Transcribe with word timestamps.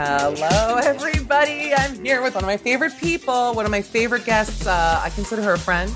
Hello, 0.00 0.76
everybody. 0.76 1.74
I'm 1.74 2.04
here 2.04 2.22
with 2.22 2.36
one 2.36 2.44
of 2.44 2.46
my 2.46 2.56
favorite 2.56 2.96
people, 3.00 3.52
one 3.54 3.64
of 3.64 3.72
my 3.72 3.82
favorite 3.82 4.24
guests. 4.24 4.64
Uh, 4.64 5.00
I 5.02 5.10
consider 5.10 5.42
her 5.42 5.54
a 5.54 5.58
friend. 5.58 5.90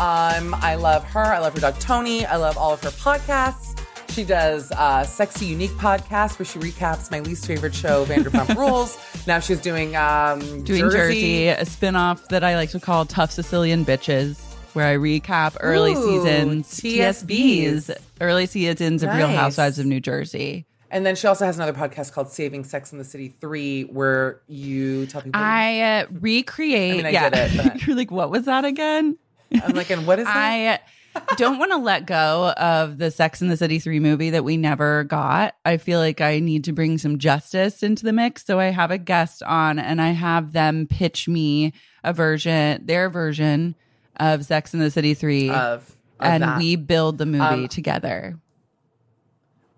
Um, 0.00 0.52
I 0.56 0.74
love 0.74 1.04
her. 1.04 1.20
I 1.20 1.38
love 1.38 1.54
her 1.54 1.60
dog 1.60 1.78
Tony. 1.78 2.26
I 2.26 2.38
love 2.38 2.58
all 2.58 2.72
of 2.72 2.82
her 2.82 2.90
podcasts. 2.90 3.80
She 4.10 4.24
does 4.24 4.72
uh, 4.72 5.04
Sexy 5.04 5.46
Unique 5.46 5.70
podcast 5.70 6.40
where 6.40 6.46
she 6.46 6.58
recaps 6.58 7.12
my 7.12 7.20
least 7.20 7.46
favorite 7.46 7.72
show, 7.72 8.04
Vanderpump 8.04 8.56
Rules. 8.58 8.98
Now 9.28 9.38
she's 9.38 9.60
doing 9.60 9.94
um, 9.94 10.40
doing 10.64 10.90
Jersey. 10.90 11.46
a 11.46 11.64
spin-off 11.64 12.26
that 12.30 12.42
I 12.42 12.56
like 12.56 12.70
to 12.70 12.80
call 12.80 13.04
Tough 13.04 13.30
Sicilian 13.30 13.84
Bitches, 13.84 14.40
where 14.72 14.88
I 14.88 14.96
recap 14.96 15.56
early 15.60 15.92
Ooh, 15.92 16.24
seasons 16.24 16.80
TSBs. 16.80 17.76
TSBs, 17.86 17.96
early 18.20 18.46
seasons 18.46 19.04
of 19.04 19.14
Real 19.14 19.28
Housewives 19.28 19.78
of 19.78 19.86
New 19.86 20.00
Jersey. 20.00 20.66
And 20.90 21.04
then 21.04 21.16
she 21.16 21.26
also 21.26 21.44
has 21.44 21.56
another 21.56 21.72
podcast 21.72 22.12
called 22.12 22.30
Saving 22.30 22.62
Sex 22.64 22.92
in 22.92 22.98
the 22.98 23.04
City 23.04 23.28
3 23.28 23.84
where 23.84 24.40
you 24.46 25.06
tell 25.06 25.20
people. 25.22 25.40
I 25.40 25.80
uh, 25.80 26.06
recreate. 26.12 26.92
I 26.92 26.96
mean, 26.96 27.06
I 27.06 27.10
yeah, 27.10 27.30
get 27.30 27.52
it, 27.52 27.56
but- 27.72 27.82
you're 27.86 27.96
like, 27.96 28.10
what 28.10 28.30
was 28.30 28.44
that 28.44 28.64
again? 28.64 29.18
I'm 29.62 29.72
like, 29.74 29.90
and 29.90 30.06
what 30.06 30.18
is 30.18 30.26
that? 30.26 30.82
I 31.16 31.34
don't 31.36 31.58
want 31.58 31.70
to 31.72 31.78
let 31.78 32.04
go 32.06 32.50
of 32.58 32.98
the 32.98 33.10
Sex 33.10 33.40
in 33.40 33.48
the 33.48 33.56
City 33.56 33.78
3 33.78 34.00
movie 34.00 34.30
that 34.30 34.44
we 34.44 34.56
never 34.58 35.04
got. 35.04 35.54
I 35.64 35.78
feel 35.78 35.98
like 35.98 36.20
I 36.20 36.40
need 36.40 36.64
to 36.64 36.72
bring 36.72 36.98
some 36.98 37.18
justice 37.18 37.82
into 37.82 38.04
the 38.04 38.12
mix. 38.12 38.44
So 38.44 38.60
I 38.60 38.66
have 38.66 38.90
a 38.90 38.98
guest 38.98 39.42
on 39.42 39.78
and 39.78 40.00
I 40.02 40.10
have 40.10 40.52
them 40.52 40.86
pitch 40.86 41.26
me 41.26 41.72
a 42.04 42.12
version, 42.12 42.84
their 42.84 43.08
version 43.08 43.74
of 44.16 44.44
Sex 44.44 44.74
in 44.74 44.80
the 44.80 44.90
City 44.90 45.14
3. 45.14 45.48
of, 45.50 45.56
of 45.56 45.96
and 46.20 46.42
that. 46.42 46.58
we 46.58 46.76
build 46.76 47.18
the 47.18 47.26
movie 47.26 47.42
Um, 47.44 47.68
together. 47.68 48.38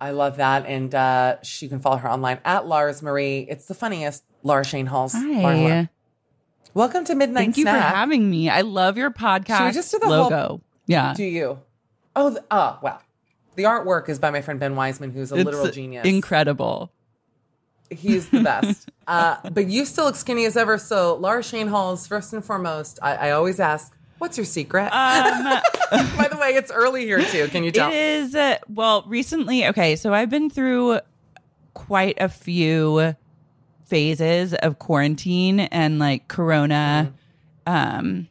I 0.00 0.10
love 0.12 0.36
that. 0.36 0.66
And 0.66 0.94
uh, 0.94 1.42
she 1.42 1.68
can 1.68 1.80
follow 1.80 1.96
her 1.96 2.10
online 2.10 2.38
at 2.44 2.66
Lars 2.66 3.02
Marie. 3.02 3.40
It's 3.48 3.66
the 3.66 3.74
funniest. 3.74 4.24
Laura 4.44 4.64
Schoenhals. 4.64 5.12
Hi. 5.12 5.88
Welcome 6.74 7.04
to 7.06 7.14
Midnight 7.14 7.40
Thank 7.42 7.56
you 7.56 7.64
for 7.64 7.70
having 7.70 8.30
me. 8.30 8.48
I 8.48 8.60
love 8.60 8.96
your 8.96 9.10
podcast 9.10 9.72
just 9.74 9.90
do 9.90 9.98
the 9.98 10.06
whole- 10.06 10.24
logo. 10.30 10.60
yeah. 10.86 11.14
Do 11.14 11.24
you? 11.24 11.58
Oh, 12.14 12.30
the, 12.30 12.44
oh, 12.50 12.78
wow. 12.82 13.00
The 13.56 13.64
artwork 13.64 14.08
is 14.08 14.20
by 14.20 14.30
my 14.30 14.40
friend 14.40 14.60
Ben 14.60 14.76
Wiseman, 14.76 15.10
who's 15.10 15.32
a 15.32 15.36
literal 15.36 15.70
genius. 15.70 16.06
Incredible. 16.06 16.92
He's 17.90 18.28
the 18.28 18.40
best. 18.44 18.88
uh, 19.08 19.38
but 19.50 19.66
you 19.66 19.84
still 19.84 20.04
look 20.04 20.14
skinny 20.14 20.44
as 20.44 20.56
ever. 20.56 20.78
So, 20.78 21.16
Laura 21.16 21.42
Schoenhals, 21.42 22.06
first 22.06 22.32
and 22.32 22.44
foremost, 22.44 23.00
I, 23.02 23.14
I 23.14 23.30
always 23.32 23.58
ask, 23.58 23.92
what's 24.18 24.36
your 24.36 24.46
secret? 24.46 24.84
Um, 24.84 25.60
by 26.16 26.28
the 26.30 26.38
way, 26.40 26.50
it's 26.50 26.70
early 26.70 27.04
here 27.04 27.22
too. 27.22 27.48
Can 27.48 27.64
you 27.64 27.70
tell? 27.70 27.90
It 27.90 27.94
is 27.94 28.34
uh, 28.34 28.58
well 28.68 29.04
recently. 29.06 29.66
Okay, 29.66 29.96
so 29.96 30.12
I've 30.12 30.30
been 30.30 30.50
through 30.50 31.00
quite 31.74 32.18
a 32.20 32.28
few 32.28 33.14
phases 33.86 34.54
of 34.54 34.78
quarantine 34.78 35.60
and 35.60 35.98
like 35.98 36.28
Corona. 36.28 37.12
Um, 37.66 38.28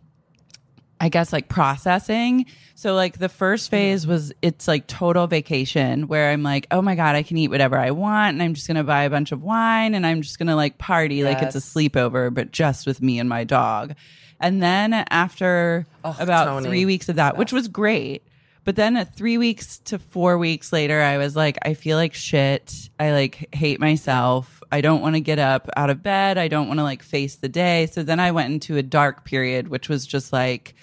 I 0.99 1.09
guess 1.09 1.31
like 1.31 1.47
processing. 1.47 2.45
So 2.75 2.95
like 2.95 3.17
the 3.17 3.29
first 3.29 3.69
phase 3.69 4.07
was 4.07 4.33
it's 4.41 4.67
like 4.67 4.87
total 4.87 5.27
vacation 5.27 6.07
where 6.07 6.31
I'm 6.31 6.43
like, 6.43 6.67
oh 6.71 6.81
my 6.81 6.95
god, 6.95 7.15
I 7.15 7.23
can 7.23 7.37
eat 7.37 7.49
whatever 7.49 7.77
I 7.77 7.91
want, 7.91 8.33
and 8.33 8.43
I'm 8.43 8.53
just 8.53 8.67
gonna 8.67 8.83
buy 8.83 9.03
a 9.03 9.09
bunch 9.09 9.31
of 9.31 9.43
wine 9.43 9.95
and 9.95 10.05
I'm 10.05 10.21
just 10.21 10.39
gonna 10.39 10.55
like 10.55 10.77
party 10.77 11.23
like 11.23 11.41
it's 11.41 11.55
a 11.55 11.59
sleepover, 11.59 12.33
but 12.33 12.51
just 12.51 12.87
with 12.87 13.01
me 13.01 13.19
and 13.19 13.29
my 13.29 13.43
dog. 13.43 13.95
And 14.39 14.61
then 14.61 14.93
after 14.93 15.85
Ugh, 16.03 16.15
about 16.19 16.45
Tony. 16.45 16.67
three 16.67 16.85
weeks 16.85 17.09
of 17.09 17.15
that, 17.15 17.37
which 17.37 17.51
was 17.51 17.67
great. 17.67 18.23
But 18.63 18.75
then 18.75 19.03
three 19.05 19.37
weeks 19.37 19.79
to 19.85 19.97
four 19.97 20.37
weeks 20.37 20.73
later, 20.73 21.01
I 21.01 21.17
was 21.17 21.35
like, 21.35 21.57
I 21.63 21.73
feel 21.73 21.95
like 21.97 22.13
shit. 22.13 22.89
I 22.99 23.11
like 23.11 23.55
hate 23.55 23.79
myself. 23.79 24.61
I 24.71 24.81
don't 24.81 25.01
want 25.01 25.15
to 25.15 25.21
get 25.21 25.39
up 25.39 25.69
out 25.77 25.89
of 25.89 26.03
bed. 26.03 26.37
I 26.37 26.49
don't 26.49 26.67
want 26.67 26.79
to 26.79 26.83
like 26.83 27.01
face 27.01 27.35
the 27.35 27.47
day. 27.47 27.87
So 27.87 28.03
then 28.03 28.19
I 28.19 28.31
went 28.31 28.53
into 28.53 28.75
a 28.75 28.83
dark 28.83 29.23
period, 29.23 29.69
which 29.69 29.87
was 29.87 30.05
just 30.05 30.33
like 30.33 30.75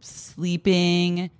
sleeping 0.00 1.30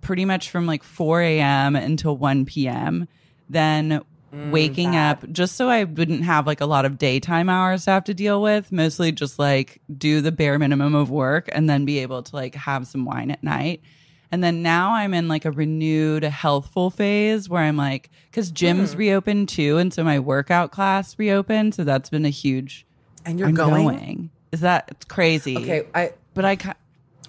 pretty 0.00 0.24
much 0.24 0.50
from 0.50 0.66
like 0.66 0.82
4 0.82 1.22
a.m. 1.22 1.76
until 1.76 2.16
1 2.16 2.44
p.m. 2.46 3.08
Then 3.50 4.00
waking 4.30 4.94
up 4.96 5.28
just 5.32 5.56
so 5.56 5.68
I 5.68 5.84
wouldn't 5.84 6.22
have 6.24 6.46
like 6.46 6.60
a 6.60 6.66
lot 6.66 6.84
of 6.84 6.98
daytime 6.98 7.48
hours 7.48 7.84
to 7.84 7.90
have 7.92 8.04
to 8.04 8.14
deal 8.14 8.40
with, 8.42 8.70
mostly 8.72 9.10
just 9.12 9.38
like 9.38 9.80
do 9.96 10.20
the 10.20 10.32
bare 10.32 10.58
minimum 10.58 10.94
of 10.94 11.10
work 11.10 11.48
and 11.52 11.68
then 11.68 11.84
be 11.84 11.98
able 11.98 12.22
to 12.22 12.36
like 12.36 12.54
have 12.54 12.86
some 12.86 13.04
wine 13.04 13.30
at 13.30 13.42
night. 13.42 13.82
And 14.30 14.44
then 14.44 14.62
now 14.62 14.92
I'm 14.92 15.14
in 15.14 15.26
like 15.26 15.46
a 15.46 15.50
renewed 15.50 16.22
healthful 16.22 16.90
phase 16.90 17.48
where 17.48 17.62
I'm 17.62 17.78
like, 17.78 18.10
because 18.30 18.52
gyms 18.52 18.96
reopened 18.96 19.48
too. 19.48 19.78
And 19.78 19.92
so 19.92 20.04
my 20.04 20.18
workout 20.18 20.70
class 20.70 21.18
reopened. 21.18 21.74
So 21.74 21.82
that's 21.84 22.10
been 22.10 22.26
a 22.26 22.30
huge. 22.30 22.86
And 23.24 23.38
you're 23.38 23.48
I'm 23.48 23.54
going? 23.54 24.30
Is 24.52 24.60
that 24.60 24.88
it's 24.90 25.04
crazy? 25.06 25.56
Okay, 25.56 25.86
I 25.94 26.12
But 26.34 26.44
I, 26.44 26.56
ca- 26.56 26.74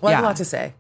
well, 0.01 0.11
I 0.11 0.15
have 0.15 0.23
a 0.23 0.27
lot 0.27 0.35
to 0.37 0.45
say. 0.45 0.73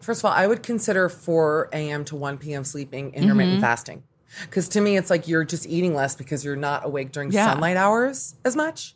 First 0.00 0.20
of 0.22 0.24
all, 0.26 0.32
I 0.32 0.46
would 0.46 0.62
consider 0.62 1.08
4 1.08 1.68
a.m. 1.72 2.04
to 2.06 2.16
1 2.16 2.38
p.m. 2.38 2.64
sleeping 2.64 3.12
intermittent 3.14 3.54
Mm-hmm. 3.56 3.60
fasting. 3.60 4.02
Because 4.42 4.68
to 4.70 4.80
me, 4.80 4.96
it's 4.96 5.10
like 5.10 5.28
you're 5.28 5.44
just 5.44 5.66
eating 5.66 5.94
less 5.94 6.14
because 6.14 6.44
you're 6.44 6.56
not 6.56 6.86
awake 6.86 7.12
during 7.12 7.32
Yeah. 7.32 7.46
sunlight 7.52 7.76
hours 7.76 8.34
as 8.44 8.56
much. 8.56 8.94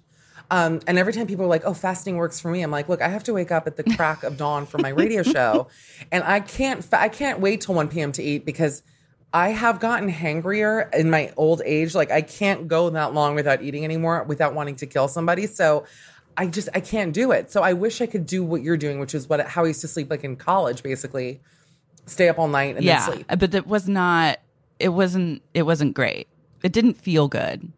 Um, 0.51 0.81
and 0.87 0.99
every 0.99 1.13
time 1.13 1.27
people 1.27 1.47
are 1.47 1.49
like, 1.49 1.65
"Oh, 1.65 1.73
fasting 1.75 2.17
works 2.17 2.39
for 2.39 2.51
me," 2.51 2.63
I'm 2.63 2.71
like, 2.71 2.89
"Look, 2.89 3.01
I 3.01 3.09
have 3.09 3.25
to 3.25 3.33
wake 3.33 3.51
up 3.51 3.67
at 3.67 3.77
the 3.77 3.83
crack 3.97 4.23
of 4.23 4.37
dawn 4.37 4.67
for 4.67 4.79
my 4.79 4.91
radio 4.91 5.23
show, 5.23 5.69
and 6.13 6.23
I 6.23 6.41
can't. 6.41 6.85
Fa- 6.85 7.01
I 7.01 7.09
can't 7.09 7.41
wait 7.41 7.63
till 7.63 7.75
1 7.75 7.89
p.m. 7.89 8.13
to 8.13 8.23
eat 8.23 8.45
because 8.45 8.83
I 9.33 9.49
have 9.49 9.81
gotten 9.81 10.09
hangrier 10.11 10.89
in 10.93 11.11
my 11.11 11.33
old 11.37 11.63
age. 11.65 11.95
Like 11.95 12.11
I 12.13 12.21
can't 12.23 12.69
go 12.69 12.91
that 12.91 13.15
long 13.15 13.35
without 13.35 13.63
eating 13.63 13.85
anymore, 13.85 14.23
without 14.25 14.55
wanting 14.55 14.77
to 14.77 14.87
kill 14.87 15.09
somebody. 15.09 15.47
So 15.47 15.87
I 16.37 16.47
just 16.47 16.69
I 16.75 16.81
can't 16.81 17.13
do 17.13 17.33
it. 17.33 17.51
So 17.51 17.63
I 17.63 17.73
wish 17.73 18.01
I 18.01 18.07
could 18.07 18.27
do 18.27 18.45
what 18.45 18.63
you're 18.63 18.77
doing, 18.77 19.01
which 19.01 19.15
is 19.15 19.29
what 19.29 19.41
how 19.47 19.65
I 19.65 19.69
used 19.69 19.81
to 19.81 19.89
sleep 19.89 20.11
like 20.11 20.25
in 20.25 20.37
college, 20.37 20.83
basically, 20.83 21.41
stay 22.07 22.29
up 22.29 22.39
all 22.39 22.49
night 22.49 22.77
and 22.77 22.85
yeah. 22.85 23.01
then 23.07 23.15
sleep. 23.15 23.27
But 23.39 23.55
it 23.55 23.67
was 23.67 23.89
not, 23.89 24.39
it 24.79 24.91
wasn't, 24.91 25.43
it 25.55 25.63
wasn't 25.63 25.95
great. 25.95 26.29
It 26.63 26.73
didn't 26.73 26.95
feel 26.95 27.29
good. 27.29 27.73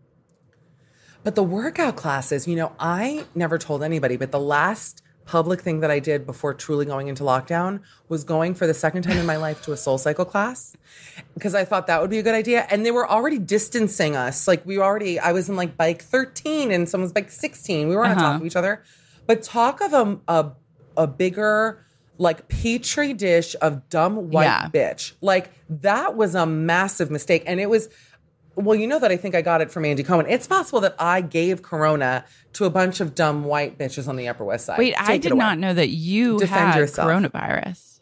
But 1.25 1.35
the 1.35 1.43
workout 1.43 1.97
classes, 1.97 2.47
you 2.47 2.55
know, 2.57 2.73
I 2.79 3.25
never 3.35 3.59
told 3.59 3.83
anybody, 3.83 4.17
but 4.17 4.31
the 4.31 4.39
last 4.41 5.03
public 5.25 5.61
thing 5.61 5.81
that 5.81 5.91
I 5.91 5.99
did 5.99 6.25
before 6.25 6.55
truly 6.55 6.87
going 6.87 7.09
into 7.09 7.25
lockdown 7.25 7.81
was 8.09 8.23
going 8.23 8.55
for 8.55 8.69
the 8.69 8.75
second 8.75 9.03
time 9.03 9.17
in 9.19 9.27
my 9.27 9.35
life 9.37 9.61
to 9.63 9.73
a 9.73 9.75
SoulCycle 9.75 10.29
class 10.29 10.77
because 11.35 11.53
I 11.53 11.65
thought 11.65 11.89
that 11.89 12.01
would 12.01 12.11
be 12.11 12.21
a 12.21 12.23
good 12.23 12.35
idea. 12.37 12.65
And 12.71 12.87
they 12.87 12.93
were 12.93 13.09
already 13.11 13.41
distancing 13.41 14.15
us. 14.15 14.47
Like 14.47 14.65
we 14.65 14.79
were 14.79 14.85
already, 14.85 15.19
I 15.19 15.33
was 15.33 15.49
in 15.49 15.57
like 15.57 15.77
bike 15.77 16.01
13 16.03 16.71
and 16.71 16.89
someone's 16.89 17.13
bike 17.13 17.33
16. 17.33 17.89
We 17.89 17.97
were 17.97 18.05
on 18.05 18.13
Uh-huh. 18.13 18.21
top 18.21 18.41
of 18.41 18.47
each 18.47 18.55
other. 18.55 18.85
But 19.27 19.43
talk 19.43 19.81
of 19.81 19.93
a, 19.93 20.21
a, 20.29 20.53
a 20.97 21.07
bigger, 21.09 21.85
like 22.19 22.49
petri 22.49 23.13
dish 23.13 23.55
of 23.61 23.89
dumb 23.89 24.31
white 24.31 24.45
Yeah. 24.45 24.69
bitch. 24.69 25.13
Like 25.21 25.51
that 25.69 26.17
was 26.17 26.35
a 26.35 26.47
massive 26.47 27.11
mistake. 27.11 27.43
And 27.47 27.61
it 27.61 27.69
was, 27.69 27.89
well, 28.55 28.75
you 28.75 28.87
know 28.87 28.99
that 28.99 29.11
I 29.11 29.17
think 29.17 29.35
I 29.35 29.43
got 29.43 29.61
it 29.61 29.71
from 29.71 29.85
Andy 29.85 30.03
Cohen. 30.03 30.27
It's 30.29 30.47
possible 30.47 30.81
that 30.81 30.95
I 30.99 31.21
gave 31.21 31.61
Corona 31.63 32.25
to 32.55 32.65
a 32.65 32.71
bunch 32.71 33.01
of 33.01 33.15
dumb 33.15 33.45
white 33.45 33.79
bitches 33.79 34.09
on 34.09 34.17
the 34.17 34.29
Upper 34.29 34.45
West 34.45 34.65
Side. 34.67 34.79
Wait, 34.79 34.95
I 34.99 35.05
Take 35.07 35.25
it 35.27 35.29
did 35.29 35.35
not 35.37 35.59
know 35.59 35.75
that 35.75 35.89
you 35.91 36.39
Defend 36.39 36.73
had 36.73 36.79
yourself. 36.79 37.09
coronavirus. 37.09 38.01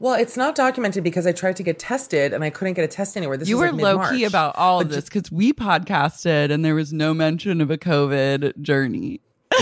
Well, 0.00 0.14
it's 0.14 0.36
not 0.36 0.54
documented 0.54 1.04
because 1.04 1.26
I 1.26 1.32
tried 1.32 1.56
to 1.56 1.62
get 1.62 1.78
tested 1.78 2.32
and 2.32 2.42
I 2.42 2.50
couldn't 2.50 2.74
get 2.74 2.84
a 2.84 2.88
test 2.88 3.16
anywhere. 3.16 3.36
This 3.36 3.48
you 3.48 3.56
were 3.58 3.70
like 3.70 3.80
low 3.82 4.10
key 4.10 4.24
about 4.24 4.56
all 4.56 4.80
of 4.80 4.88
this 4.88 5.04
because 5.04 5.30
we 5.30 5.52
podcasted 5.52 6.50
and 6.50 6.64
there 6.64 6.74
was 6.74 6.92
no 6.92 7.14
mention 7.14 7.60
of 7.60 7.70
a 7.70 7.78
COVID 7.78 8.60
journey. 8.60 9.20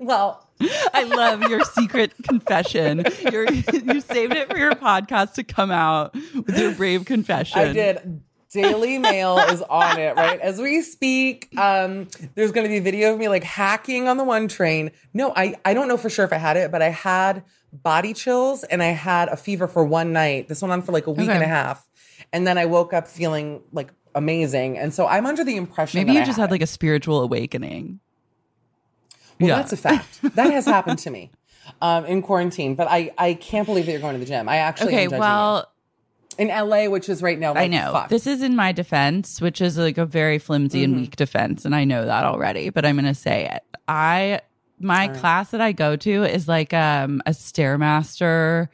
Well, 0.00 0.45
I 0.60 1.04
love 1.04 1.42
your 1.50 1.60
secret 1.64 2.12
confession. 2.22 3.04
You're, 3.30 3.50
you 3.52 4.00
saved 4.00 4.34
it 4.34 4.50
for 4.50 4.56
your 4.58 4.72
podcast 4.72 5.34
to 5.34 5.44
come 5.44 5.70
out 5.70 6.14
with 6.14 6.58
your 6.58 6.72
brave 6.72 7.04
confession. 7.04 7.58
I 7.60 7.72
did. 7.72 8.22
Daily 8.52 8.96
Mail 8.96 9.36
is 9.38 9.60
on 9.62 9.98
it, 9.98 10.16
right? 10.16 10.40
As 10.40 10.58
we 10.58 10.80
speak, 10.80 11.48
um, 11.58 12.08
there's 12.36 12.52
going 12.52 12.64
to 12.64 12.70
be 12.70 12.78
a 12.78 12.80
video 12.80 13.12
of 13.12 13.18
me 13.18 13.28
like 13.28 13.44
hacking 13.44 14.08
on 14.08 14.16
the 14.16 14.24
one 14.24 14.48
train. 14.48 14.92
No, 15.12 15.32
I, 15.36 15.56
I 15.64 15.74
don't 15.74 15.88
know 15.88 15.98
for 15.98 16.08
sure 16.08 16.24
if 16.24 16.32
I 16.32 16.38
had 16.38 16.56
it, 16.56 16.70
but 16.70 16.80
I 16.80 16.88
had 16.88 17.42
body 17.72 18.14
chills 18.14 18.64
and 18.64 18.82
I 18.82 18.86
had 18.92 19.28
a 19.28 19.36
fever 19.36 19.68
for 19.68 19.84
one 19.84 20.12
night. 20.14 20.48
This 20.48 20.62
went 20.62 20.72
on 20.72 20.80
for 20.80 20.92
like 20.92 21.06
a 21.06 21.10
week 21.10 21.28
Okay. 21.28 21.34
and 21.34 21.42
a 21.44 21.48
half. 21.48 21.86
And 22.32 22.46
then 22.46 22.56
I 22.56 22.64
woke 22.64 22.94
up 22.94 23.06
feeling 23.06 23.62
like 23.72 23.92
amazing. 24.14 24.78
And 24.78 24.94
so 24.94 25.06
I'm 25.06 25.26
under 25.26 25.44
the 25.44 25.56
impression 25.56 25.98
Maybe 26.00 26.12
you 26.12 26.24
just 26.24 26.36
had 26.38 26.42
had 26.44 26.48
it. 26.50 26.52
like 26.52 26.62
a 26.62 26.66
spiritual 26.66 27.20
awakening. 27.20 28.00
Well, 29.40 29.48
Yeah. 29.50 29.56
that's 29.56 29.72
a 29.72 29.76
fact. 29.76 30.20
That 30.34 30.50
has 30.52 30.64
happened 30.66 30.98
to 31.00 31.10
me 31.10 31.30
um, 31.82 32.04
in 32.06 32.22
quarantine. 32.22 32.74
But 32.74 32.88
I, 32.90 33.12
I 33.18 33.34
can't 33.34 33.66
believe 33.66 33.86
that 33.86 33.92
you're 33.92 34.00
going 34.00 34.14
to 34.14 34.18
the 34.20 34.24
gym. 34.26 34.48
I 34.48 34.56
actually 34.58 34.88
Okay, 34.94 35.08
well, 35.08 35.70
you. 36.38 36.46
in 36.46 36.68
LA, 36.68 36.86
which 36.88 37.08
is 37.08 37.22
right 37.22 37.38
now. 37.38 37.54
I 37.54 37.66
know. 37.66 37.92
fuck. 37.92 38.08
This 38.08 38.26
is 38.26 38.42
in 38.42 38.56
my 38.56 38.72
defense, 38.72 39.40
which 39.40 39.60
is 39.60 39.76
like 39.78 39.98
a 39.98 40.06
very 40.06 40.38
flimsy 40.38 40.82
Mm-hmm. 40.82 40.92
and 40.92 41.00
weak 41.02 41.16
defense, 41.16 41.64
and 41.64 41.74
I 41.74 41.84
know 41.84 42.04
that 42.06 42.24
already, 42.24 42.70
but 42.70 42.84
I'm 42.86 42.96
going 42.96 43.06
to 43.06 43.14
say 43.14 43.48
it. 43.52 43.62
I 43.88 44.40
my 44.78 45.08
class 45.08 45.50
that 45.52 45.60
I 45.62 45.72
go 45.72 45.96
to 45.96 46.24
is 46.24 46.46
like 46.48 46.74
um 46.74 47.22
a 47.24 47.30
stairmaster 47.30 48.68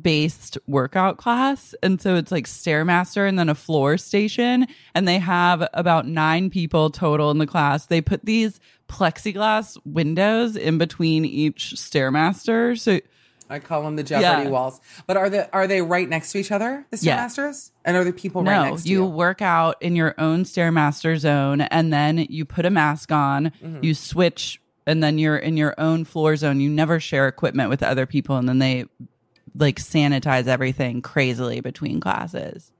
based 0.00 0.58
workout 0.66 1.16
class 1.16 1.74
and 1.82 2.00
so 2.00 2.14
it's 2.16 2.30
like 2.32 2.46
stairmaster 2.46 3.28
and 3.28 3.38
then 3.38 3.48
a 3.48 3.54
floor 3.54 3.96
station 3.96 4.66
and 4.94 5.08
they 5.08 5.18
have 5.18 5.66
about 5.72 6.06
9 6.06 6.50
people 6.50 6.90
total 6.90 7.30
in 7.30 7.38
the 7.38 7.46
class 7.46 7.86
they 7.86 8.00
put 8.00 8.24
these 8.24 8.60
plexiglass 8.88 9.78
windows 9.84 10.56
in 10.56 10.78
between 10.78 11.24
each 11.24 11.74
stairmaster 11.76 12.78
so 12.78 13.00
I 13.50 13.60
call 13.60 13.82
them 13.82 13.96
the 13.96 14.02
Jeopardy 14.02 14.42
Yeah. 14.44 14.48
walls. 14.50 14.78
But 15.06 15.16
are 15.16 15.30
they 15.30 15.46
are 15.54 15.66
they 15.66 15.80
right 15.80 16.06
next 16.06 16.32
to 16.32 16.38
each 16.38 16.52
other, 16.52 16.84
the 16.90 16.98
Yeah. 16.98 17.24
Stairmasters? 17.26 17.70
And 17.82 17.96
are 17.96 18.04
the 18.04 18.12
people 18.12 18.44
right 18.44 18.54
No, 18.54 18.64
next 18.70 18.82
to 18.82 18.88
you 18.90 19.04
you? 19.04 19.06
work 19.06 19.40
out 19.40 19.76
in 19.80 19.96
your 19.96 20.14
own 20.18 20.44
Stairmaster 20.44 21.16
zone 21.16 21.62
and 21.62 21.90
then 21.90 22.18
you 22.28 22.44
put 22.44 22.66
a 22.66 22.70
mask 22.70 23.10
on, 23.10 23.46
Mm-hmm. 23.64 23.78
you 23.82 23.94
switch, 23.94 24.60
and 24.86 25.02
then 25.02 25.16
you're 25.16 25.38
in 25.38 25.56
your 25.56 25.74
own 25.78 26.04
floor 26.04 26.36
zone. 26.36 26.60
You 26.60 26.68
never 26.68 27.00
share 27.00 27.26
equipment 27.26 27.70
with 27.70 27.82
other 27.82 28.04
people, 28.04 28.36
and 28.36 28.46
then 28.46 28.58
they 28.58 28.84
like 29.54 29.76
sanitize 29.76 30.46
everything 30.46 31.02
crazily 31.02 31.60
between 31.60 32.00
classes. 32.00 32.72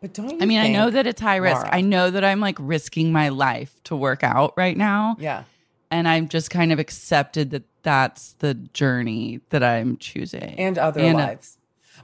But 0.00 0.14
don't 0.14 0.30
you 0.30 0.38
I 0.40 0.46
mean, 0.46 0.58
I 0.58 0.68
know 0.68 0.90
that 0.90 1.06
it's 1.06 1.20
high 1.20 1.36
risk. 1.36 1.62
Laura. 1.62 1.74
I 1.74 1.80
know 1.80 2.10
that 2.10 2.24
I'm 2.24 2.40
like 2.40 2.56
risking 2.58 3.12
my 3.12 3.28
life 3.28 3.80
to 3.84 3.96
work 3.96 4.24
out 4.24 4.52
right 4.56 4.76
now. 4.76 5.16
Yeah. 5.18 5.44
And 5.90 6.08
I've 6.08 6.28
just 6.28 6.50
kind 6.50 6.72
of 6.72 6.78
accepted 6.78 7.50
that 7.50 7.62
that's 7.82 8.32
the 8.34 8.54
journey 8.54 9.40
that 9.50 9.62
I'm 9.62 9.96
choosing. 9.98 10.54
And 10.58 10.78
other 10.78 11.00
And, 11.00 11.16
uh, 11.16 11.26
lives. 11.26 11.58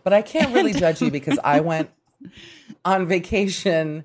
But 0.04 0.12
I 0.12 0.22
can't 0.22 0.54
really 0.54 0.72
judge 0.74 1.00
you 1.02 1.10
because 1.10 1.38
I 1.42 1.60
went 1.72 1.90
on 2.84 3.06
vacation 3.06 4.04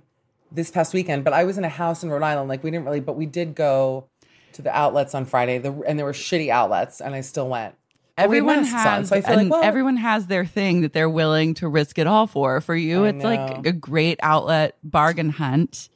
this 0.52 0.72
past 0.72 0.94
weekend, 0.94 1.24
but 1.24 1.34
I 1.34 1.44
was 1.44 1.58
in 1.58 1.64
a 1.64 1.70
house 1.70 2.04
in 2.04 2.10
Rhode 2.10 2.24
Island. 2.24 2.50
Like 2.50 2.64
we 2.64 2.72
didn't 2.72 2.86
really, 2.86 3.00
but 3.00 3.16
we 3.16 3.26
did 3.26 3.56
go 3.56 4.08
to 4.54 4.62
the 4.62 4.76
outlets 4.76 5.14
on 5.16 5.26
Friday, 5.26 5.58
the, 5.58 5.72
and 5.88 5.98
there 5.98 6.06
were 6.06 6.14
shitty 6.14 6.50
outlets, 6.50 7.02
and 7.02 7.14
I 7.14 7.22
still 7.22 7.50
went. 7.50 7.76
But 8.16 8.30
we 8.30 8.36
had 8.38 8.44
everyone 8.44 8.62
masks 8.64 8.74
on, 8.88 8.94
has 9.00 9.10
so 9.10 9.16
I 9.16 9.22
feel 9.22 9.36
like 9.38 9.50
well, 9.52 9.64
everyone 9.64 9.98
has 9.98 10.28
their 10.28 10.46
thing 10.46 10.82
that 10.82 10.94
they're 10.94 11.10
willing 11.10 11.56
to 11.56 11.68
risk 11.68 11.98
it 11.98 12.06
all 12.08 12.28
for. 12.28 12.62
For 12.62 12.76
you, 12.76 13.06
I 13.06 13.10
it's 13.10 13.24
like 13.24 13.66
a 13.66 13.72
great 13.72 14.20
outlet 14.22 14.78
bargain 14.84 15.30
hunt. 15.30 15.90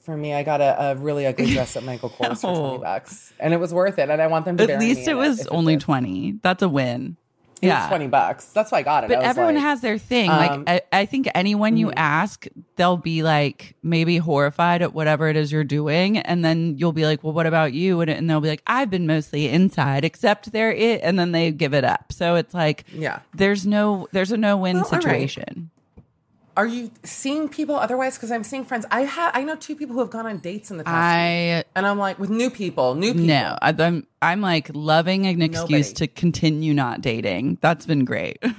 for 0.00 0.16
me, 0.16 0.32
I 0.34 0.42
got 0.42 0.60
a, 0.60 0.90
a 0.90 0.94
really 0.96 1.26
ugly 1.26 1.46
dress 1.52 1.76
at 1.76 1.84
Michael 1.84 2.10
Kors 2.10 2.40
for 2.40 2.48
Oh. 2.48 2.68
twenty 2.70 2.82
bucks, 2.82 3.32
and 3.38 3.54
it 3.54 3.58
was 3.58 3.72
worth 3.72 3.98
it. 3.98 4.10
And 4.10 4.20
I 4.20 4.26
want 4.26 4.44
them 4.44 4.56
to. 4.56 4.72
At 4.72 4.80
least 4.80 5.06
it 5.06 5.14
was 5.14 5.40
it 5.42 5.48
only 5.50 5.76
twenty. 5.76 6.38
That's 6.42 6.62
a 6.62 6.68
win. 6.68 7.16
It 7.60 7.66
was 7.66 7.72
yeah, 7.72 7.88
twenty 7.88 8.06
bucks. 8.06 8.46
That's 8.46 8.70
why 8.72 8.78
I 8.78 8.82
got 8.82 9.04
it. 9.04 9.08
but 9.08 9.16
I 9.16 9.20
was 9.20 9.26
everyone 9.28 9.54
like- 9.56 9.64
has 9.64 9.80
their 9.80 9.98
thing. 9.98 10.30
um, 10.30 10.64
like 10.64 10.82
I, 10.92 11.00
I 11.00 11.06
think 11.06 11.28
anyone 11.34 11.76
you 11.76 11.90
ask, 11.92 12.46
they'll 12.76 12.96
be 12.96 13.22
like 13.22 13.74
maybe 13.82 14.18
horrified 14.18 14.80
at 14.82 14.94
whatever 14.94 15.28
it 15.28 15.36
is 15.36 15.50
you're 15.50 15.64
doing, 15.64 16.18
and 16.18 16.44
then 16.44 16.76
you'll 16.78 16.92
be 16.92 17.04
like, 17.04 17.24
"Well, 17.24 17.32
what 17.32 17.46
about 17.46 17.72
you?" 17.72 18.00
And, 18.00 18.10
and 18.10 18.28
they'll 18.30 18.40
be 18.40 18.48
like, 18.48 18.62
"I've 18.66 18.90
been 18.90 19.06
mostly 19.06 19.48
inside, 19.48 20.04
except 20.04 20.52
there 20.52 20.72
it," 20.72 21.00
and 21.02 21.18
then 21.18 21.32
they 21.32 21.50
give 21.50 21.74
it 21.74 21.84
up. 21.84 22.12
So 22.12 22.36
it's 22.36 22.54
like, 22.54 22.84
Yeah. 22.92 23.20
there's 23.34 23.66
no, 23.66 24.08
there's 24.12 24.30
a 24.32 24.36
no 24.36 24.56
win 24.56 24.76
Well, 24.76 24.84
situation. 24.84 25.70
Are 26.58 26.66
you 26.66 26.90
seeing 27.04 27.48
people 27.48 27.76
otherwise? 27.76 28.16
Because 28.16 28.32
I'm 28.32 28.42
seeing 28.42 28.64
friends. 28.64 28.84
I 28.90 29.02
have. 29.02 29.30
I 29.32 29.44
know 29.44 29.54
two 29.54 29.76
people 29.76 29.94
who 29.94 30.00
have 30.00 30.10
gone 30.10 30.26
on 30.26 30.38
dates 30.38 30.72
in 30.72 30.76
the 30.76 30.82
past. 30.82 30.96
I 30.96 31.62
and 31.76 31.86
I'm 31.86 31.98
like 31.98 32.18
with 32.18 32.30
new 32.30 32.50
people, 32.50 32.96
new 32.96 33.12
people. 33.12 33.28
No, 33.28 33.56
I, 33.62 33.72
I'm 33.78 34.04
I'm 34.20 34.40
like 34.40 34.68
loving 34.74 35.28
an 35.28 35.40
excuse 35.40 35.70
Nobody. 35.92 35.92
to 35.94 36.06
continue 36.08 36.74
not 36.74 37.00
dating. 37.00 37.58
That's 37.60 37.86
been 37.86 38.04
great. 38.04 38.38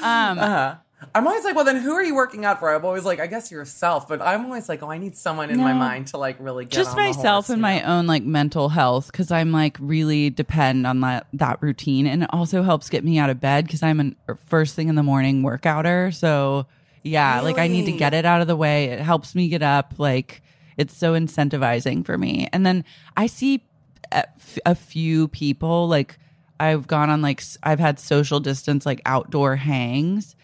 Um, 0.00 0.38
uh-huh. 0.38 0.76
I'm 1.14 1.26
always 1.26 1.44
like, 1.44 1.54
well, 1.54 1.64
then 1.64 1.76
who 1.76 1.92
are 1.92 2.02
you 2.02 2.14
working 2.14 2.44
out 2.44 2.58
for? 2.60 2.74
I'm 2.74 2.84
always 2.84 3.04
like, 3.04 3.20
I 3.20 3.26
guess 3.26 3.50
yourself. 3.50 4.08
But 4.08 4.20
I'm 4.20 4.44
always 4.44 4.68
like, 4.68 4.82
oh, 4.82 4.90
I 4.90 4.98
need 4.98 5.16
someone 5.16 5.50
in 5.50 5.58
my 5.58 5.72
mind 5.72 6.08
to 6.08 6.18
like 6.18 6.36
really 6.38 6.64
get 6.64 6.72
Just 6.74 6.96
myself 6.96 7.46
horse, 7.46 7.50
and 7.50 7.62
my 7.62 7.80
know? 7.80 7.86
own 7.86 8.06
like 8.06 8.22
mental 8.24 8.68
health 8.68 9.10
because 9.10 9.30
I'm 9.30 9.52
like 9.52 9.76
really 9.80 10.30
depend 10.30 10.86
on 10.86 11.00
that 11.00 11.26
that 11.32 11.62
routine, 11.62 12.06
and 12.06 12.24
it 12.24 12.30
also 12.32 12.62
helps 12.62 12.88
get 12.88 13.04
me 13.04 13.18
out 13.18 13.30
of 13.30 13.40
bed 13.40 13.66
because 13.66 13.82
I'm 13.82 14.16
a 14.28 14.34
first 14.34 14.74
thing 14.74 14.88
in 14.88 14.94
the 14.94 15.02
morning 15.02 15.42
workouter. 15.42 16.14
So 16.14 16.66
yeah, 17.02 17.40
like 17.40 17.58
I 17.58 17.68
need 17.68 17.86
to 17.86 17.92
get 17.92 18.14
it 18.14 18.24
out 18.24 18.40
of 18.40 18.46
the 18.46 18.56
way. 18.56 18.86
It 18.86 19.00
helps 19.00 19.34
me 19.34 19.48
get 19.48 19.62
up. 19.62 19.94
Like 19.98 20.42
it's 20.76 20.96
so 20.96 21.14
incentivizing 21.14 22.04
for 22.04 22.16
me. 22.18 22.48
And 22.52 22.64
then 22.64 22.84
I 23.16 23.26
see 23.26 23.64
a, 24.12 24.26
f- 24.36 24.58
a 24.64 24.74
few 24.74 25.28
people 25.28 25.88
like 25.88 26.18
I've 26.60 26.86
gone 26.86 27.10
on 27.10 27.22
like 27.22 27.42
I've 27.62 27.80
had 27.80 27.98
social 27.98 28.40
distance 28.40 28.84
like 28.84 29.00
outdoor 29.06 29.56
hangs, 29.56 30.34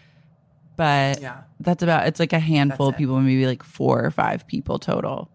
but 0.76 1.20
Yeah. 1.20 1.42
that's 1.60 1.82
about 1.82 2.06
it's 2.06 2.18
like 2.20 2.32
a 2.32 2.38
handful 2.38 2.86
That's 2.86 2.96
of 2.96 3.00
it. 3.00 3.02
people, 3.04 3.20
maybe 3.20 3.46
like 3.46 3.62
four 3.62 4.04
or 4.04 4.10
five 4.10 4.46
people 4.46 4.78
total. 4.78 5.30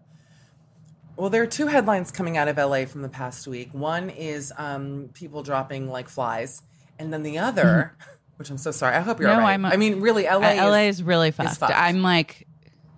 Well, 1.16 1.28
there 1.30 1.42
are 1.42 1.46
two 1.46 1.66
headlines 1.66 2.10
coming 2.10 2.36
out 2.38 2.48
of 2.48 2.56
LA 2.56 2.86
from 2.86 3.02
the 3.02 3.08
past 3.08 3.46
week. 3.46 3.68
One 3.72 4.08
is 4.10 4.52
um, 4.56 5.10
people 5.12 5.42
dropping 5.42 5.90
like 5.90 6.08
flies, 6.08 6.62
and 6.98 7.12
then 7.12 7.22
the 7.22 7.38
other, 7.38 7.94
which 8.36 8.48
I'm 8.50 8.56
so 8.58 8.70
sorry. 8.70 8.96
I 8.96 9.00
hope 9.00 9.20
you're 9.20 9.28
Mm-hmm. 9.28 9.36
No, 9.36 9.42
all 9.42 9.46
right. 9.46 9.50
I'm- 9.52 9.64
I 9.66 9.76
mean, 9.76 10.00
really, 10.00 10.24
LA. 10.24 10.38
Uh, 10.58 10.68
LA 10.70 10.78
is, 10.88 10.96
is 10.96 11.02
really 11.02 11.30
fucked. 11.30 11.56
fucked. 11.58 11.74
I'm 11.76 12.02
like, 12.02 12.46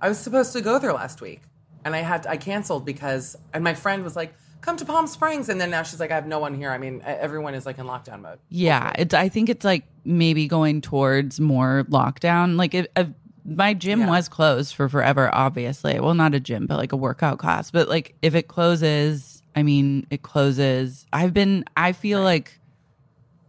I 0.00 0.08
was 0.08 0.18
supposed 0.18 0.52
to 0.52 0.60
go 0.60 0.78
there 0.78 0.92
last 0.92 1.20
week, 1.20 1.40
and 1.84 1.96
I 1.96 1.98
had 1.98 2.26
I 2.28 2.36
canceled 2.36 2.84
because 2.84 3.34
and 3.52 3.64
my 3.64 3.74
friend 3.74 4.04
was 4.04 4.14
like, 4.14 4.34
"Come 4.62 4.76
to 4.78 4.84
Palm 4.86 5.06
Springs," 5.06 5.48
and 5.50 5.60
then 5.60 5.70
now 5.70 5.82
she's 5.82 6.00
like, 6.00 6.10
"I 6.10 6.14
have 6.14 6.26
no 6.26 6.38
one 6.38 6.54
here." 6.54 6.70
I 6.70 6.78
mean, 6.78 7.02
everyone 7.04 7.54
is 7.54 7.66
like 7.66 7.78
in 7.78 7.84
lockdown 7.86 8.22
mode. 8.22 8.38
yeah, 8.48 8.92
it's. 8.98 9.12
I 9.14 9.28
think 9.28 9.48
it's 9.50 9.64
like 9.64 9.84
maybe 10.04 10.48
going 10.48 10.80
towards 10.80 11.38
more 11.38 11.84
lockdown. 11.90 12.56
Like 12.56 12.72
it, 12.74 12.90
uh, 12.96 13.04
my 13.44 13.74
gym 13.74 14.00
Yeah. 14.00 14.08
was 14.10 14.28
closed 14.28 14.74
for 14.74 14.88
forever. 14.88 15.28
Obviously, 15.34 16.00
well, 16.00 16.14
not 16.14 16.34
a 16.34 16.40
gym, 16.40 16.66
but 16.66 16.78
like 16.78 16.92
a 16.92 16.96
workout 16.96 17.38
class. 17.38 17.70
But 17.70 17.88
like 17.88 18.14
if 18.22 18.34
it 18.34 18.48
closes, 18.48 19.42
I 19.54 19.62
mean, 19.62 20.06
it 20.10 20.22
closes. 20.22 21.06
I've 21.12 21.34
been. 21.34 21.64
I 21.76 21.92
feel 21.92 22.22
like 22.22 22.58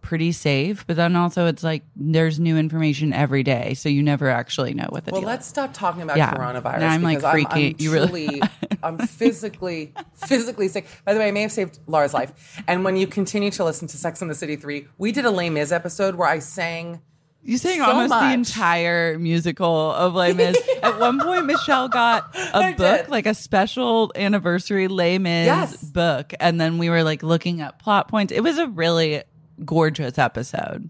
pretty 0.04 0.32
safe, 0.32 0.86
but 0.86 0.96
then 0.96 1.16
also 1.16 1.48
it's 1.48 1.64
like 1.64 1.82
there's 1.96 2.40
new 2.40 2.56
information 2.58 3.12
every 3.14 3.42
day, 3.42 3.74
so 3.74 3.90
you 3.90 4.04
never 4.04 4.30
actually 4.30 4.76
know 4.76 4.86
what 4.90 5.06
the 5.06 5.12
Well, 5.12 5.22
deal 5.22 5.28
let's 5.30 5.46
is. 5.46 5.50
stop 5.50 5.74
talking 5.74 6.04
about 6.04 6.18
Yeah. 6.18 6.32
coronavirus. 6.36 6.80
Now 6.82 6.90
I'm, 6.92 7.02
like, 7.02 7.18
because 7.18 7.34
I'm, 7.34 7.40
freaking- 7.46 7.70
I'm 7.72 7.76
you 7.80 7.92
really- 7.92 8.42
I'm 8.84 8.98
physically, 9.00 9.94
physically 10.28 10.68
sick. 10.68 10.86
By 11.06 11.14
the 11.14 11.20
way, 11.20 11.30
I 11.30 11.32
may 11.32 11.42
have 11.42 11.52
saved 11.52 11.80
Laura's 11.88 12.14
life. 12.14 12.62
And 12.68 12.84
when 12.84 12.98
you 12.98 13.08
continue 13.08 13.50
to 13.52 13.64
listen 13.64 13.88
to 13.88 13.98
Sex 13.98 14.22
and 14.22 14.30
the 14.30 14.36
City 14.36 14.56
three, 14.58 14.88
we 15.00 15.12
did 15.12 15.26
a 15.26 15.32
Les 15.32 15.50
Mis 15.50 15.72
episode 15.72 16.16
where 16.16 16.28
I 16.28 16.40
sang. 16.40 17.02
You 17.46 17.58
sang 17.58 17.80
so 17.80 17.86
almost 17.92 18.10
the 18.14 18.32
entire 18.32 19.20
musical 19.20 19.92
of 19.92 20.16
Les 20.16 20.32
Mis. 20.34 20.58
At 20.84 20.98
one 20.98 21.20
point, 21.20 21.46
Michelle 21.46 21.90
got 21.90 22.34
a 22.54 22.72
book, 22.72 22.78
did. 22.78 23.10
like 23.10 23.26
a 23.26 23.34
special 23.34 24.14
anniversary 24.16 24.88
Les 24.88 25.18
Mis 25.18 25.46
Yes. 25.46 25.84
book, 25.84 26.34
and 26.40 26.60
then 26.62 26.78
we 26.78 26.90
were 26.90 27.04
like 27.04 27.22
looking 27.22 27.62
up 27.62 27.82
plot 27.82 28.08
points. 28.08 28.32
It 28.32 28.40
was 28.42 28.58
a 28.58 28.68
really 28.68 29.24
gorgeous 29.64 30.18
episode. 30.18 30.90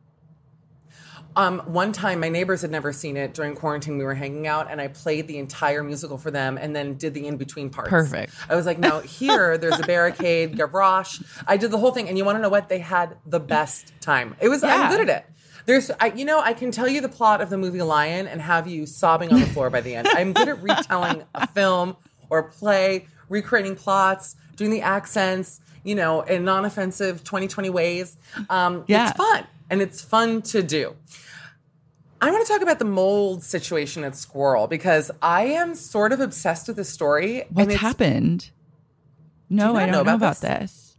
Um, 1.35 1.59
one 1.61 1.91
time, 1.93 2.19
my 2.19 2.29
neighbors 2.29 2.61
had 2.61 2.69
never 2.69 2.93
seen 2.93 3.17
it 3.17 3.33
during 3.33 3.55
quarantine. 3.55 3.97
We 3.97 4.03
were 4.03 4.13
hanging 4.13 4.45
out, 4.45 4.69
and 4.69 4.79
I 4.79 4.87
played 4.87 5.27
the 5.27 5.39
entire 5.39 5.83
musical 5.83 6.17
for 6.17 6.29
them, 6.29 6.57
and 6.57 6.75
then 6.75 6.93
did 6.95 7.13
the 7.15 7.25
in 7.25 7.37
between 7.37 7.71
parts. 7.71 7.89
Perfect. 7.89 8.33
I 8.47 8.55
was 8.55 8.65
like, 8.65 8.77
"Now 8.77 8.99
here, 8.99 9.57
there's 9.57 9.79
a 9.79 9.83
barricade, 9.83 10.55
gavroche." 10.57 11.23
I 11.47 11.57
did 11.57 11.71
the 11.71 11.79
whole 11.79 11.91
thing, 11.91 12.07
and 12.07 12.17
you 12.17 12.25
want 12.25 12.37
to 12.37 12.41
know 12.41 12.49
what? 12.49 12.69
They 12.69 12.79
had 12.79 13.17
the 13.25 13.39
best 13.39 13.93
time. 13.99 14.35
It 14.39 14.49
was. 14.49 14.61
Yeah. 14.61 14.75
I'm 14.75 14.91
good 14.91 15.09
at 15.09 15.17
it. 15.17 15.25
There's, 15.65 15.89
I, 15.99 16.07
you 16.07 16.25
know, 16.25 16.41
I 16.41 16.53
can 16.53 16.71
tell 16.71 16.89
you 16.89 16.99
the 16.99 17.09
plot 17.09 17.39
of 17.39 17.49
the 17.49 17.57
movie 17.57 17.81
Lion 17.81 18.27
and 18.27 18.41
have 18.41 18.67
you 18.67 18.85
sobbing 18.85 19.31
on 19.31 19.39
the 19.39 19.45
floor 19.45 19.69
by 19.69 19.79
the 19.79 19.95
end. 19.95 20.09
I'm 20.09 20.33
good 20.33 20.49
at 20.49 20.61
retelling 20.61 21.23
a 21.33 21.47
film 21.47 21.95
or 22.29 22.43
play, 22.43 23.07
recreating 23.29 23.75
plots, 23.75 24.35
doing 24.57 24.71
the 24.71 24.81
accents, 24.81 25.61
you 25.83 25.95
know, 25.95 26.21
in 26.21 26.45
non-offensive 26.45 27.23
2020 27.23 27.69
ways. 27.69 28.17
Um, 28.49 28.83
Yeah. 28.87 29.09
It's 29.09 29.17
fun, 29.17 29.45
and 29.69 29.81
it's 29.81 30.01
fun 30.01 30.41
to 30.43 30.63
do. 30.63 30.95
I 32.21 32.31
want 32.31 32.45
to 32.45 32.51
talk 32.53 32.61
about 32.61 32.79
the 32.79 32.85
mold 32.85 33.43
situation 33.43 34.03
at 34.05 34.13
Sqirl 34.13 34.69
because 34.69 35.11
I 35.21 35.43
am 35.45 35.75
sort 35.75 36.13
of 36.13 36.21
obsessed 36.21 36.67
with 36.69 36.77
this 36.77 36.89
story. 36.89 37.43
What's 37.49 37.75
happened? 37.75 38.49
No, 39.49 39.73
not 39.73 39.75
I 39.75 39.79
don't 39.85 39.91
know 39.91 39.97
know, 39.97 40.01
about 40.15 40.15
about 40.15 40.37
this. 40.37 40.95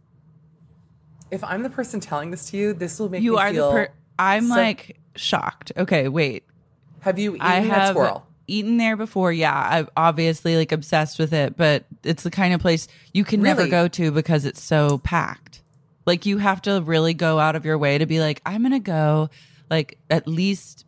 If 1.31 1.43
I'm 1.43 1.63
the 1.63 1.69
person 1.71 1.99
telling 1.99 2.29
this 2.31 2.51
to 2.51 2.57
you, 2.57 2.73
this 2.73 2.99
will 2.99 3.09
make 3.09 3.23
You 3.23 3.33
me 3.33 3.39
are 3.39 3.51
feel. 3.51 3.69
the 3.71 3.73
per. 3.87 3.89
I'm 4.19 4.47
so- 4.47 4.55
like 4.55 4.97
shocked. 5.15 5.71
Okay, 5.75 6.07
wait. 6.07 6.43
have 7.01 7.17
you 7.19 7.31
eaten 7.35 7.41
I 7.45 7.55
at 7.57 7.63
have 7.65 7.95
Sqirl? 7.95 8.21
Eaten 8.47 8.77
there 8.77 8.95
before. 8.95 9.31
Yeah, 9.31 9.53
I'm 9.71 9.87
obviously 9.97 10.55
like 10.55 10.71
obsessed 10.71 11.19
with 11.19 11.33
it, 11.33 11.57
but 11.57 11.85
it's 12.03 12.23
the 12.23 12.31
kind 12.31 12.53
of 12.53 12.61
place 12.61 12.87
you 13.13 13.23
can 13.23 13.41
never 13.41 13.67
go 13.67 13.87
to 13.89 14.11
because 14.11 14.45
it's 14.45 14.61
so 14.61 14.99
packed. 14.99 15.61
Like 16.05 16.25
you 16.25 16.37
have 16.37 16.61
to 16.63 16.81
really 16.81 17.13
go 17.13 17.39
out 17.39 17.55
of 17.55 17.65
your 17.65 17.77
way 17.77 17.97
to 17.97 18.05
be 18.05 18.19
like, 18.19 18.41
I'm 18.45 18.61
gonna 18.63 18.79
go, 18.79 19.29
like 19.69 19.97
at 20.09 20.27
least 20.27 20.85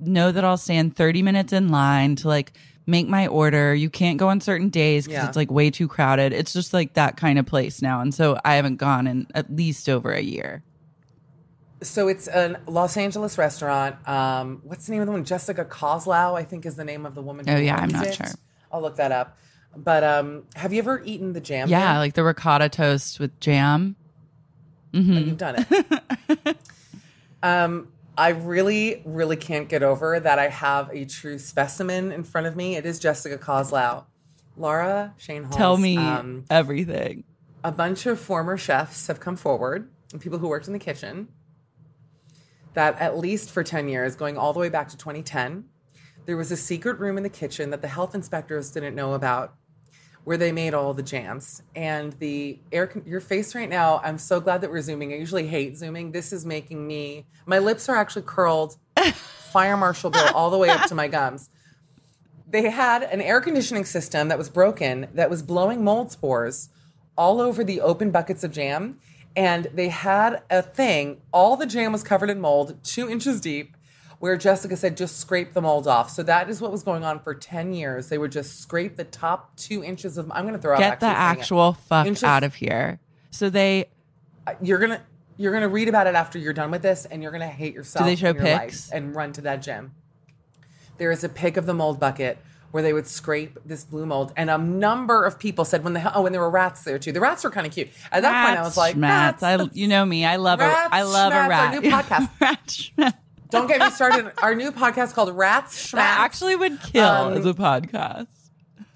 know 0.00 0.30
that 0.30 0.44
I'll 0.44 0.56
stand 0.56 0.96
30 0.96 1.22
minutes 1.22 1.52
in 1.52 1.68
line 1.70 2.16
to 2.16 2.28
like 2.28 2.52
make 2.86 3.08
my 3.08 3.26
order. 3.26 3.74
You 3.74 3.88
can't 3.90 4.18
go 4.18 4.28
on 4.28 4.40
certain 4.40 4.68
days 4.68 5.06
because 5.06 5.22
Yeah. 5.22 5.28
it's 5.28 5.36
like 5.36 5.50
way 5.50 5.70
too 5.70 5.88
crowded. 5.88 6.32
It's 6.32 6.52
just 6.52 6.72
like 6.74 6.94
that 6.94 7.16
kind 7.16 7.38
of 7.38 7.46
place 7.46 7.80
now, 7.82 8.00
and 8.00 8.14
so 8.14 8.38
I 8.44 8.54
haven't 8.56 8.76
gone 8.76 9.06
in 9.06 9.26
at 9.34 9.54
least 9.54 9.88
over 9.88 10.12
a 10.12 10.20
year. 10.22 10.62
So 11.84 12.08
it's 12.08 12.26
a 12.28 12.60
Los 12.66 12.96
Angeles 12.96 13.38
restaurant. 13.38 13.96
Um, 14.08 14.60
what's 14.64 14.86
the 14.86 14.92
name 14.92 15.00
of 15.02 15.06
the 15.06 15.12
one? 15.12 15.24
Jessica 15.24 15.64
Koslow, 15.64 16.34
I 16.38 16.42
think, 16.44 16.66
is 16.66 16.76
the 16.76 16.84
name 16.84 17.06
of 17.06 17.14
the 17.14 17.22
woman. 17.22 17.46
who 17.46 17.54
Oh, 17.54 17.56
yeah, 17.58 17.76
I'm 17.76 17.88
not 17.90 18.06
it. 18.06 18.14
sure. 18.16 18.26
I'll 18.72 18.82
look 18.82 18.96
that 18.96 19.12
up. 19.12 19.38
But 19.76 20.02
um, 20.04 20.44
have 20.56 20.72
you 20.72 20.78
ever 20.80 21.02
eaten 21.04 21.32
the 21.32 21.40
jam? 21.40 21.68
Yeah, 21.68 21.92
there? 21.92 21.98
like 21.98 22.14
the 22.14 22.24
ricotta 22.24 22.68
toast 22.68 23.18
with 23.20 23.38
jam. 23.40 23.96
Oh, 24.94 24.98
you've 25.00 25.36
done 25.38 25.66
it. 25.68 26.56
um, 27.42 27.88
I 28.16 28.28
really, 28.30 29.02
really 29.04 29.36
can't 29.36 29.68
get 29.68 29.82
over 29.82 30.20
that 30.20 30.38
I 30.38 30.48
have 30.48 30.88
a 30.92 31.04
true 31.04 31.38
specimen 31.38 32.12
in 32.12 32.22
front 32.22 32.46
of 32.46 32.54
me. 32.54 32.76
It 32.76 32.86
is 32.86 32.98
Jessica 33.00 33.36
Koslow. 33.38 34.04
Laura 34.56 35.14
Schoenhals. 35.18 35.56
Tell 35.56 35.76
me 35.76 35.96
Um, 35.98 36.44
everything. 36.48 37.24
a 37.64 37.72
bunch 37.72 38.06
of 38.06 38.20
former 38.20 38.56
chefs 38.56 39.08
have 39.08 39.18
come 39.18 39.34
forward 39.34 39.90
and 40.12 40.20
people 40.20 40.38
who 40.38 40.46
worked 40.46 40.68
in 40.68 40.72
the 40.72 40.78
kitchen 40.78 41.26
that 42.74 43.00
at 43.00 43.16
least 43.16 43.50
for 43.50 43.62
10 43.62 43.88
years, 43.88 44.14
going 44.16 44.36
all 44.36 44.52
the 44.52 44.60
way 44.60 44.68
back 44.68 44.88
to 44.88 44.96
2010, 44.96 45.64
there 46.26 46.36
was 46.36 46.50
a 46.50 46.56
secret 46.56 46.98
room 46.98 47.16
in 47.16 47.22
the 47.22 47.28
kitchen 47.28 47.70
that 47.70 47.82
the 47.82 47.88
health 47.88 48.14
inspectors 48.14 48.70
didn't 48.70 48.94
know 48.94 49.14
about 49.14 49.54
where 50.24 50.36
they 50.36 50.52
made 50.52 50.74
all 50.74 50.94
the 50.94 51.02
jams. 51.02 51.62
And 51.76 52.14
the 52.14 52.58
air, 52.72 52.90
your 53.06 53.20
face 53.20 53.54
right 53.54 53.68
now, 53.68 54.00
I'm 54.02 54.18
so 54.18 54.40
glad 54.40 54.62
that 54.62 54.70
we're 54.70 54.80
zooming. 54.80 55.12
I 55.12 55.16
usually 55.16 55.46
hate 55.46 55.76
zooming. 55.76 56.12
This 56.12 56.32
is 56.32 56.46
making 56.46 56.86
me, 56.86 57.26
my 57.46 57.58
lips 57.58 57.88
are 57.88 57.96
actually 57.96 58.22
curled, 58.22 58.76
fire 59.12 59.76
marshal 59.76 60.10
bill 60.10 60.28
all 60.34 60.50
the 60.50 60.58
way 60.58 60.70
up 60.70 60.86
to 60.88 60.94
my 60.94 61.08
gums. 61.08 61.50
They 62.48 62.70
had 62.70 63.02
an 63.02 63.20
air 63.20 63.40
conditioning 63.40 63.84
system 63.84 64.28
that 64.28 64.38
was 64.38 64.48
broken 64.48 65.08
that 65.14 65.28
was 65.28 65.42
blowing 65.42 65.84
mold 65.84 66.10
spores 66.10 66.70
all 67.16 67.40
over 67.40 67.62
the 67.62 67.80
open 67.80 68.10
buckets 68.10 68.42
of 68.44 68.50
jam. 68.52 68.98
And 69.36 69.66
they 69.74 69.88
had 69.88 70.42
a 70.48 70.62
thing, 70.62 71.20
all 71.32 71.56
the 71.56 71.66
jam 71.66 71.92
was 71.92 72.02
covered 72.02 72.30
in 72.30 72.40
mold, 72.40 72.76
two 72.84 73.08
inches 73.10 73.40
deep, 73.40 73.76
where 74.20 74.36
Jessica 74.36 74.76
said, 74.76 74.96
just 74.96 75.18
scrape 75.18 75.54
the 75.54 75.60
mold 75.60 75.88
off. 75.88 76.08
So 76.10 76.22
that 76.22 76.48
is 76.48 76.60
what 76.60 76.70
was 76.70 76.82
going 76.82 77.04
on 77.04 77.18
for 77.20 77.34
10 77.34 77.72
years. 77.72 78.08
They 78.08 78.16
would 78.18 78.32
just 78.32 78.60
scrape 78.60 78.96
the 78.96 79.04
top 79.04 79.56
two 79.56 79.82
inches 79.82 80.16
of, 80.16 80.30
I'm 80.32 80.42
going 80.44 80.54
to 80.54 80.60
throw 80.62 80.78
Get 80.78 80.92
out 80.94 81.00
the 81.00 81.06
it. 81.06 81.14
actual 81.16 81.72
fuck 81.72 82.06
Inches- 82.06 82.22
out 82.22 82.44
of 82.44 82.54
here. 82.54 83.00
So 83.30 83.50
they 83.50 83.86
uh, 84.46 84.54
You're 84.62 84.78
going 84.78 84.92
to, 84.92 85.00
you're 85.36 85.58
to 85.58 85.68
read 85.68 85.88
about 85.88 86.06
it 86.06 86.14
after 86.14 86.38
you're 86.38 86.52
done 86.52 86.70
with 86.70 86.82
this 86.82 87.06
and 87.06 87.20
you're 87.22 87.32
going 87.32 87.40
to 87.40 87.48
hate 87.48 87.74
yourself. 87.74 88.04
Do 88.04 88.10
they 88.10 88.16
show 88.16 88.28
and 88.30 88.38
pics? 88.38 88.90
And 88.90 89.14
run 89.16 89.32
to 89.32 89.40
that 89.42 89.62
gym. 89.62 89.92
There 90.96 91.10
is 91.10 91.24
a 91.24 91.28
pic 91.28 91.56
of 91.56 91.66
the 91.66 91.74
mold 91.74 91.98
bucket 91.98 92.38
where 92.74 92.82
they 92.82 92.92
would 92.92 93.06
scrape 93.06 93.56
this 93.64 93.84
blue 93.84 94.04
mold, 94.04 94.32
and 94.36 94.50
a 94.50 94.58
number 94.58 95.24
of 95.24 95.38
people 95.38 95.64
said 95.64 95.84
when 95.84 95.92
the 95.92 96.12
oh, 96.12 96.26
and 96.26 96.34
there 96.34 96.40
were 96.42 96.50
rats 96.50 96.82
there 96.82 96.98
too. 96.98 97.12
The 97.12 97.20
rats 97.20 97.44
were 97.44 97.50
kind 97.52 97.68
of 97.68 97.72
cute. 97.72 97.86
At 98.10 98.22
that 98.22 98.46
point, 98.48 98.58
I 98.58 98.62
was 98.62 98.76
like, 98.76 98.96
rats, 98.98 99.44
I, 99.44 99.62
you 99.72 99.86
know 99.86 100.04
me. 100.04 100.24
I 100.24 100.34
love 100.36 100.58
a 100.58 100.64
Rats, 100.66 100.88
I 100.90 101.02
love 101.02 101.32
schmats, 101.32 101.36
a 101.36 101.38
our 101.42 101.48
rat. 101.48 101.82
new 101.82 101.90
podcast. 101.92 102.30
rat 102.40 102.66
schmats. 102.66 103.14
Don't 103.50 103.68
get 103.68 103.78
me 103.80 103.90
started. 103.90 104.32
Our 104.42 104.56
new 104.56 104.72
podcast 104.72 105.14
called 105.14 105.32
Rats 105.36 105.76
Schmats. 105.76 105.92
That 105.92 106.18
actually 106.18 106.56
would 106.56 106.82
kill 106.82 107.04
Um, 107.04 107.34
as 107.34 107.46
a 107.46 107.54
podcast. 107.54 108.26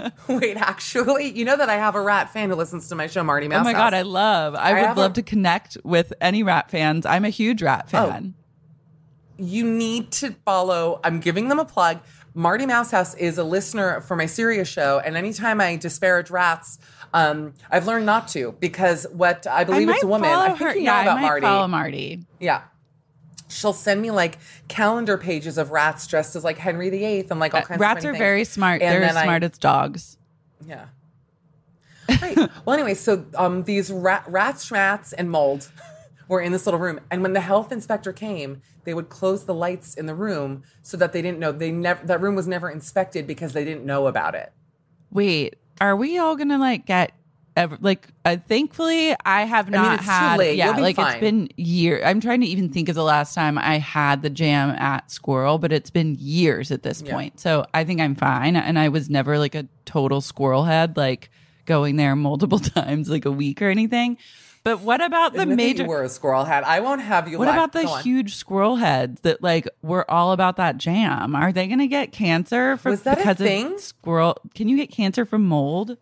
Wait, 0.28 0.56
actually, 0.56 1.30
you 1.30 1.44
know 1.44 1.56
that 1.56 1.68
I 1.70 1.76
have 1.76 1.94
a 1.94 2.00
rat 2.00 2.32
fan 2.32 2.50
who 2.50 2.56
listens 2.56 2.88
to 2.88 2.96
my 2.96 3.06
show, 3.06 3.22
Marty 3.22 3.46
Mouse. 3.46 3.60
Oh 3.60 3.64
my 3.64 3.72
god, 3.74 3.94
I 3.94 4.02
love. 4.02 4.56
I, 4.56 4.70
I 4.72 4.88
would 4.88 4.96
love 4.96 5.12
a- 5.12 5.14
to 5.14 5.22
connect 5.22 5.76
with 5.84 6.12
any 6.20 6.42
rat 6.42 6.68
fans. 6.68 7.06
I'm 7.06 7.24
a 7.24 7.28
huge 7.30 7.62
rat 7.62 7.84
Oh. 7.94 8.08
fan. 8.10 8.34
you 9.38 9.64
need 9.64 10.10
to 10.10 10.32
follow. 10.44 11.00
I'm 11.04 11.20
giving 11.20 11.48
them 11.48 11.60
a 11.60 11.64
plug. 11.64 12.00
Marty 12.38 12.66
Mouse 12.66 12.92
House 12.92 13.14
is 13.14 13.36
a 13.36 13.42
listener 13.42 14.00
for 14.00 14.14
my 14.14 14.26
Sirius 14.26 14.68
show, 14.68 15.00
and 15.04 15.16
anytime 15.16 15.60
I 15.60 15.74
disparage 15.74 16.30
rats, 16.30 16.78
um, 17.12 17.52
I've 17.68 17.84
learned 17.88 18.06
not 18.06 18.28
to 18.28 18.54
because 18.60 19.08
what 19.10 19.44
I 19.48 19.64
believe 19.64 19.88
I 19.88 19.94
it's 19.94 20.04
a 20.04 20.06
woman. 20.06 20.30
I 20.30 20.46
think 20.50 20.60
her. 20.60 20.68
you 20.76 20.84
know 20.84 20.92
yeah, 20.92 21.02
about 21.02 21.18
I 21.18 21.20
might 21.20 21.26
Marty. 21.26 21.40
follow 21.42 21.66
Marty. 21.66 22.20
Yeah. 22.38 22.62
She'll 23.48 23.72
send 23.72 24.00
me 24.02 24.12
like 24.12 24.38
calendar 24.68 25.18
pages 25.18 25.58
of 25.58 25.72
rats 25.72 26.06
dressed 26.06 26.36
as 26.36 26.44
like 26.44 26.58
Henry 26.58 26.90
VIII 26.90 27.26
and 27.28 27.40
like 27.40 27.54
all 27.54 27.62
kinds 27.62 27.80
Uh, 27.80 27.82
Rats 27.82 28.04
funny 28.04 28.08
are 28.10 28.12
things. 28.12 28.18
very 28.20 28.44
smart. 28.44 28.82
And 28.82 28.94
They're 29.02 29.08
as 29.10 29.16
I- 29.16 29.24
smart 29.24 29.42
as 29.42 29.58
dogs. 29.58 30.16
Yeah. 30.64 30.84
Right. 32.22 32.36
well, 32.64 32.74
anyway, 32.74 32.94
so 32.94 33.24
um, 33.34 33.64
these 33.64 33.90
rat, 33.90 34.24
rats, 34.28 34.68
schmats, 34.70 35.12
and 35.16 35.28
mold 35.30 35.70
were 36.28 36.40
in 36.40 36.52
this 36.52 36.66
little 36.66 36.80
room, 36.80 37.00
and 37.10 37.22
when 37.22 37.32
the 37.32 37.40
health 37.40 37.72
inspector 37.72 38.12
came, 38.12 38.60
they 38.84 38.94
would 38.94 39.08
close 39.08 39.44
the 39.44 39.54
lights 39.54 39.94
in 39.94 40.06
the 40.06 40.14
room 40.14 40.62
so 40.82 40.96
that 40.98 41.12
they 41.12 41.22
didn't 41.22 41.38
know. 41.38 41.52
They 41.52 41.70
never 41.72 42.06
that 42.06 42.20
room 42.20 42.34
was 42.34 42.46
never 42.46 42.70
inspected 42.70 43.26
because 43.26 43.52
they 43.54 43.64
didn't 43.64 43.84
know 43.84 44.06
about 44.06 44.34
it. 44.34 44.52
Wait, 45.10 45.56
are 45.80 45.96
we 45.96 46.18
all 46.18 46.36
gonna 46.36 46.58
like 46.58 46.86
get 46.86 47.12
ever 47.56 47.76
like 47.80 48.06
uh, 48.24 48.36
thankfully 48.46 49.16
I 49.24 49.42
have 49.44 49.66
mean, 49.66 49.80
not 49.80 49.94
it's 49.94 50.04
too 50.04 50.10
had 50.10 50.38
late. 50.38 50.56
yeah 50.56 50.66
You'll 50.66 50.76
be 50.76 50.82
like 50.82 50.96
fine. 50.96 51.12
it's 51.14 51.20
been 51.20 51.48
years. 51.56 52.02
I'm 52.04 52.20
trying 52.20 52.40
to 52.42 52.46
even 52.46 52.68
think 52.68 52.88
of 52.88 52.94
the 52.94 53.02
last 53.02 53.34
time 53.34 53.58
I 53.58 53.78
had 53.78 54.22
the 54.22 54.30
jam 54.30 54.70
at 54.70 55.08
Sqirl 55.08 55.60
but 55.60 55.72
it's 55.72 55.90
been 55.90 56.14
years 56.20 56.70
at 56.70 56.84
this 56.84 57.02
Yeah. 57.04 57.12
point 57.14 57.40
so 57.40 57.66
I 57.74 57.82
think 57.82 58.00
I'm 58.00 58.14
fine 58.14 58.54
and 58.54 58.78
I 58.78 58.88
was 58.90 59.10
never 59.10 59.38
like 59.38 59.56
a 59.56 59.66
total 59.86 60.20
squirrel 60.20 60.64
head 60.66 60.96
like 60.96 61.30
going 61.64 61.96
there 61.96 62.14
multiple 62.14 62.58
times 62.60 63.08
like 63.08 63.24
a 63.24 63.32
week 63.32 63.60
or 63.60 63.70
anything 63.70 64.18
but 64.64 64.80
what 64.80 65.02
about 65.02 65.32
the 65.34 65.46
major 65.46 65.82
you 65.84 65.88
were 65.88 66.02
a 66.02 66.08
squirrel 66.08 66.44
head. 66.44 66.64
I 66.64 66.80
won't 66.80 67.00
have 67.00 67.28
you. 67.28 67.38
what 67.38 67.48
about 67.48 67.72
the 67.72 67.86
huge 68.02 68.34
squirrel 68.34 68.76
heads 68.76 69.20
that 69.22 69.42
like 69.42 69.68
were 69.82 70.08
all 70.10 70.32
about 70.32 70.56
that 70.56 70.76
jam? 70.78 71.34
Are 71.34 71.52
they 71.52 71.66
going 71.66 71.78
to 71.78 71.86
get 71.86 72.12
cancer 72.12 72.76
for 72.76 72.90
Was 72.90 73.02
that 73.02 73.14
a 73.18 73.20
because 73.20 73.36
thing? 73.38 73.66
of 73.66 73.72
Sqirl? 73.80 74.36
Can 74.54 74.68
you 74.68 74.76
get 74.76 74.90
cancer 74.90 75.24
from 75.24 75.44
mold? 75.46 75.96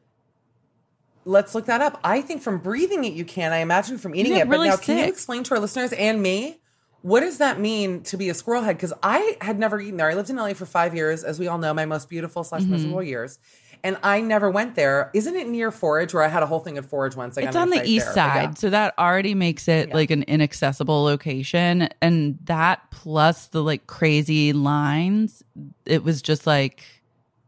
Let's 1.25 1.55
look 1.55 1.67
that 1.67 1.81
up. 1.81 1.99
I 2.05 2.21
think 2.23 2.41
from 2.43 2.59
breathing 2.59 3.05
it, 3.05 3.13
you 3.13 3.25
can. 3.25 3.53
I 3.53 3.59
imagine 3.59 3.99
from 3.99 4.15
eating 4.15 4.35
it. 4.35 4.47
really 4.47 4.69
but 4.69 4.77
now, 4.79 4.85
can 4.85 4.99
you 4.99 5.05
explain 5.05 5.43
to 5.45 5.55
our 5.55 5.61
listeners 5.61 5.93
and 5.93 6.23
me 6.23 6.61
what 7.03 7.21
does 7.21 7.39
that 7.39 7.61
mean 7.61 8.03
to 8.03 8.17
be 8.17 8.29
a 8.29 8.35
squirrel 8.35 8.63
head? 8.63 8.77
Because 8.77 8.93
I 9.03 9.37
had 9.41 9.59
never 9.61 9.81
eaten 9.81 9.97
there. 9.97 10.11
I 10.11 10.15
lived 10.15 10.29
in 10.31 10.37
LA 10.37 10.55
for 10.55 10.67
five 10.67 10.93
years, 10.95 11.23
as 11.23 11.39
we 11.39 11.47
all 11.47 11.59
know, 11.59 11.73
my 11.73 11.85
most 11.85 12.09
beautiful 12.09 12.43
slash 12.43 12.63
Mm-hmm. 12.63 12.73
miserable 12.73 13.03
years. 13.03 13.39
And 13.87 13.97
I 14.03 14.21
never 14.21 14.51
went 14.51 14.75
there. 14.75 15.13
Isn't 15.15 15.37
it 15.37 15.47
near 15.47 15.71
Forage? 15.71 16.13
Where 16.13 16.25
I 16.25 16.27
had 16.27 16.43
a 16.43 16.47
whole 16.47 16.59
thing 16.59 16.77
at 16.77 16.85
Forage 16.85 17.15
once. 17.15 17.39
I 17.39 17.43
It's 17.43 17.55
on 17.55 17.71
the 17.71 17.85
east 17.85 18.07
there, 18.07 18.15
side, 18.15 18.43
yeah. 18.43 18.55
so 18.55 18.71
that 18.71 18.99
already 18.99 19.33
makes 19.33 19.69
it 19.69 19.95
like 19.95 20.11
an 20.11 20.25
inaccessible 20.25 21.05
location. 21.05 21.89
And 22.03 22.37
that 22.47 22.91
plus 22.91 23.47
the 23.47 23.63
like 23.63 23.87
crazy 23.87 24.53
lines, 24.53 25.45
it 25.85 26.03
was 26.03 26.21
just 26.21 26.49
like 26.49 26.83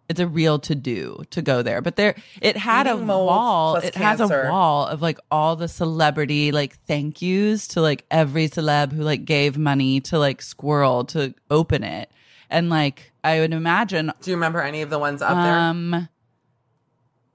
it's 0.08 0.20
a 0.20 0.28
real 0.28 0.60
to 0.60 0.76
do 0.76 1.24
to 1.30 1.42
go 1.42 1.60
there. 1.60 1.82
But 1.82 1.96
there, 1.96 2.14
it 2.40 2.56
had 2.56 2.86
a 2.86 2.94
Eating 2.94 3.06
mold 3.06 3.26
wall. 3.26 3.74
It 3.74 3.96
has 3.96 4.20
a 4.20 4.28
wall 4.28 4.86
of 4.86 5.02
like 5.02 5.18
all 5.32 5.56
the 5.56 5.66
celebrity 5.66 6.52
like 6.52 6.78
thank 6.86 7.20
yous 7.20 7.66
to 7.68 7.80
like 7.80 8.04
every 8.12 8.48
celeb 8.48 8.92
who 8.92 9.02
like 9.02 9.24
gave 9.24 9.58
money 9.58 10.00
to 10.02 10.20
like 10.20 10.38
Sqirl 10.38 11.08
to 11.08 11.34
open 11.50 11.82
it. 11.82 12.12
And 12.48 12.70
like 12.70 13.10
I 13.24 13.40
would 13.40 13.52
imagine 13.52 14.12
Do 14.22 14.30
you 14.30 14.36
remember 14.36 14.60
any 14.60 14.82
of 14.82 14.90
the 14.90 15.00
ones 15.00 15.20
up 15.20 15.34
there? 15.34 15.58
Um, 15.58 16.08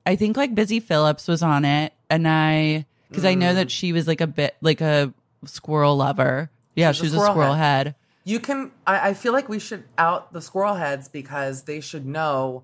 I 0.05 0.15
think 0.15 0.35
like 0.37 0.53
Busy 0.55 0.79
Philipps 0.79 1.27
was 1.27 1.41
on 1.41 1.65
it, 1.65 1.93
and 2.09 2.27
I 2.27 2.85
because 3.09 3.25
I 3.25 3.35
Mm. 3.35 3.39
know 3.39 3.53
that 3.55 3.71
she 3.71 3.93
was 3.93 4.07
like 4.07 4.21
a 4.21 4.27
bit 4.27 4.55
like 4.61 4.81
a 4.81 5.13
squirrel 5.45 5.95
lover. 5.97 6.49
Yeah, 6.75 6.91
She's 6.91 6.97
a 6.97 6.99
she 6.99 7.03
was 7.05 7.13
a 7.13 7.17
squirrel 7.17 7.31
squirrel 7.33 7.53
head. 7.53 7.87
head. 7.87 7.95
You 8.25 8.39
can. 8.39 8.71
I, 8.87 9.09
I 9.09 9.13
feel 9.13 9.33
like 9.33 9.49
we 9.49 9.59
should 9.59 9.83
out 9.97 10.33
the 10.33 10.41
squirrel 10.41 10.75
heads 10.75 11.07
because 11.07 11.63
they 11.63 11.79
should 11.81 12.05
know 12.05 12.63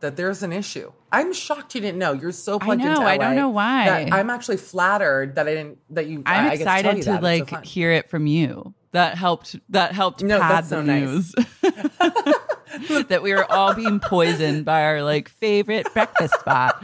that 0.00 0.16
there's 0.16 0.42
an 0.42 0.52
issue. 0.52 0.92
I'm 1.10 1.32
shocked 1.32 1.74
you 1.74 1.80
didn't 1.80 1.98
know. 1.98 2.12
You're 2.12 2.32
so 2.32 2.58
plugged 2.58 2.82
know, 2.82 2.90
into 2.90 3.02
I 3.02 3.16
LA 3.16 3.24
don't 3.24 3.36
know 3.36 3.48
why. 3.48 4.08
I'm 4.12 4.28
actually 4.30 4.58
flattered 4.58 5.36
that 5.36 5.48
I 5.48 5.54
didn't. 5.54 5.78
That 5.90 6.06
you. 6.06 6.22
I'm 6.26 6.46
I, 6.46 6.50
I 6.50 6.56
to 6.56 6.62
excited 6.62 6.96
you 6.98 7.02
to, 7.04 7.10
that. 7.12 7.24
It's 7.24 7.50
so 7.50 7.54
like 7.56 7.64
hear 7.64 7.92
it 7.92 8.10
from 8.10 8.26
you. 8.26 8.74
That 8.92 9.16
helped. 9.16 9.56
That 9.70 9.92
helped 9.92 10.22
No, 10.22 10.40
pad 10.40 10.64
that's 10.64 10.70
the 10.70 10.76
so 10.76 10.82
nice. 10.82 11.34
that 13.08 13.22
we 13.22 13.32
were 13.34 13.50
all 13.50 13.74
being 13.74 14.00
poisoned 14.00 14.64
by 14.64 14.84
our 14.84 15.02
like 15.02 15.28
favorite 15.28 15.92
breakfast 15.92 16.34
spot. 16.40 16.82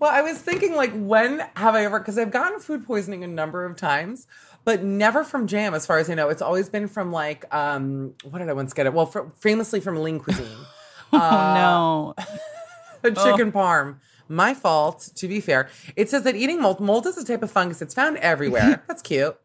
Well, 0.00 0.10
I 0.10 0.22
was 0.22 0.38
thinking 0.38 0.74
like, 0.74 0.92
when 0.94 1.40
have 1.56 1.74
I 1.74 1.84
ever? 1.84 1.98
Because 1.98 2.18
I've 2.18 2.30
gotten 2.30 2.58
food 2.58 2.86
poisoning 2.86 3.22
a 3.22 3.26
number 3.26 3.66
of 3.66 3.76
times, 3.76 4.26
but 4.64 4.82
never 4.82 5.24
from 5.24 5.46
jam, 5.46 5.74
as 5.74 5.84
far 5.84 5.98
as 5.98 6.08
I 6.08 6.14
know. 6.14 6.30
It's 6.30 6.40
always 6.40 6.70
been 6.70 6.88
from 6.88 7.12
like, 7.12 7.44
um, 7.54 8.14
what 8.22 8.38
did 8.38 8.48
I 8.48 8.54
once 8.54 8.72
get 8.72 8.86
it? 8.86 8.94
Well, 8.94 9.06
famously 9.38 9.80
from 9.80 10.02
Lean 10.02 10.20
Cuisine. 10.20 10.46
oh 11.12 12.14
no! 12.16 12.24
a 13.04 13.10
chicken 13.10 13.52
parm. 13.52 13.96
My 14.26 14.54
fault, 14.54 15.10
to 15.16 15.28
be 15.28 15.40
fair. 15.40 15.68
It 15.96 16.08
says 16.08 16.22
that 16.22 16.34
eating 16.34 16.62
mold, 16.62 16.80
mold 16.80 17.06
is 17.06 17.18
a 17.18 17.24
type 17.24 17.42
of 17.42 17.50
fungus. 17.50 17.82
It's 17.82 17.92
found 17.92 18.16
everywhere. 18.18 18.82
That's 18.88 19.02
cute. 19.02 19.36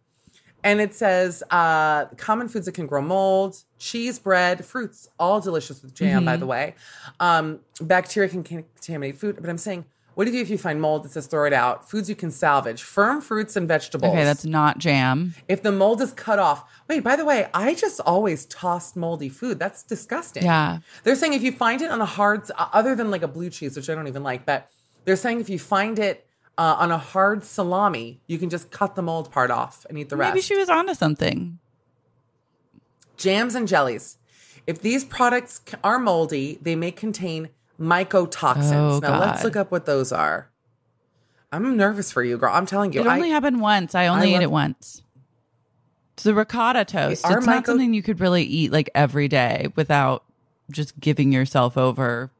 And 0.63 0.81
it 0.81 0.93
says 0.93 1.41
uh, 1.51 2.05
common 2.17 2.49
foods 2.49 2.65
that 2.65 2.73
can 2.73 2.85
grow 2.85 3.01
mold, 3.01 3.63
cheese, 3.77 4.19
bread, 4.19 4.65
fruits, 4.65 5.07
all 5.19 5.39
delicious 5.39 5.81
with 5.81 5.93
jam, 5.95 6.17
Mm-hmm. 6.19 6.25
by 6.25 6.35
the 6.37 6.45
way. 6.45 6.75
Um, 7.19 7.59
bacteria 7.81 8.29
can 8.29 8.43
contaminate 8.43 9.17
food. 9.17 9.37
But 9.39 9.49
I'm 9.49 9.57
saying, 9.57 9.85
what 10.15 10.25
do 10.25 10.31
you 10.31 10.37
do 10.39 10.41
if 10.41 10.49
you 10.49 10.57
find 10.57 10.81
mold? 10.81 11.05
It 11.05 11.11
says 11.11 11.27
throw 11.27 11.45
it 11.45 11.53
out. 11.53 11.89
Foods 11.89 12.09
you 12.09 12.15
can 12.15 12.29
salvage, 12.29 12.83
firm 12.83 13.21
fruits 13.21 13.55
and 13.55 13.69
vegetables. 13.69 14.11
Okay, 14.11 14.25
that's 14.25 14.43
not 14.43 14.77
jam. 14.77 15.33
if 15.47 15.63
the 15.63 15.71
mold 15.71 16.01
is 16.01 16.11
cut 16.11 16.39
off. 16.39 16.69
Wait, 16.89 16.99
by 17.05 17.15
the 17.15 17.23
way, 17.23 17.47
I 17.53 17.73
just 17.73 18.01
always 18.01 18.45
tossed 18.47 18.97
moldy 18.97 19.29
food. 19.29 19.59
That's 19.59 19.81
disgusting. 19.81 20.43
Yeah. 20.43 20.79
They're 21.05 21.15
saying 21.15 21.33
if 21.35 21.41
you 21.41 21.53
find 21.53 21.81
it 21.81 21.89
on 21.89 22.01
a 22.01 22.05
hard, 22.05 22.51
uh, 22.57 22.67
other 22.73 22.95
than 22.95 23.09
like 23.11 23.21
a 23.23 23.29
blue 23.29 23.49
cheese, 23.49 23.77
which 23.77 23.89
I 23.89 23.95
don't 23.95 24.09
even 24.09 24.23
like, 24.23 24.45
but 24.45 24.69
they're 25.05 25.15
saying 25.15 25.39
if 25.39 25.49
you 25.49 25.57
find 25.57 25.97
it 25.99 26.25
uh, 26.59 26.75
on 26.77 26.91
a 26.91 26.97
hard 26.97 27.45
salami, 27.45 28.19
you 28.27 28.37
can 28.37 28.49
just 28.49 28.69
cut 28.69 28.95
the 28.95 29.01
mold 29.01 29.31
part 29.31 29.49
off 29.49 29.85
and 29.87 29.97
eat 29.97 30.09
the 30.09 30.17
rest. 30.17 30.33
Maybe 30.33 30.41
she 30.41 30.57
was 30.57 30.69
onto 30.69 30.93
something. 30.93 31.57
Jams 33.15 33.55
and 33.55 33.65
jellies. 33.65 34.17
If 34.67 34.81
these 34.81 35.05
products 35.05 35.61
are 35.85 35.97
moldy, 35.97 36.59
they 36.61 36.75
may 36.75 36.91
contain 36.91 37.49
mycotoxins. 37.79 38.73
Oh, 38.73 38.99
now 38.99 39.21
let's 39.21 39.41
look 39.41 39.55
up 39.55 39.71
what 39.71 39.85
those 39.85 40.11
are. 40.11 40.49
I'm 41.49 41.77
nervous 41.77 42.11
for 42.11 42.23
you, 42.23 42.37
girl. 42.37 42.53
I'm 42.53 42.65
telling 42.65 42.91
you. 42.91 42.99
It 42.99 43.07
only 43.07 43.29
I, 43.29 43.33
happened 43.33 43.61
once. 43.61 43.95
I 43.95 44.07
only 44.07 44.27
I 44.27 44.29
ate 44.31 44.33
love- 44.33 44.41
it 44.43 44.51
once. 44.51 45.01
It's 46.13 46.23
the 46.23 46.35
ricotta 46.35 46.83
toast. 46.83 47.25
Are 47.25 47.37
it's 47.37 47.47
not 47.47 47.65
something 47.65 47.93
you 47.93 48.03
could 48.03 48.19
really 48.19 48.43
eat 48.43 48.73
like 48.73 48.89
every 48.93 49.29
day 49.29 49.69
without 49.77 50.25
just 50.69 50.99
giving 50.99 51.31
yourself 51.31 51.77
over 51.77 52.31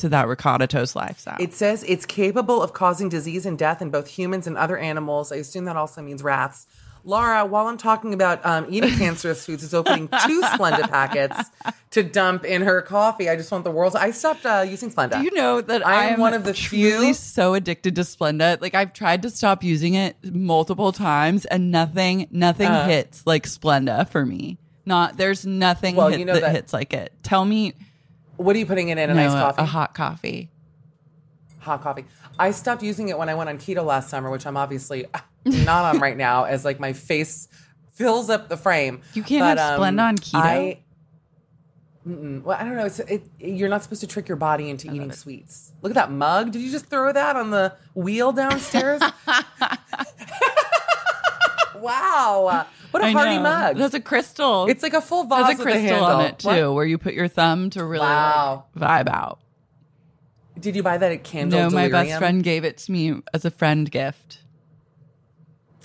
to 0.00 0.08
that 0.10 0.26
ricotta 0.28 0.66
toast 0.66 0.94
lifestyle. 0.96 1.36
It 1.40 1.54
says 1.54 1.84
it's 1.86 2.04
capable 2.06 2.62
of 2.62 2.72
causing 2.72 3.08
disease 3.08 3.46
and 3.46 3.58
death 3.58 3.80
in 3.80 3.90
both 3.90 4.08
humans 4.08 4.46
and 4.46 4.56
other 4.58 4.76
animals. 4.76 5.32
I 5.32 5.36
assume 5.36 5.64
that 5.66 5.76
also 5.76 6.02
means 6.02 6.22
rats. 6.22 6.66
Laura, 7.02 7.46
while 7.46 7.66
I'm 7.66 7.78
talking 7.78 8.12
about 8.12 8.44
um, 8.44 8.66
eating 8.68 8.90
cancerous 8.98 9.46
foods, 9.46 9.62
is 9.62 9.72
opening 9.72 10.06
two 10.08 10.42
Splenda 10.42 10.86
packets 10.90 11.48
to 11.92 12.02
dump 12.02 12.44
in 12.44 12.60
her 12.60 12.82
coffee. 12.82 13.30
I 13.30 13.36
just 13.36 13.50
want 13.50 13.64
the 13.64 13.70
world. 13.70 13.96
I 13.96 14.10
stopped 14.10 14.44
uh, 14.44 14.66
using 14.68 14.90
Splenda. 14.90 15.12
Do 15.12 15.22
you 15.22 15.32
know 15.32 15.62
that 15.62 15.86
I 15.86 16.08
am 16.08 16.20
one 16.20 16.34
of 16.34 16.44
the 16.44 16.52
truly 16.52 17.06
few- 17.06 17.14
so 17.14 17.54
addicted 17.54 17.94
to 17.96 18.02
Splenda? 18.02 18.60
Like 18.60 18.74
I've 18.74 18.92
tried 18.92 19.22
to 19.22 19.30
stop 19.30 19.64
using 19.64 19.94
it 19.94 20.16
multiple 20.34 20.92
times, 20.92 21.46
and 21.46 21.70
nothing, 21.70 22.26
nothing 22.30 22.66
Uh. 22.66 22.86
hits 22.86 23.26
like 23.26 23.44
Splenda 23.46 24.06
for 24.06 24.26
me. 24.26 24.58
Not 24.84 25.16
there's 25.16 25.46
nothing 25.46 25.96
Well, 25.96 26.08
hit- 26.08 26.18
you 26.18 26.26
know 26.26 26.34
that, 26.34 26.40
that- 26.42 26.52
hits 26.52 26.74
like 26.74 26.92
it. 26.92 27.14
Tell 27.22 27.46
me, 27.46 27.72
What 28.40 28.56
are 28.56 28.58
you 28.58 28.64
putting 28.64 28.88
it 28.88 28.96
in? 28.96 29.10
A 29.10 29.14
no, 29.14 29.22
nice 29.22 29.32
coffee? 29.32 29.60
a 29.62 29.66
hot 29.66 29.94
coffee. 29.94 30.50
hot 31.58 31.82
coffee. 31.82 32.06
I 32.38 32.52
stopped 32.52 32.82
using 32.82 33.10
it 33.10 33.18
when 33.18 33.28
I 33.28 33.34
went 33.34 33.50
on 33.50 33.58
keto 33.58 33.84
last 33.84 34.08
summer, 34.08 34.30
which 34.30 34.46
I'm 34.46 34.56
obviously 34.56 35.04
not 35.44 35.94
on 35.94 36.00
right 36.00 36.16
now, 36.16 36.44
as 36.44 36.64
like 36.64 36.80
my 36.80 36.94
face 36.94 37.48
fills 37.92 38.30
up 38.30 38.48
the 38.48 38.56
frame. 38.56 39.02
You 39.12 39.22
can't 39.22 39.42
But, 39.42 39.58
have 39.58 39.78
um, 39.78 39.96
Splenda 39.96 40.08
on 40.08 40.16
keto? 40.16 40.40
I, 40.42 40.78
well, 42.06 42.56
I 42.58 42.64
don't 42.64 42.76
know. 42.76 42.86
It's 42.86 42.98
it, 43.00 43.24
you're 43.38 43.68
not 43.68 43.82
supposed 43.82 44.00
to 44.00 44.06
trick 44.06 44.26
your 44.26 44.38
body 44.38 44.70
into 44.70 44.90
eating 44.90 45.12
sweets. 45.12 45.72
Look 45.82 45.90
at 45.90 45.96
that 45.96 46.10
mug. 46.10 46.50
Did 46.50 46.62
you 46.62 46.70
just 46.70 46.86
throw 46.86 47.12
that 47.12 47.36
on 47.36 47.50
the 47.50 47.74
wheel 47.94 48.32
downstairs? 48.32 49.02
wow, 51.80 52.66
what 52.90 53.02
a 53.02 53.06
I 53.06 53.10
hearty 53.12 53.36
know. 53.36 53.42
mug! 53.42 53.76
That's 53.76 53.94
a 53.94 54.00
crystal. 54.00 54.66
it's 54.68 54.82
like 54.82 54.94
a 54.94 55.00
full 55.00 55.24
vase 55.24 55.46
There's 55.46 55.60
a 55.60 55.64
with 55.64 55.74
a 55.74 55.78
crystal 55.80 56.04
on 56.04 56.24
it 56.26 56.38
too, 56.38 56.48
What? 56.48 56.74
where 56.74 56.84
you 56.84 56.98
put 56.98 57.14
your 57.14 57.28
thumb 57.28 57.70
to 57.70 57.84
really 57.84 58.00
Wow. 58.06 58.64
like, 58.74 59.06
vibe 59.06 59.08
out. 59.12 59.38
Did 60.58 60.76
you 60.76 60.82
buy 60.82 60.98
that 60.98 61.10
at 61.12 61.24
Candle 61.24 61.58
No, 61.58 61.70
my 61.70 61.88
best 61.88 62.18
friend 62.18 62.42
gave 62.42 62.64
it 62.64 62.76
to 62.78 62.92
me 62.92 63.22
as 63.32 63.44
a 63.44 63.50
friend 63.50 63.90
gift. 63.90 64.40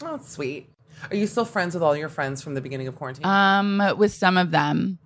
Oh, 0.02 0.20
sweet. 0.22 0.68
Are 1.10 1.16
you 1.16 1.28
still 1.28 1.46
friends 1.46 1.74
with 1.74 1.84
all 1.84 1.96
your 1.96 2.10
friends 2.10 2.42
from 2.42 2.56
the 2.56 2.62
beginning 2.62 2.88
of 2.88 2.96
quarantine? 2.96 3.26
Um, 3.26 3.82
with 3.98 4.14
some 4.14 4.38
of 4.38 4.52
them, 4.52 4.98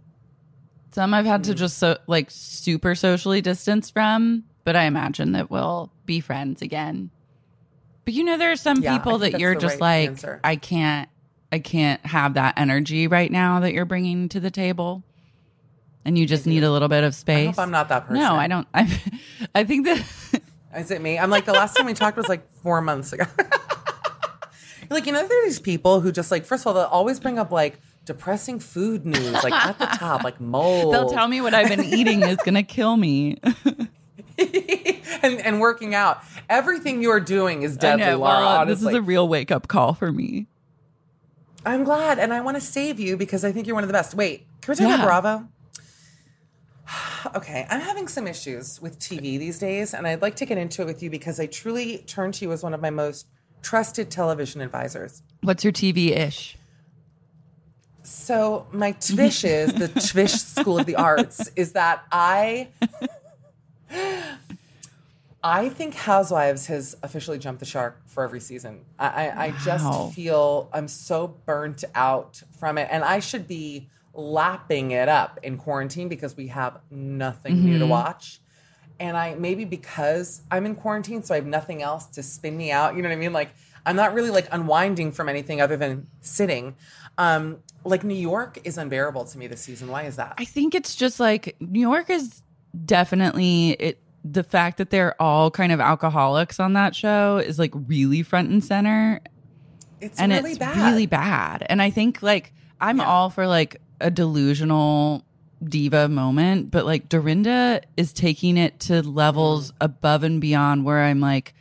some 0.92 1.14
I've 1.14 1.26
Mm. 1.26 1.30
had 1.30 1.44
to 1.46 1.54
just 1.54 1.78
so 1.78 1.98
like 2.08 2.28
super 2.32 2.96
socially 2.96 3.42
distance 3.42 3.90
from, 3.92 4.46
but 4.64 4.76
I 4.76 4.84
imagine 4.84 5.34
that 5.34 5.52
we'll 5.52 5.92
be 6.06 6.20
friends 6.20 6.62
again. 6.62 7.12
But 8.10 8.16
you 8.16 8.24
know, 8.24 8.40
there 8.40 8.52
are 8.52 8.56
some 8.56 8.82
Yeah, 8.82 8.98
people 8.98 9.20
that 9.20 9.40
you're 9.40 9.54
just 9.54 9.80
right 9.80 10.00
like, 10.00 10.10
answer. 10.10 10.40
I 10.44 10.56
can't, 10.56 11.08
I 11.52 11.60
can't 11.60 12.04
have 12.04 12.34
that 12.34 12.56
energy 12.58 13.06
right 13.06 13.32
now 13.32 13.60
that 13.60 13.72
you're 13.72 13.86
bringing 13.86 14.30
to 14.30 14.40
the 14.40 14.50
table, 14.50 15.04
and 16.04 16.18
you 16.18 16.26
just 16.26 16.48
need 16.48 16.64
a 16.64 16.72
little 16.72 16.88
bit 16.88 17.04
of 17.04 17.14
space. 17.14 17.50
I 17.50 17.52
hope 17.52 17.60
I'm 17.60 17.70
not 17.70 17.88
that 17.90 18.08
person. 18.08 18.16
No, 18.20 18.34
I 18.34 18.48
don't. 18.48 18.68
I, 18.74 19.00
I 19.54 19.64
think 19.64 19.86
that. 19.86 20.04
Is 20.76 20.90
it 20.90 21.04
me? 21.04 21.20
I'm 21.20 21.30
like 21.30 21.46
the 21.46 21.54
last 21.54 21.76
time 21.78 21.86
we 21.86 21.94
talked 21.94 22.18
was 22.18 22.28
like 22.28 22.52
four 22.64 22.82
months 22.82 23.14
ago. 23.14 23.26
like 24.90 25.06
you 25.06 25.12
know, 25.12 25.28
there 25.28 25.44
are 25.44 25.46
these 25.46 25.60
people 25.60 26.02
who 26.02 26.12
just 26.12 26.32
like 26.32 26.46
first 26.46 26.64
of 26.64 26.68
all 26.70 26.74
they'll 26.74 26.86
always 26.86 27.20
bring 27.20 27.38
up 27.38 27.52
like 27.52 27.80
depressing 28.06 28.60
food 28.60 29.06
news, 29.06 29.34
like 29.44 29.54
at 29.54 29.78
the 29.78 29.86
top, 29.86 30.24
like 30.24 30.42
mold. 30.42 30.96
They'll 30.96 31.12
tell 31.12 31.28
me 31.28 31.42
what 31.42 31.54
I've 31.54 31.70
been 31.70 31.86
eating 31.86 32.24
is 32.24 32.38
gonna 32.38 32.64
kill 32.64 32.98
me. 32.98 33.38
and 35.24 35.40
and 35.42 35.60
working 35.60 35.96
out. 35.96 36.24
Everything 36.50 37.02
you're 37.02 37.20
doing 37.20 37.64
is 37.64 37.78
deadly, 37.78 38.06
know. 38.06 38.18
Laura. 38.20 38.40
Well, 38.40 38.66
this 38.66 38.82
is 38.82 38.94
a 38.94 39.02
real 39.02 39.28
wake 39.28 39.52
up 39.52 39.68
call 39.68 39.94
for 39.94 40.12
me. 40.12 40.48
I'm 41.66 41.84
glad, 41.84 42.20
and 42.20 42.34
I 42.34 42.42
want 42.42 42.56
to 42.56 42.62
save 42.62 43.00
you 43.00 43.18
because 43.18 43.44
I 43.44 43.52
think 43.52 43.68
you're 43.68 43.76
one 43.76 43.84
of 43.84 43.90
the 43.90 43.94
best. 43.94 44.14
Wait, 44.16 44.46
can 44.62 44.72
we 44.72 44.76
talk 44.78 44.88
Yeah. 44.88 44.96
about 44.96 45.06
Bravo? 45.06 45.48
Okay, 47.36 47.68
I'm 47.70 47.82
having 47.82 48.08
some 48.08 48.28
issues 48.28 48.82
with 48.82 48.98
TV 48.98 49.38
these 49.38 49.60
days, 49.60 49.94
and 49.94 50.08
I'd 50.08 50.22
like 50.22 50.38
to 50.38 50.46
get 50.46 50.58
into 50.58 50.82
it 50.82 50.86
with 50.86 51.04
you 51.04 51.10
because 51.10 51.38
I 51.38 51.48
truly 51.48 51.98
turn 52.08 52.32
to 52.32 52.46
you 52.46 52.52
as 52.54 52.64
one 52.64 52.74
of 52.74 52.80
my 52.82 52.90
most 52.90 53.28
trusted 53.62 54.10
television 54.10 54.62
advisors. 54.62 55.22
What's 55.42 55.66
your 55.66 55.74
TV 55.74 56.12
ish? 56.12 56.56
So 58.04 58.66
my 58.72 58.94
twish 58.94 59.44
is 59.44 59.74
the 59.74 59.90
twish 59.90 60.32
School 60.32 60.80
of 60.80 60.86
the 60.86 60.96
Arts 60.96 61.52
is 61.58 61.74
that 61.74 62.06
I 62.12 62.70
I 65.44 65.70
think 65.70 65.94
Housewives 65.96 66.68
has 66.68 66.98
officially 67.02 67.40
jumped 67.40 67.62
the 67.62 67.66
shark 67.66 68.02
for 68.08 68.24
every 68.24 68.42
season. 68.42 68.82
I, 68.98 69.08
I, 69.08 69.46
I 69.46 69.50
Wow. 69.52 69.58
just 69.64 70.16
feel 70.16 70.70
I'm 70.74 70.88
so 70.88 71.28
burnt 71.46 71.84
out 71.96 72.42
from 72.60 72.78
it, 72.78 72.90
and 72.92 73.04
I 73.04 73.20
should 73.20 73.48
be 73.48 73.88
lapping 74.14 74.92
it 74.92 75.08
up 75.08 75.40
in 75.44 75.58
quarantine 75.58 76.10
because 76.10 76.36
we 76.36 76.48
have 76.48 76.80
nothing 76.92 77.64
new 77.64 77.80
to 77.80 77.86
Mhm. 77.86 77.90
watch. 77.90 78.42
And 79.00 79.16
I 79.16 79.36
maybe 79.36 79.64
because 79.64 80.42
I'm 80.52 80.66
in 80.66 80.76
quarantine, 80.76 81.24
so 81.24 81.34
I 81.34 81.38
have 81.38 81.46
nothing 81.46 81.82
else 81.82 82.06
to 82.08 82.24
spin 82.24 82.58
me 82.58 82.70
out. 82.72 82.98
You 82.98 83.02
know 83.02 83.08
what 83.08 83.14
I 83.16 83.20
mean? 83.20 83.32
Like 83.32 83.52
I'm 83.86 83.96
not 83.96 84.14
really 84.14 84.30
like 84.30 84.48
unwinding 84.52 85.14
from 85.14 85.30
anything 85.30 85.62
other 85.62 85.78
than 85.78 86.08
sitting. 86.20 86.76
Um, 87.18 87.60
like 87.86 88.04
New 88.04 88.14
York 88.14 88.60
is 88.66 88.78
unbearable 88.78 89.24
to 89.24 89.38
me 89.38 89.48
this 89.48 89.62
season. 89.62 89.88
Why 89.88 90.04
is 90.04 90.18
that? 90.18 90.34
I 90.38 90.44
think 90.44 90.76
it's 90.76 90.96
just 90.96 91.18
like 91.22 91.56
New 91.62 91.80
York 91.80 92.10
is 92.10 92.42
definitely 92.86 93.70
it. 93.80 94.02
The 94.24 94.44
fact 94.44 94.78
that 94.78 94.90
they're 94.90 95.20
all 95.22 95.50
kind 95.50 95.72
of 95.72 95.80
alcoholics 95.80 96.60
on 96.60 96.74
that 96.74 96.96
show 96.96 97.38
is 97.38 97.58
like 97.58 97.72
really 97.74 98.22
front 98.22 98.50
and 98.50 98.64
center, 98.64 99.22
It's 100.02 100.20
and 100.20 100.32
really 100.32 100.52
it's 100.52 100.60
bad. 100.60 100.78
really 100.78 101.06
bad. 101.06 101.66
And 101.70 101.82
I 101.82 101.90
think 101.90 102.22
like 102.22 102.54
I'm 102.82 103.00
all 103.00 103.30
for 103.30 103.48
like 103.48 103.82
a 104.02 104.12
delusional 104.12 105.26
diva 105.64 106.08
moment, 106.10 106.72
but 106.72 106.86
like 106.86 107.10
Dorinda 107.10 107.82
is 107.98 108.14
taking 108.14 108.58
it 108.58 108.80
to 108.82 109.02
levels 109.02 109.72
mm. 109.72 109.76
above 109.82 110.24
and 110.24 110.40
beyond 110.42 110.86
where 110.86 111.04
I'm 111.04 111.20
like, 111.22 111.54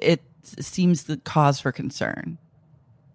it 0.00 0.22
seems 0.42 1.04
the 1.04 1.16
cause 1.18 1.60
for 1.60 1.72
concern. 1.72 2.38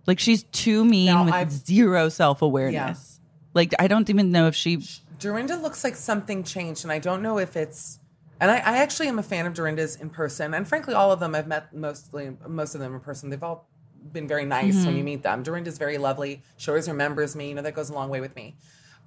Like 0.06 0.20
she's 0.20 0.44
too 0.44 0.86
mean 0.86 1.08
Now, 1.08 1.26
with 1.26 1.34
I've- 1.34 1.52
zero 1.52 2.10
self 2.10 2.42
awareness. 2.42 3.20
Like 3.54 3.74
I 3.80 3.88
don't 3.88 4.10
even 4.10 4.32
know 4.32 4.48
if 4.48 4.56
she 4.56 4.84
Dorinda 5.20 5.56
looks 5.58 5.84
like 5.84 5.96
something 5.96 6.44
changed, 6.44 6.84
and 6.86 6.92
I 6.92 7.00
don't 7.00 7.22
know 7.24 7.40
if 7.40 7.56
it's. 7.56 8.00
And 8.40 8.52
I, 8.52 8.58
I 8.58 8.78
actually 8.78 9.08
am 9.08 9.18
a 9.20 9.24
fan 9.24 9.46
of 9.46 9.54
Dorinda's 9.54 9.96
in 9.96 10.10
person, 10.10 10.54
and 10.54 10.68
frankly, 10.68 10.94
all 10.94 11.12
of 11.12 11.20
them 11.20 11.34
I've 11.36 11.48
met 11.48 11.74
mostly 11.74 12.36
most 12.48 12.76
of 12.76 12.82
them 12.82 12.94
in 12.94 13.00
person. 13.00 13.30
They've 13.30 13.42
all 13.44 13.68
been 14.12 14.28
very 14.28 14.46
nice 14.46 14.86
when 14.86 14.94
Mhm. 14.94 14.98
you 14.98 15.04
meet 15.04 15.24
them. 15.24 15.44
Dorinda's 15.44 15.78
very 15.78 15.98
lovely. 15.98 16.44
She 16.56 16.70
always 16.72 16.88
remembers 16.88 17.36
me. 17.36 17.50
You 17.50 17.56
know 17.56 17.62
that 17.64 17.74
goes 17.74 17.90
a 17.90 17.94
long 17.94 18.10
way 18.10 18.22
with 18.22 18.36
me. 18.36 18.56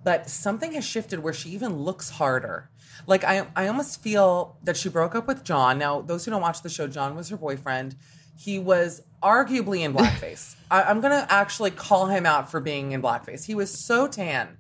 But 0.03 0.29
something 0.29 0.73
has 0.73 0.85
shifted 0.85 1.21
where 1.21 1.33
she 1.33 1.51
even 1.51 1.77
looks 1.79 2.11
harder. 2.11 2.71
Like 3.07 3.23
I, 3.25 3.47
I 3.55 3.67
almost 3.69 4.03
feel 4.03 4.57
that 4.65 4.77
she 4.77 4.89
broke 4.89 5.15
up 5.15 5.27
with 5.27 5.45
John. 5.45 5.79
Now, 5.79 6.01
those 6.01 6.25
who 6.25 6.31
don't 6.31 6.43
watch 6.43 6.63
the 6.63 6.69
show, 6.69 6.87
John 6.87 7.15
was 7.17 7.29
her 7.29 7.37
boyfriend. 7.37 7.97
He 8.37 8.59
was 8.59 9.03
arguably 9.23 9.81
in 9.81 9.93
blackface. 9.95 10.57
I, 10.71 10.83
I'm 10.85 11.01
gonna 11.01 11.27
actually 11.31 11.71
call 11.71 12.07
him 12.07 12.27
out 12.27 12.51
for 12.51 12.61
being 12.61 12.93
in 12.93 13.01
blackface. 13.01 13.45
He 13.45 13.55
was 13.55 13.71
so 13.71 14.07
tan. 14.09 14.57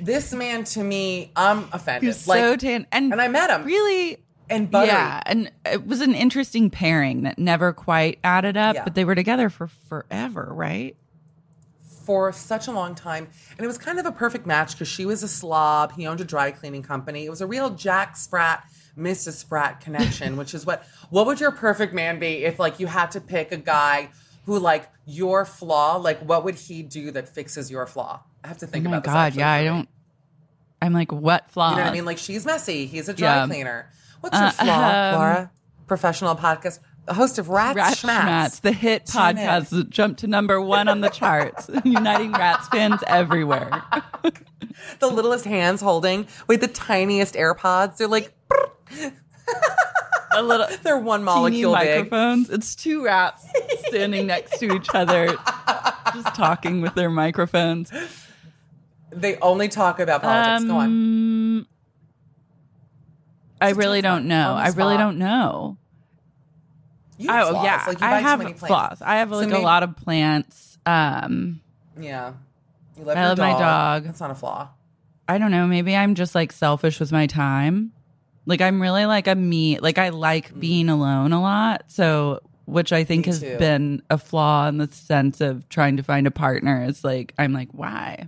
This 0.00 0.32
man 0.32 0.64
to 0.64 0.82
me, 0.82 1.30
I'm 1.36 1.68
offended. 1.72 2.08
He's 2.08 2.20
so 2.24 2.56
tan, 2.56 2.86
and 2.92 3.12
and 3.12 3.20
I 3.20 3.28
met 3.28 3.50
him 3.50 3.64
really 3.64 4.18
and 4.50 4.70
buttery. 4.70 4.88
Yeah, 4.88 5.22
and 5.26 5.50
it 5.64 5.86
was 5.86 6.00
an 6.00 6.14
interesting 6.14 6.70
pairing 6.70 7.22
that 7.22 7.38
never 7.38 7.72
quite 7.72 8.18
added 8.24 8.56
up, 8.56 8.74
Yeah. 8.74 8.84
but 8.84 8.94
they 8.94 9.04
were 9.04 9.14
together 9.14 9.48
for 9.50 9.68
forever, 9.68 10.48
right? 10.50 10.96
for 12.04 12.32
such 12.34 12.68
a 12.68 12.70
long 12.70 12.94
time. 12.94 13.26
And 13.56 13.64
it 13.64 13.66
was 13.66 13.78
kind 13.78 13.98
of 13.98 14.04
a 14.04 14.12
perfect 14.12 14.44
match 14.46 14.72
because 14.72 14.88
she 14.88 15.06
was 15.06 15.22
a 15.22 15.28
slob. 15.28 15.92
He 15.92 16.06
owned 16.06 16.20
a 16.20 16.24
dry 16.24 16.50
cleaning 16.50 16.82
company. 16.82 17.24
It 17.24 17.30
was 17.30 17.40
a 17.40 17.46
real 17.46 17.70
Jack 17.70 18.18
Sprat, 18.18 18.62
Mrs. 18.94 19.32
Sprat 19.36 19.80
connection, 19.80 20.36
which 20.40 20.52
is 20.52 20.66
what 20.66 20.84
what 21.08 21.24
would 21.24 21.40
your 21.40 21.50
perfect 21.50 21.94
man 21.94 22.18
be 22.18 22.44
if 22.44 22.58
like 22.58 22.78
you 22.78 22.88
had 22.88 23.10
to 23.12 23.22
pick 23.22 23.52
a 23.52 23.56
guy 23.56 24.10
who 24.44 24.58
like 24.58 24.90
your 25.06 25.46
flaw, 25.46 25.96
like 25.96 26.18
what 26.20 26.44
would 26.44 26.56
he 26.56 26.82
do 26.82 27.10
that 27.10 27.26
fixes 27.26 27.70
your 27.70 27.86
flaw? 27.86 28.20
I 28.44 28.48
have 28.48 28.58
to 28.58 28.66
think 28.66 28.86
oh 28.86 28.90
my 28.90 28.96
about 28.98 29.04
this. 29.04 29.12
god, 29.12 29.26
actually 29.28 29.40
yeah, 29.40 29.52
I 29.52 29.64
don't. 29.64 29.88
I'm 30.82 30.92
like, 30.92 31.10
what 31.12 31.50
flaw? 31.50 31.70
You 31.70 31.76
know 31.78 31.82
what 31.84 31.90
I 31.90 31.92
mean? 31.94 32.04
Like 32.04 32.18
she's 32.18 32.44
messy. 32.44 32.84
He's 32.86 33.08
a 33.08 33.14
dry 33.14 33.36
Yeah. 33.36 33.46
cleaner. 33.46 33.90
What's 34.20 34.36
your 34.38 34.48
Uh, 34.48 34.50
flaw, 34.50 34.88
um, 35.10 35.14
Laura? 35.14 35.50
Professional 35.86 36.36
podcast, 36.36 36.78
the 37.06 37.14
host 37.14 37.38
of 37.38 37.48
Rats, 37.48 37.76
Rat 37.76 37.94
Schmatz. 37.94 38.20
Schmatz, 38.20 38.60
the 38.60 38.72
hit 38.72 39.06
Tune 39.06 39.22
in. 39.22 39.36
podcast 39.38 39.68
that 39.70 39.88
jumped 39.90 40.20
to 40.20 40.26
number 40.26 40.60
one 40.60 40.88
on 40.88 41.00
the 41.00 41.08
charts, 41.10 41.70
uniting 41.84 42.32
Rats 42.32 42.68
fans 42.68 43.02
everywhere. 43.06 43.82
the 45.00 45.06
littlest 45.08 45.44
hands 45.46 45.80
holding 45.80 46.26
with 46.46 46.60
the 46.60 46.68
tiniest 46.68 47.34
AirPods. 47.34 47.96
They're 47.96 48.08
like 48.08 48.32
a 50.36 50.42
little. 50.42 50.66
They're 50.82 50.98
one 50.98 51.20
Teeny 51.20 51.24
molecule 51.24 51.74
big. 51.76 51.88
microphones. 52.10 52.50
It's 52.50 52.74
two 52.74 53.04
rats 53.04 53.46
standing 53.86 54.26
next 54.26 54.58
to 54.58 54.74
each 54.74 54.88
other, 54.94 55.34
just 56.14 56.34
talking 56.34 56.80
with 56.80 56.94
their 56.94 57.10
microphones. 57.10 57.90
They 59.14 59.36
only 59.38 59.68
talk 59.68 60.00
about 60.00 60.22
politics. 60.22 60.64
Go 60.64 60.76
on. 60.78 60.84
Um, 60.86 61.66
I 63.60 63.70
really 63.70 64.00
don't 64.00 64.26
know. 64.26 64.54
I 64.54 64.68
really 64.70 64.96
don't 64.96 65.18
know. 65.18 65.78
You 67.16 67.28
have 67.30 67.46
oh 67.46 67.50
flaws. 67.52 67.64
yeah, 67.64 67.84
Like, 67.86 68.00
you 68.00 68.06
I 68.06 68.20
have 68.20 68.58
flaws. 68.58 69.02
I 69.02 69.16
have 69.16 69.30
So 69.30 69.36
like 69.38 69.52
a 69.52 69.58
lot 69.58 69.82
of 69.82 69.96
plants. 69.96 70.78
Um, 70.84 71.60
Yeah. 71.98 72.32
You 72.98 73.04
love 73.04 73.16
I 73.16 73.20
your 73.20 73.28
love 73.30 73.38
my 73.38 73.52
dog. 73.52 74.04
That's 74.04 74.20
not 74.20 74.30
a 74.30 74.34
flaw. 74.34 74.68
I 75.28 75.38
don't 75.38 75.50
know. 75.50 75.66
Maybe 75.66 75.96
I'm 75.96 76.14
just 76.14 76.34
like 76.34 76.52
selfish 76.52 77.00
with 77.00 77.12
my 77.12 77.26
time. 77.26 77.92
Like 78.46 78.60
I'm 78.60 78.82
really 78.82 79.06
like 79.06 79.26
a 79.28 79.34
me. 79.34 79.78
Like 79.78 79.96
I 79.98 80.10
like 80.10 80.58
being 80.58 80.88
alone 80.88 81.32
a 81.32 81.40
lot. 81.40 81.84
So, 81.86 82.40
which 82.66 82.92
I 82.92 83.04
think 83.04 83.24
Mm. 83.24 83.26
Me 83.26 83.32
has 83.32 83.40
too. 83.40 83.58
been 83.58 84.02
a 84.10 84.18
flaw 84.18 84.68
in 84.68 84.78
the 84.78 84.88
sense 84.92 85.40
of 85.40 85.68
trying 85.68 85.96
to 85.96 86.02
find 86.02 86.26
a 86.26 86.30
partner. 86.30 86.82
It's 86.82 87.04
like 87.04 87.32
I'm 87.38 87.52
like, 87.52 87.68
why? 87.72 88.26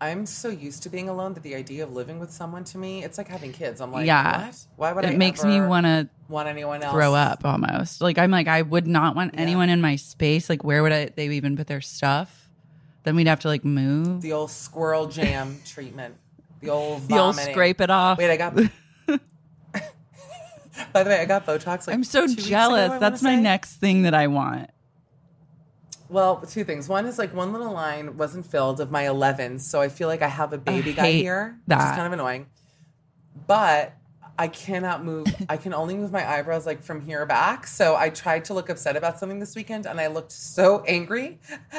I'm 0.00 0.24
so 0.24 0.48
used 0.48 0.82
to 0.84 0.88
being 0.88 1.10
alone 1.10 1.34
that 1.34 1.42
the 1.42 1.54
idea 1.54 1.84
of 1.84 1.92
living 1.92 2.18
with 2.18 2.30
someone 2.30 2.64
to 2.64 2.78
me, 2.78 3.04
it's 3.04 3.18
like 3.18 3.28
having 3.28 3.52
kids. 3.52 3.82
I'm 3.82 3.92
like, 3.92 4.06
yeah. 4.06 4.46
what? 4.46 4.66
Why 4.76 4.92
would 4.92 5.04
it 5.04 5.12
I 5.12 5.16
makes 5.16 5.44
me 5.44 5.60
want 5.60 5.84
to 5.84 6.08
want 6.28 6.48
anyone 6.48 6.82
else? 6.82 6.94
throw 6.94 7.14
up 7.14 7.44
almost. 7.44 8.00
Like 8.00 8.16
I'm 8.16 8.30
like 8.30 8.48
I 8.48 8.62
would 8.62 8.86
not 8.86 9.14
want 9.14 9.34
anyone 9.36 9.68
in 9.68 9.82
my 9.82 9.96
space. 9.96 10.48
Like 10.48 10.64
where 10.64 10.82
would 10.82 10.92
I 10.92 11.06
they 11.06 11.28
even 11.28 11.54
put 11.56 11.66
their 11.66 11.82
stuff? 11.82 12.48
Then 13.02 13.14
we'd 13.14 13.26
have 13.26 13.40
to 13.40 13.48
like 13.48 13.64
move. 13.64 14.22
The 14.22 14.32
old 14.32 14.48
Sqirl 14.48 15.12
jam 15.12 15.60
treatment. 15.66 16.14
The 16.60 16.70
old 16.70 17.06
The 17.06 17.18
old 17.18 17.36
scrape 17.36 17.80
it 17.82 17.90
off. 17.90 18.16
Wait, 18.18 18.30
I 18.30 18.36
got. 18.38 18.54
By 20.92 21.02
the 21.02 21.10
way, 21.10 21.20
I 21.20 21.26
got 21.26 21.44
Botox. 21.44 21.86
Like 21.86 21.94
I'm 21.94 22.04
so 22.04 22.22
weeks 22.22 22.32
ago, 22.32 22.42
jealous. 22.42 23.00
That's 23.00 23.22
my 23.22 23.34
say. 23.34 23.40
next 23.40 23.76
thing 23.76 24.02
that 24.02 24.14
I 24.14 24.28
want. 24.28 24.70
Well, 26.10 26.38
two 26.40 26.64
things. 26.64 26.88
One 26.88 27.06
is 27.06 27.18
like 27.18 27.32
one 27.32 27.52
little 27.52 27.72
line 27.72 28.16
wasn't 28.16 28.44
filled 28.44 28.80
of 28.80 28.90
my 28.90 29.04
11s, 29.04 29.60
so 29.60 29.80
I 29.80 29.88
feel 29.88 30.08
like 30.08 30.22
I 30.22 30.26
have 30.28 30.52
a 30.52 30.58
baby 30.58 30.92
guy 30.92 31.02
hate 31.02 31.22
here, 31.22 31.56
which 31.66 31.78
is 31.78 31.84
kind 31.84 32.06
of 32.06 32.12
annoying. 32.12 32.46
But 33.46 33.94
I 34.38 34.48
cannot 34.48 35.04
move. 35.04 35.26
I 35.48 35.56
can 35.56 35.72
only 35.72 35.94
move 35.94 36.10
my 36.10 36.28
eyebrows 36.28 36.66
like 36.66 36.82
from 36.82 37.00
here 37.00 37.24
back. 37.26 37.66
So 37.66 37.94
I 37.94 38.08
tried 38.10 38.44
to 38.46 38.54
look 38.54 38.68
upset 38.68 38.96
about 38.96 39.18
something 39.20 39.38
this 39.38 39.54
weekend, 39.54 39.86
and 39.86 40.00
I 40.00 40.08
looked 40.08 40.32
so 40.32 40.82
angry. 40.84 41.38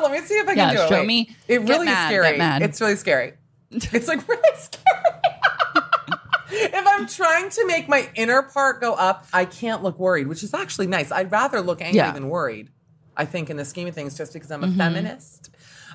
Let 0.00 0.10
me 0.12 0.20
see 0.20 0.34
if 0.34 0.48
I 0.48 0.52
Yeah, 0.54 0.66
can 0.68 0.76
do 0.76 0.82
it. 0.82 0.88
show 0.88 1.04
me. 1.04 1.36
It 1.46 1.58
Get 1.60 1.68
really 1.68 1.86
mad, 1.86 2.10
is 2.10 2.16
scary. 2.16 2.64
It's 2.64 2.80
really 2.80 2.96
scary. 2.96 3.32
It's 3.70 4.08
like 4.08 4.26
really 4.26 4.56
scary. 4.56 5.04
if 6.50 6.86
I'm 6.88 7.06
trying 7.06 7.50
to 7.50 7.66
make 7.66 7.86
my 7.88 8.08
inner 8.14 8.42
part 8.42 8.80
go 8.80 8.94
up, 8.94 9.26
I 9.32 9.44
can't 9.44 9.82
look 9.82 9.98
worried, 9.98 10.26
which 10.26 10.42
is 10.42 10.54
actually 10.54 10.86
nice. 10.86 11.12
I'd 11.12 11.30
rather 11.30 11.60
look 11.60 11.80
angry 11.82 11.98
Yeah. 11.98 12.10
than 12.12 12.28
worried. 12.30 12.70
I 13.18 13.24
think 13.24 13.50
in 13.50 13.56
the 13.56 13.64
scheme 13.64 13.88
of 13.88 13.94
things, 13.94 14.16
just 14.16 14.32
because 14.32 14.50
I'm 14.50 14.64
a 14.64 14.68
Mhm. 14.68 14.76
feminist. 14.76 15.50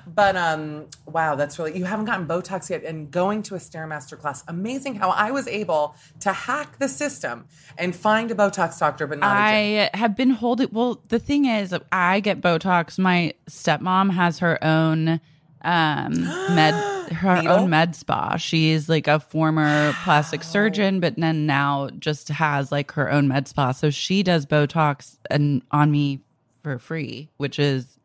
But 0.06 0.36
um, 0.36 0.86
wow, 1.06 1.34
that's 1.34 1.58
really 1.58 1.78
you 1.78 1.84
haven't 1.86 2.04
gotten 2.04 2.26
Botox 2.26 2.68
yet, 2.68 2.84
and 2.84 3.10
going 3.10 3.42
to 3.44 3.54
a 3.54 3.58
Stairmaster 3.58 4.18
class, 4.18 4.44
amazing 4.46 4.96
how 4.96 5.08
I 5.10 5.30
was 5.30 5.48
able 5.48 5.94
to 6.20 6.30
hack 6.32 6.78
the 6.78 6.88
system 6.88 7.46
and 7.78 7.96
find 7.96 8.30
a 8.30 8.34
Botox 8.34 8.78
doctor, 8.78 9.06
but 9.06 9.18
not. 9.18 9.34
I 9.34 9.88
have 9.94 10.14
been 10.14 10.30
holding. 10.30 10.68
Well, 10.72 11.00
the 11.08 11.18
thing 11.18 11.46
is, 11.46 11.74
I 11.90 12.20
get 12.20 12.42
Botox. 12.42 12.98
My 12.98 13.32
stepmom 13.48 14.10
has 14.12 14.40
her 14.40 14.62
own 14.62 15.20
um 15.62 16.12
med 16.54 16.74
her 17.12 17.36
Needle? 17.36 17.52
own 17.60 17.70
med 17.70 17.96
spa. 17.96 18.36
She's 18.36 18.90
like 18.90 19.08
a 19.08 19.18
former 19.18 19.94
plastic 20.04 20.42
surgeon, 20.42 21.00
but 21.00 21.14
then 21.16 21.46
now 21.46 21.88
just 21.98 22.28
has 22.28 22.70
like 22.70 22.92
her 22.92 23.10
own 23.10 23.26
med 23.28 23.48
spa. 23.48 23.72
So 23.72 23.88
she 23.88 24.22
does 24.22 24.44
Botox 24.44 25.16
and 25.30 25.62
on 25.70 25.90
me 25.90 26.20
for 26.64 26.78
free, 26.78 27.30
which 27.36 27.60
is 27.60 27.98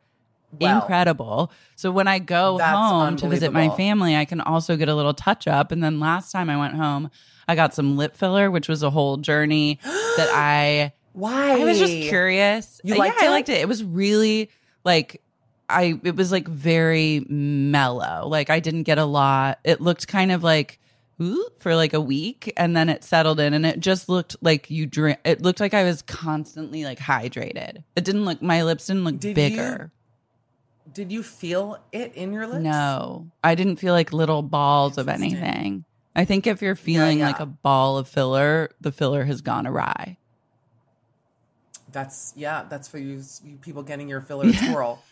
Wow. 0.59 0.81
incredible. 0.81 1.51
So 1.75 1.91
when 1.91 2.07
I 2.07 2.19
go 2.19 2.57
That's 2.57 2.75
home 2.75 3.15
to 3.17 3.29
visit 3.29 3.53
my 3.53 3.69
family, 3.69 4.15
I 4.15 4.25
can 4.25 4.41
also 4.41 4.75
get 4.77 4.89
a 4.89 4.95
little 4.95 5.13
touch 5.13 5.47
up. 5.47 5.71
And 5.71 5.83
then 5.83 5.99
last 5.99 6.31
time 6.31 6.49
I 6.49 6.57
went 6.57 6.73
home, 6.75 7.09
I 7.47 7.55
got 7.55 7.73
some 7.73 7.97
lip 7.97 8.15
filler, 8.15 8.49
which 8.51 8.67
was 8.67 8.83
a 8.83 8.89
whole 8.89 9.17
journey 9.17 9.79
that 9.83 10.29
I 10.33 10.93
Why? 11.13 11.61
I 11.61 11.63
was 11.63 11.79
just 11.79 11.93
curious. 12.09 12.81
You 12.83 12.93
uh, 12.93 12.97
yeah, 12.97 13.03
liked 13.03 13.21
I 13.21 13.27
it? 13.27 13.29
liked 13.29 13.49
it. 13.49 13.57
It 13.61 13.67
was 13.67 13.83
really 13.83 14.49
like 14.83 15.21
I 15.69 15.99
it 16.03 16.15
was 16.15 16.31
like 16.31 16.47
very 16.47 17.23
mellow. 17.29 18.27
Like 18.27 18.49
I 18.49 18.59
didn't 18.59 18.83
get 18.83 18.97
a 18.97 19.05
lot. 19.05 19.59
It 19.63 19.79
looked 19.81 20.07
kind 20.07 20.31
of 20.31 20.43
like 20.43 20.78
for 21.57 21.75
like 21.75 21.93
a 21.93 22.01
week 22.01 22.53
and 22.55 22.75
then 22.75 22.89
it 22.89 23.03
settled 23.03 23.39
in 23.39 23.53
and 23.53 23.65
it 23.65 23.79
just 23.79 24.07
looked 24.07 24.37
like 24.41 24.69
you 24.69 24.85
drink 24.85 25.19
it 25.25 25.41
looked 25.41 25.59
like 25.59 25.73
I 25.73 25.83
was 25.83 26.01
constantly 26.01 26.85
like 26.85 26.99
hydrated. 26.99 27.83
It 27.95 28.03
didn't 28.05 28.25
look 28.25 28.41
my 28.41 28.63
lips 28.63 28.87
didn't 28.87 29.03
look 29.03 29.19
Did 29.19 29.35
bigger. 29.35 29.91
Did 30.93 31.11
you 31.11 31.21
feel 31.21 31.79
it 31.91 32.15
in 32.15 32.33
your 32.33 32.47
lips? 32.47 32.63
No. 32.63 33.29
I 33.43 33.55
didn't 33.55 33.75
feel 33.77 33.93
like 33.93 34.13
little 34.13 34.41
balls 34.41 34.97
of 34.97 35.07
anything. 35.07 35.85
I 36.15 36.25
think 36.25 36.47
if 36.47 36.61
you're 36.61 36.75
feeling 36.75 37.19
yeah. 37.19 37.27
like 37.27 37.39
a 37.39 37.45
ball 37.45 37.97
of 37.97 38.07
filler, 38.07 38.71
the 38.81 38.91
filler 38.91 39.25
has 39.25 39.41
gone 39.41 39.67
awry. 39.67 40.17
That's 41.91 42.33
yeah. 42.35 42.65
That's 42.69 42.87
for 42.87 42.97
you, 42.97 43.23
you 43.43 43.57
people 43.57 43.83
getting 43.83 44.07
your 44.09 44.21
filler 44.21 44.47
at 44.47 44.55
swirl. 44.55 45.03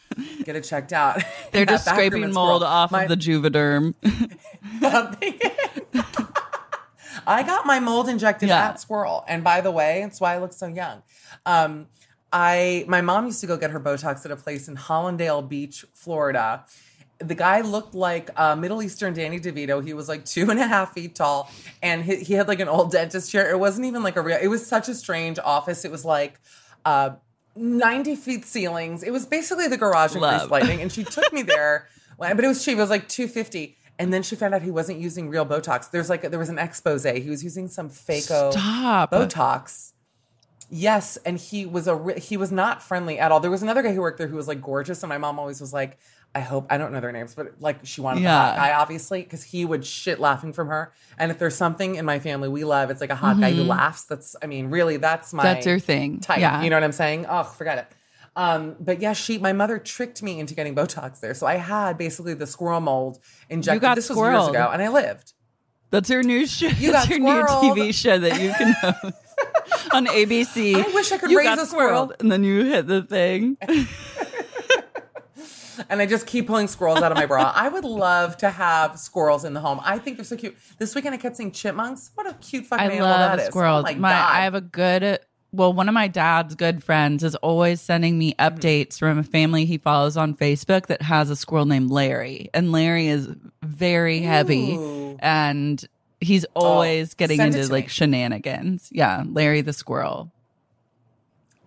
Get 0.44 0.56
it 0.56 0.64
checked 0.64 0.94
out. 0.94 1.22
They're 1.52 1.66
just 1.68 1.86
scraping 1.86 2.32
mold 2.34 2.64
off 2.64 2.92
My- 2.92 3.04
of 3.04 3.10
the 3.10 3.18
Juvederm. 3.18 3.94
I 7.28 7.44
got 7.44 7.66
my 7.66 7.80
mold 7.80 8.08
injected 8.10 8.50
Yeah. 8.50 8.70
at 8.70 8.76
Sqirl, 8.78 9.24
and 9.28 9.44
by 9.44 9.62
the 9.62 9.70
way, 9.72 10.00
that's 10.02 10.20
why 10.22 10.34
I 10.34 10.38
look 10.40 10.54
so 10.54 10.68
young. 10.68 11.04
Um, 11.46 11.88
I 12.32 12.86
my 12.88 13.02
mom 13.02 13.26
used 13.26 13.42
to 13.42 13.48
go 13.48 13.58
get 13.58 13.72
her 13.72 13.80
Botox 13.80 14.26
at 14.26 14.32
a 14.32 14.36
place 14.36 14.68
in 14.68 14.76
Hallandale 14.78 15.48
Beach, 15.48 15.86
Florida. 15.94 16.66
The 17.20 17.36
guy 17.36 17.62
looked 17.62 17.96
like 17.96 18.30
uh, 18.40 18.56
Middle 18.56 18.82
Eastern 18.84 19.14
Danny 19.14 19.40
DeVito. 19.40 19.84
He 19.84 19.94
was 19.94 20.08
like 20.08 20.24
two 20.24 20.50
and 20.52 20.60
a 20.60 20.68
half 20.68 20.94
feet 20.94 21.16
tall, 21.16 21.52
and 21.84 22.04
he, 22.04 22.18
he 22.18 22.34
had 22.34 22.48
like 22.48 22.60
an 22.60 22.68
old 22.70 22.92
dentist 22.92 23.32
chair. 23.32 23.50
It 23.50 23.60
wasn't 23.60 23.88
even 23.88 24.04
like 24.04 24.16
a 24.16 24.22
real. 24.22 24.38
It 24.42 24.48
was 24.48 24.66
such 24.66 24.88
a 24.88 24.96
strange 24.96 25.38
office. 25.40 25.84
It 25.86 25.92
was 25.92 26.06
like. 26.06 26.40
Uh, 26.86 27.12
90 27.60 28.16
feet 28.18 28.46
ceilings. 28.46 29.02
It 29.02 29.10
was 29.12 29.26
basically 29.26 29.68
the 29.68 29.78
garage 29.78 30.14
in 30.14 30.20
Grease. 30.22 30.48
Lightning. 30.48 30.80
And 30.80 30.92
she 30.92 31.04
took 31.04 31.34
me 31.34 31.42
there, 31.42 31.88
but 32.20 32.40
it 32.40 32.48
was 32.48 32.64
cheap. 32.64 32.78
It 32.78 32.82
was 32.82 32.92
like 32.92 33.10
250 33.10 33.76
And 34.00 34.14
then 34.14 34.22
she 34.24 34.36
found 34.36 34.54
out 34.54 34.62
he 34.62 34.72
wasn't 34.72 35.00
using 35.00 35.28
real 35.30 35.46
Botox. 35.46 35.90
There's 35.90 36.10
like, 36.10 36.22
there 36.30 36.40
was 36.40 36.50
an 36.50 36.60
expose. 36.60 37.04
He 37.04 37.30
was 37.30 37.44
using 37.44 37.68
some 37.68 37.90
Stop. 37.90 39.12
Botox. 39.12 39.94
Yes, 40.70 41.18
and 41.26 41.38
he 41.40 41.66
was 41.66 41.88
a 41.88 42.14
he 42.20 42.36
was 42.36 42.52
not 42.52 42.84
friendly 42.84 43.18
at 43.20 43.32
all. 43.32 43.40
There 43.40 43.50
was 43.50 43.64
another 43.64 43.82
guy 43.82 43.94
who 43.94 44.02
worked 44.02 44.18
there 44.18 44.28
who 44.28 44.36
was 44.36 44.50
like 44.50 44.62
gorgeous, 44.62 45.02
and 45.02 45.08
my 45.08 45.18
mom 45.18 45.40
always 45.40 45.62
was 45.62 45.72
like, 45.72 45.98
"I 46.36 46.42
hope 46.42 46.68
I 46.70 46.78
don't 46.78 46.92
know 46.92 47.00
their 47.00 47.14
names, 47.14 47.34
but 47.36 47.54
like 47.62 47.86
she 47.86 48.02
wanted 48.02 48.24
Yeah. 48.24 48.34
the 48.34 48.38
hot 48.50 48.56
guy, 48.58 48.74
obviously, 48.74 49.22
because 49.22 49.44
he 49.44 49.64
would 49.64 49.86
shit 49.86 50.20
laughing 50.20 50.52
from 50.52 50.68
her. 50.68 50.92
And 51.18 51.32
if 51.32 51.40
there's 51.40 51.56
something 51.56 51.96
in 51.96 52.04
my 52.04 52.20
family 52.20 52.50
we 52.50 52.66
love, 52.66 52.92
it's 52.92 53.00
like 53.00 53.12
a 53.12 53.16
hot 53.16 53.40
guy 53.40 53.54
who 53.54 53.64
laughs. 53.64 54.04
That's 54.04 54.36
I 54.44 54.48
mean, 54.48 54.70
really, 54.70 54.98
that's 54.98 55.34
my 55.34 55.46
Mm-hmm. 55.46 55.54
That's 55.54 55.66
your 55.66 55.80
thing. 55.80 56.20
type. 56.20 56.40
Yeah. 56.40 56.62
You 56.62 56.70
know 56.70 56.76
what 56.76 56.84
I'm 56.84 56.92
saying? 56.92 57.28
Oh, 57.30 57.44
forget 57.44 57.78
it. 57.78 57.88
Um, 58.38 58.76
but 58.80 59.02
yeah, 59.02 59.14
she, 59.14 59.40
my 59.40 59.52
mother 59.52 59.80
tricked 59.80 60.22
me 60.22 60.40
into 60.40 60.54
getting 60.54 60.76
Botox 60.76 61.20
there. 61.20 61.34
So 61.34 61.48
I 61.48 61.56
had 61.56 61.98
basically 61.98 62.36
the 62.36 62.46
Sqirl 62.46 62.82
mold 62.82 63.20
injected. 63.50 63.78
You 63.78 63.80
got 63.82 63.96
this 63.96 64.10
was 64.10 64.18
years 64.18 64.28
squirreled. 64.28 64.50
ago, 64.52 64.70
and 64.72 64.82
I 64.82 64.90
lived. 64.90 65.34
That's 65.90 66.10
your 66.10 66.22
new 66.22 66.46
show. 66.46 66.68
You 66.68 66.92
That's 66.92 67.08
got 67.08 67.18
your 67.18 67.20
new. 67.20 67.44
TV 67.46 67.94
show 67.94 68.20
that 68.20 68.40
you 68.40 68.54
can 68.54 68.74
host 68.74 69.16
on 69.92 70.06
ABC. 70.06 70.76
I 70.76 70.94
wish 70.94 71.12
I 71.12 71.18
could 71.18 71.32
you 71.32 71.40
raise 71.40 71.58
a 71.58 71.66
squirrel. 71.66 72.14
and 72.20 72.32
then 72.32 72.44
you 72.44 72.64
hit 72.66 72.86
the 72.88 73.02
thing. 73.02 73.58
And 75.90 76.02
I 76.02 76.06
just 76.06 76.26
keep 76.26 76.48
pulling 76.48 76.68
squirrels 76.68 77.02
out 77.02 77.12
of 77.12 77.18
my 77.18 77.28
bra. 77.28 77.54
I 77.56 77.70
would 77.70 77.86
love 77.86 78.36
to 78.38 78.50
have 78.50 78.98
squirrels 78.98 79.46
in 79.46 79.54
the 79.54 79.60
home. 79.60 79.80
I 79.84 80.00
think 80.00 80.18
they're 80.18 80.26
so 80.26 80.36
cute. 80.36 80.58
This 80.80 80.96
weekend 80.96 81.14
I 81.14 81.18
kept 81.18 81.38
seeing 81.38 81.52
chipmunks. 81.52 82.10
What 82.16 82.28
a 82.28 82.34
cute 82.34 82.66
fucking 82.66 82.84
I 82.84 82.90
animal 82.94 83.08
love 83.08 83.38
that 83.38 83.40
is. 83.42 83.48
squirrels. 83.50 83.86
Oh 83.88 83.92
my, 83.92 83.94
my, 83.94 84.10
God. 84.10 84.32
I 84.36 84.44
have 84.44 84.56
a 84.56 84.62
good. 84.62 85.20
Well, 85.54 85.72
one 85.74 85.88
of 85.88 85.94
my 85.94 86.08
dad's 86.08 86.56
good 86.56 86.84
friends 86.84 87.24
is 87.24 87.36
always 87.36 87.80
sending 87.82 88.18
me 88.18 88.34
Mm-hmm. 88.34 88.56
updates 88.58 89.00
from 89.00 89.18
a 89.18 89.24
family 89.24 89.66
he 89.66 89.78
follows 89.78 90.18
on 90.18 90.36
Facebook 90.36 90.88
that 90.88 91.02
has 91.04 91.30
a 91.30 91.36
squirrel 91.36 91.66
named 91.66 91.90
Larry, 91.90 92.50
and 92.54 92.72
Larry 92.72 93.08
is 93.08 93.30
very 93.64 94.20
heavy, 94.20 94.74
Ooh. 94.76 95.12
Oh, 95.14 95.18
and 95.20 95.84
he's 96.20 96.46
always 96.54 97.14
getting 97.14 97.40
into 97.40 97.66
like 97.72 97.86
me. 97.86 97.90
shenanigans. 97.90 98.90
Yeah, 98.92 99.24
Larry 99.26 99.62
the 99.62 99.74
squirrel. 99.74 100.32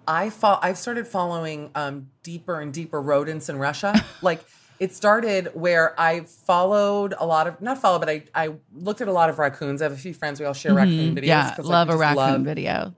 I 0.06 0.30
fo- 0.30 0.58
I've 0.60 0.78
started 0.78 1.06
following 1.06 1.70
um, 1.74 2.10
deeper 2.22 2.60
and 2.60 2.72
deeper 2.72 3.00
rodents 3.00 3.48
in 3.48 3.58
Russia. 3.58 4.04
like 4.22 4.44
it 4.78 4.92
started 4.94 5.50
where 5.54 5.98
I 6.00 6.20
followed 6.20 7.14
a 7.18 7.26
lot 7.26 7.46
of 7.46 7.60
not 7.60 7.78
followed, 7.78 8.00
but 8.00 8.08
I 8.10 8.24
I 8.34 8.54
looked 8.74 9.00
at 9.00 9.08
a 9.08 9.12
lot 9.12 9.30
of 9.30 9.38
raccoons. 9.38 9.80
I 9.82 9.84
have 9.86 9.92
a 9.92 9.96
few 9.96 10.14
friends 10.14 10.38
we 10.40 10.46
all 10.46 10.52
share 10.54 10.74
raccoon 10.74 11.14
videos. 11.14 11.18
Mm-hmm. 11.18 11.24
Yeah, 11.24 11.54
like, 11.58 11.64
love 11.64 11.88
we 11.88 11.94
a 11.94 11.96
raccoon 11.96 12.16
love- 12.16 12.40
video. 12.42 12.94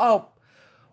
Oh, 0.00 0.26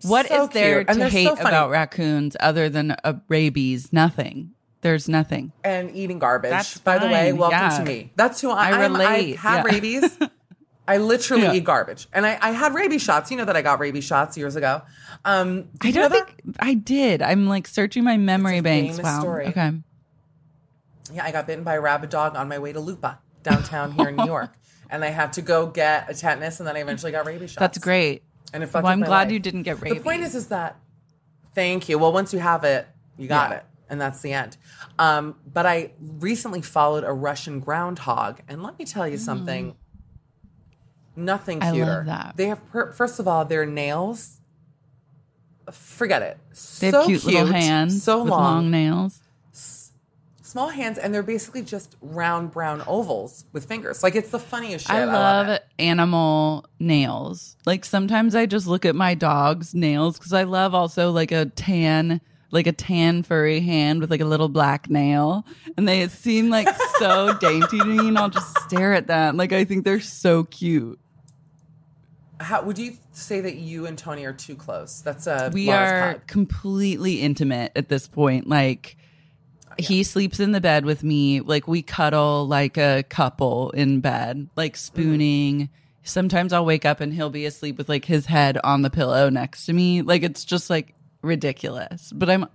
What 0.03 0.25
is 0.25 0.31
so 0.31 0.47
there 0.47 0.83
cute. 0.83 0.97
To 0.97 1.09
hate 1.09 1.27
so 1.27 1.33
about 1.33 1.71
raccoons 1.71 2.37
other 2.39 2.69
than 2.69 2.95
a 3.03 3.19
rabies? 3.27 3.91
Nothing. 3.91 4.51
There's 4.81 5.09
nothing. 5.09 5.51
and 5.63 5.89
eating 5.95 6.19
garbage. 6.19 6.51
That's 6.51 6.77
By 6.77 6.99
the 6.99 7.07
way, 7.07 7.33
welcome 7.33 7.57
yeah. 7.59 7.77
to 7.79 7.83
me. 7.83 8.11
That's 8.15 8.39
who 8.39 8.51
I, 8.51 8.69
I 8.69 8.81
relate, 8.85 9.35
I 9.35 9.39
had 9.39 9.65
yeah. 9.65 9.73
rabies. 9.73 10.17
I 10.87 10.97
literally 10.97 11.43
Yeah. 11.43 11.53
eat 11.53 11.65
garbage, 11.65 12.07
and 12.13 12.25
I, 12.25 12.37
I 12.41 12.51
had 12.51 12.73
rabies 12.73 13.01
shots. 13.01 13.29
You 13.29 13.35
know 13.37 13.43
that 13.45 13.57
I 13.57 13.61
got 13.61 13.79
rabies 13.79 14.05
shots 14.05 14.37
years 14.37 14.55
ago. 14.55 14.83
Um, 15.25 15.67
I 15.81 15.91
don't 15.91 16.11
that? 16.11 16.27
think 16.27 16.55
I 16.59 16.75
did. 16.75 17.21
I'm 17.21 17.47
like 17.47 17.67
searching 17.67 18.05
my 18.05 18.15
memory 18.17 18.61
banks. 18.61 18.97
Wow. 19.01 19.19
story. 19.19 19.47
Okay. 19.47 19.73
Yeah, 21.13 21.25
I 21.25 21.31
got 21.31 21.47
bitten 21.47 21.63
by 21.65 21.73
a 21.75 21.81
rabid 21.81 22.09
dog 22.09 22.35
on 22.37 22.47
my 22.47 22.59
way 22.59 22.71
to 22.71 22.79
Lupa 22.79 23.19
downtown 23.43 23.91
here 23.93 24.07
in 24.09 24.15
New 24.15 24.25
York, 24.25 24.51
and 24.89 25.03
I 25.03 25.09
had 25.09 25.33
to 25.33 25.41
go 25.41 25.67
get 25.67 26.09
a 26.09 26.13
tetanus, 26.13 26.59
and 26.61 26.67
then 26.67 26.77
I 26.77 26.79
eventually 26.79 27.11
got 27.11 27.25
rabies 27.25 27.49
shots. 27.51 27.59
That's 27.59 27.77
great. 27.79 28.23
And 28.53 28.63
it 28.63 28.67
fucked 28.67 28.83
Well, 28.83 28.93
I'm 28.93 28.99
glad 29.01 29.27
life. 29.27 29.31
you 29.31 29.39
didn't 29.39 29.63
get 29.63 29.81
raped. 29.81 29.95
The 29.97 30.01
point 30.01 30.23
is, 30.23 30.33
is 30.35 30.47
that 30.47 30.77
thank 31.53 31.89
you. 31.89 31.97
Well, 31.99 32.13
once 32.13 32.33
you 32.33 32.39
have 32.39 32.63
it, 32.63 32.87
you 33.17 33.27
got 33.27 33.51
Yeah. 33.51 33.57
it, 33.57 33.65
and 33.89 33.99
that's 33.99 34.21
the 34.21 34.33
end. 34.33 34.57
Um, 34.97 35.35
but 35.51 35.65
I 35.65 35.91
recently 35.99 36.61
followed 36.61 37.03
a 37.03 37.11
Russian 37.11 37.59
groundhog, 37.59 38.39
and 38.47 38.63
let 38.63 38.77
me 38.79 38.85
tell 38.85 39.07
you 39.07 39.17
something. 39.17 39.75
Nothing 41.15 41.59
cuter. 41.61 42.03
that. 42.05 42.33
They 42.37 42.45
have, 42.47 42.63
per- 42.69 42.91
first 42.91 43.19
of 43.19 43.27
all, 43.27 43.43
their 43.43 43.65
nails. 43.65 44.39
Forget 45.71 46.21
it. 46.21 46.37
They 46.79 46.87
have 46.87 46.93
so 46.93 47.05
cute, 47.07 47.25
little 47.25 47.47
hands 47.47 48.03
so 48.03 48.21
with 48.21 48.29
long, 48.29 48.41
long 48.43 48.71
nails. 48.71 49.19
Small 50.57 50.69
hands, 50.69 50.97
and 50.97 51.13
they're 51.13 51.21
basically 51.21 51.61
just 51.61 51.95
round 52.01 52.51
brown 52.51 52.81
ovals 52.87 53.45
with 53.53 53.65
fingers. 53.65 54.01
Like 54.01 54.15
it's 54.15 54.31
the 54.31 54.39
funniest 54.39 54.87
shit. 54.87 54.95
I 54.95 55.05
love 55.05 55.47
love 55.49 55.59
animal 55.77 56.65
nails. 56.79 57.55
Like 57.67 57.85
sometimes 57.85 58.33
I 58.33 58.47
just 58.47 58.65
look 58.65 58.83
at 58.83 58.95
my 58.95 59.13
dog's 59.13 59.75
nails 59.75 60.17
because 60.17 60.33
I 60.33 60.43
love 60.43 60.73
also 60.73 61.11
like 61.11 61.31
a 61.31 61.45
tan, 61.45 62.21
like 62.49 62.65
a 62.65 62.71
tan 62.71 63.21
furry 63.21 63.59
hand 63.59 64.01
with 64.01 64.09
like 64.09 64.19
a 64.19 64.25
little 64.25 64.49
black 64.49 64.89
nail, 64.89 65.45
and 65.77 65.87
they 65.87 66.07
seem 66.07 66.49
like 66.49 66.67
so 66.97 67.37
dainty 67.37 67.77
to 67.77 67.85
me, 67.85 68.07
and 68.07 68.17
I'll 68.17 68.31
just 68.31 68.57
stare 68.61 68.93
at 68.93 69.05
that. 69.07 69.35
Like 69.35 69.53
I 69.53 69.63
think 69.63 69.85
they're 69.85 69.99
so 69.99 70.45
cute. 70.45 70.99
How 72.39 72.63
would 72.63 72.79
you 72.79 72.97
say 73.11 73.41
that 73.41 73.57
you 73.57 73.85
and 73.85 73.95
Tony 73.95 74.25
are 74.25 74.33
too 74.33 74.55
close? 74.55 75.01
That's 75.01 75.27
a 75.27 75.51
we 75.53 75.69
are 75.69 76.13
pod. 76.13 76.25
completely 76.25 77.21
intimate 77.21 77.73
at 77.75 77.89
this 77.89 78.07
point. 78.07 78.47
Like 78.47 78.97
he 79.79 80.03
sleeps 80.03 80.39
in 80.39 80.51
the 80.51 80.61
bed 80.61 80.85
with 80.85 81.03
me. 81.03 81.41
Like 81.41 81.67
we 81.67 81.81
cuddle 81.81 82.47
like 82.47 82.77
a 82.77 83.03
couple 83.03 83.69
in 83.71 83.99
bed, 84.01 84.49
like 84.55 84.75
spooning. 84.75 85.69
Sometimes 86.03 86.53
I'll 86.53 86.65
wake 86.65 86.85
up 86.85 87.01
and 87.01 87.13
he'll 87.13 87.29
be 87.29 87.45
asleep 87.45 87.77
with 87.77 87.89
like 87.89 88.05
his 88.05 88.27
head 88.27 88.57
on 88.63 88.81
the 88.81 88.89
pillow 88.89 89.29
next 89.29 89.65
to 89.65 89.73
me. 89.73 90.01
Like 90.01 90.23
it's 90.23 90.45
just 90.45 90.69
like 90.69 90.93
ridiculous. 91.21 92.11
But 92.15 92.29
I'm 92.29 92.45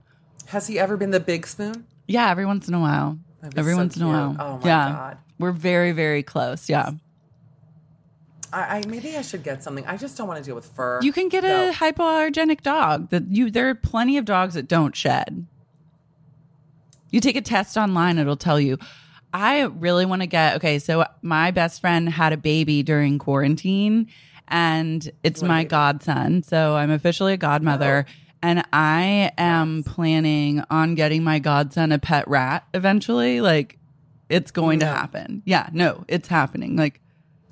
Has 0.46 0.66
he 0.66 0.78
ever 0.78 0.96
been 0.96 1.10
the 1.10 1.20
big 1.20 1.46
spoon? 1.46 1.86
yeah, 2.08 2.30
every 2.30 2.46
once 2.46 2.66
in 2.68 2.74
a 2.74 2.80
while. 2.80 3.18
Every 3.56 3.72
so 3.72 3.78
once 3.78 3.96
in 3.96 4.02
a 4.02 4.06
while. 4.08 4.36
Oh 4.38 4.58
my 4.58 4.66
yeah. 4.66 4.92
God. 4.92 5.18
We're 5.38 5.52
very, 5.52 5.92
very 5.92 6.22
close. 6.22 6.68
Yeah. 6.70 6.92
I, 8.52 8.78
I 8.78 8.82
maybe 8.86 9.16
I 9.16 9.22
should 9.22 9.42
get 9.42 9.62
something. 9.62 9.86
I 9.86 9.96
just 9.96 10.16
don't 10.16 10.28
want 10.28 10.38
to 10.38 10.44
deal 10.44 10.54
with 10.54 10.66
fur. 10.66 11.00
You 11.02 11.12
can 11.12 11.28
get 11.28 11.42
No. 11.42 11.70
a 11.70 11.72
hypoallergenic 11.72 12.60
dog. 12.62 13.10
That 13.10 13.24
you 13.30 13.50
there 13.50 13.68
are 13.70 13.74
plenty 13.74 14.16
of 14.18 14.24
dogs 14.24 14.54
that 14.54 14.68
don't 14.68 14.94
shed. 14.94 15.46
You 17.12 17.20
take 17.20 17.36
a 17.36 17.40
test 17.40 17.76
online, 17.76 18.18
it'll 18.18 18.36
tell 18.36 18.58
you. 18.58 18.78
I 19.32 19.62
really 19.62 20.04
want 20.04 20.22
to 20.22 20.26
get 20.26 20.56
okay, 20.56 20.78
so 20.78 21.06
my 21.22 21.52
best 21.52 21.80
friend 21.80 22.08
had 22.08 22.32
a 22.32 22.36
baby 22.36 22.82
during 22.82 23.18
quarantine 23.18 24.08
and 24.48 25.10
it's 25.22 25.42
my 25.42 25.64
godson. 25.64 26.42
So 26.42 26.76
I'm 26.76 26.90
officially 26.90 27.32
a 27.32 27.38
godmother 27.38 28.04
and 28.42 28.64
I 28.72 29.32
am 29.38 29.84
planning 29.84 30.62
on 30.68 30.94
getting 30.94 31.22
my 31.22 31.38
godson 31.38 31.92
a 31.92 31.98
pet 31.98 32.28
rat 32.28 32.66
eventually. 32.74 33.40
Like 33.40 33.78
it's 34.28 34.50
going 34.50 34.80
to 34.80 34.86
happen. 34.86 35.42
Yeah, 35.46 35.70
no, 35.72 36.04
it's 36.08 36.28
happening. 36.28 36.76
Like 36.76 37.00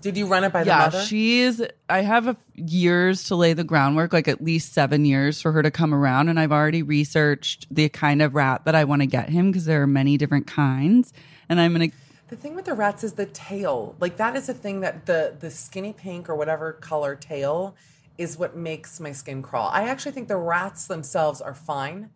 Did 0.01 0.17
you 0.17 0.27
run 0.27 0.45
it 0.45 0.53
by 0.53 0.65
the 0.65 0.69
yeah, 0.69 0.79
mother? 0.79 1.03
she's. 1.03 1.63
I 1.89 2.01
have 2.01 2.27
a 2.27 2.31
f- 2.31 2.37
years 2.55 3.25
to 3.25 3.37
lay 3.37 3.53
the 3.53 3.65
groundwork, 3.65 4.13
like 4.13 4.29
at 4.29 4.43
least 4.43 4.73
seven 4.73 5.05
years 5.05 5.41
for 5.43 5.53
her 5.53 5.63
to 5.63 5.71
come 5.71 5.93
around, 5.93 6.29
and 6.29 6.41
I've 6.41 6.53
already 6.53 6.83
researched 6.83 7.67
the 7.71 7.89
kind 7.91 8.23
of 8.23 8.35
rat 8.35 8.65
that 8.65 8.75
I 8.75 8.85
want 8.85 9.03
to 9.03 9.07
get 9.07 9.29
him 9.29 9.51
because 9.51 9.67
there 9.67 9.83
are 9.83 9.87
many 9.87 10.17
different 10.17 10.47
kinds, 10.47 11.13
and 11.49 11.61
I'm 11.61 11.73
gonna. 11.73 11.89
The 12.29 12.37
thing 12.37 12.55
with 12.55 12.65
the 12.65 12.75
rats 12.75 13.05
is 13.05 13.15
the 13.15 13.27
tail. 13.27 13.97
Like 14.01 14.17
that 14.17 14.37
is 14.37 14.49
a 14.49 14.55
thing 14.55 14.81
that 14.81 15.07
the 15.07 15.37
the 15.39 15.51
skinny 15.51 15.93
pink 15.93 16.31
or 16.31 16.35
whatever 16.35 16.73
color 16.73 17.15
tail 17.15 17.75
is 18.17 18.39
what 18.39 18.57
makes 18.57 19.01
my 19.01 19.13
skin 19.13 19.43
crawl. 19.43 19.69
I 19.73 19.89
actually 19.89 20.13
think 20.13 20.29
the 20.29 20.37
rats 20.37 20.87
themselves 20.87 21.41
are 21.41 21.55
fine. 21.55 22.11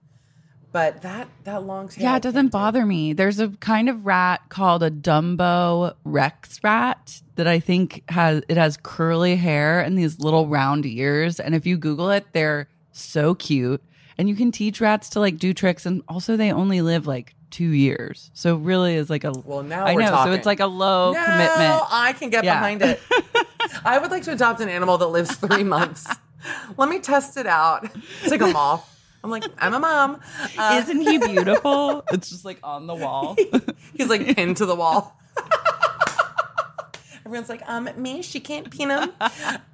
But 0.75 1.01
that 1.03 1.29
that 1.45 1.63
long 1.63 1.89
tail. 1.89 2.03
Yeah, 2.03 2.17
it 2.17 2.23
doesn't 2.23 2.47
do. 2.47 2.51
bother 2.51 2.85
me. 2.85 3.13
There's 3.15 3.39
a 3.41 3.49
kind 3.61 3.89
of 3.89 4.05
rat 4.05 4.43
called 4.49 4.83
a 4.83 4.91
Dumbo 4.91 5.95
Rex 6.05 6.59
rat 6.65 7.23
that 7.37 7.47
I 7.47 7.61
think 7.61 8.03
has 8.11 8.43
it 8.49 8.57
has 8.57 8.77
curly 8.83 9.37
hair 9.37 9.81
and 9.81 9.97
these 9.97 10.19
little 10.19 10.49
round 10.49 10.85
ears. 10.85 11.39
And 11.41 11.55
if 11.55 11.65
you 11.65 11.77
Google 11.77 12.11
it, 12.11 12.27
they're 12.33 12.69
so 12.93 13.35
cute. 13.35 13.83
And 14.19 14.29
you 14.29 14.35
can 14.37 14.51
teach 14.53 14.81
rats 14.81 15.09
to 15.11 15.21
like 15.21 15.39
do 15.39 15.55
tricks, 15.55 15.87
and 15.87 16.03
also 16.09 16.37
they 16.37 16.53
only 16.53 16.81
live 16.83 17.07
like 17.07 17.35
two 17.51 17.71
years. 17.71 18.31
So 18.35 18.57
really 18.57 18.97
is 18.97 19.09
like 19.09 19.23
a 19.25 19.31
Well, 19.33 19.63
now 19.63 19.85
I 19.87 19.95
know. 19.95 20.11
talking. 20.11 20.33
So 20.33 20.37
it's 20.37 20.47
like 20.47 20.61
a 20.61 20.67
low 20.67 21.13
commitment. 21.15 21.39
no, 21.39 21.55
commitment. 21.55 21.83
I 21.93 22.13
can 22.19 22.31
get 22.31 22.45
Yeah. 22.45 22.55
behind 22.59 22.83
it. 22.83 23.01
I 23.85 23.99
would 23.99 24.11
like 24.11 24.25
to 24.25 24.33
adopt 24.33 24.61
an 24.61 24.69
animal 24.69 24.99
that 24.99 25.07
lives 25.07 25.37
three 25.37 25.63
months. 25.65 26.07
Let 26.77 26.89
me 26.89 26.99
test 26.99 27.37
it 27.37 27.47
out. 27.47 27.89
It's 28.23 28.31
like 28.31 28.41
a 28.43 28.49
moth. 28.49 28.91
I'm 29.25 29.31
like, 29.31 29.45
I'm 29.57 29.73
a 29.73 29.81
mom. 29.81 30.21
Uh, 30.59 30.81
Isn't 30.83 31.01
he 31.01 31.17
beautiful? 31.17 32.05
it's 32.13 32.29
just 32.29 32.45
like 32.45 32.59
on 32.63 32.87
the 32.87 32.95
wall. 32.95 33.35
he's 33.95 34.09
like 34.11 34.37
pinned 34.37 34.59
to 34.59 34.67
the 34.67 34.75
wall. 34.75 35.19
Everyone's 37.25 37.49
like, 37.49 37.63
um, 37.67 37.89
me, 37.97 38.21
she 38.21 38.39
can't 38.39 38.71
pin 38.71 38.91
him. 38.91 39.13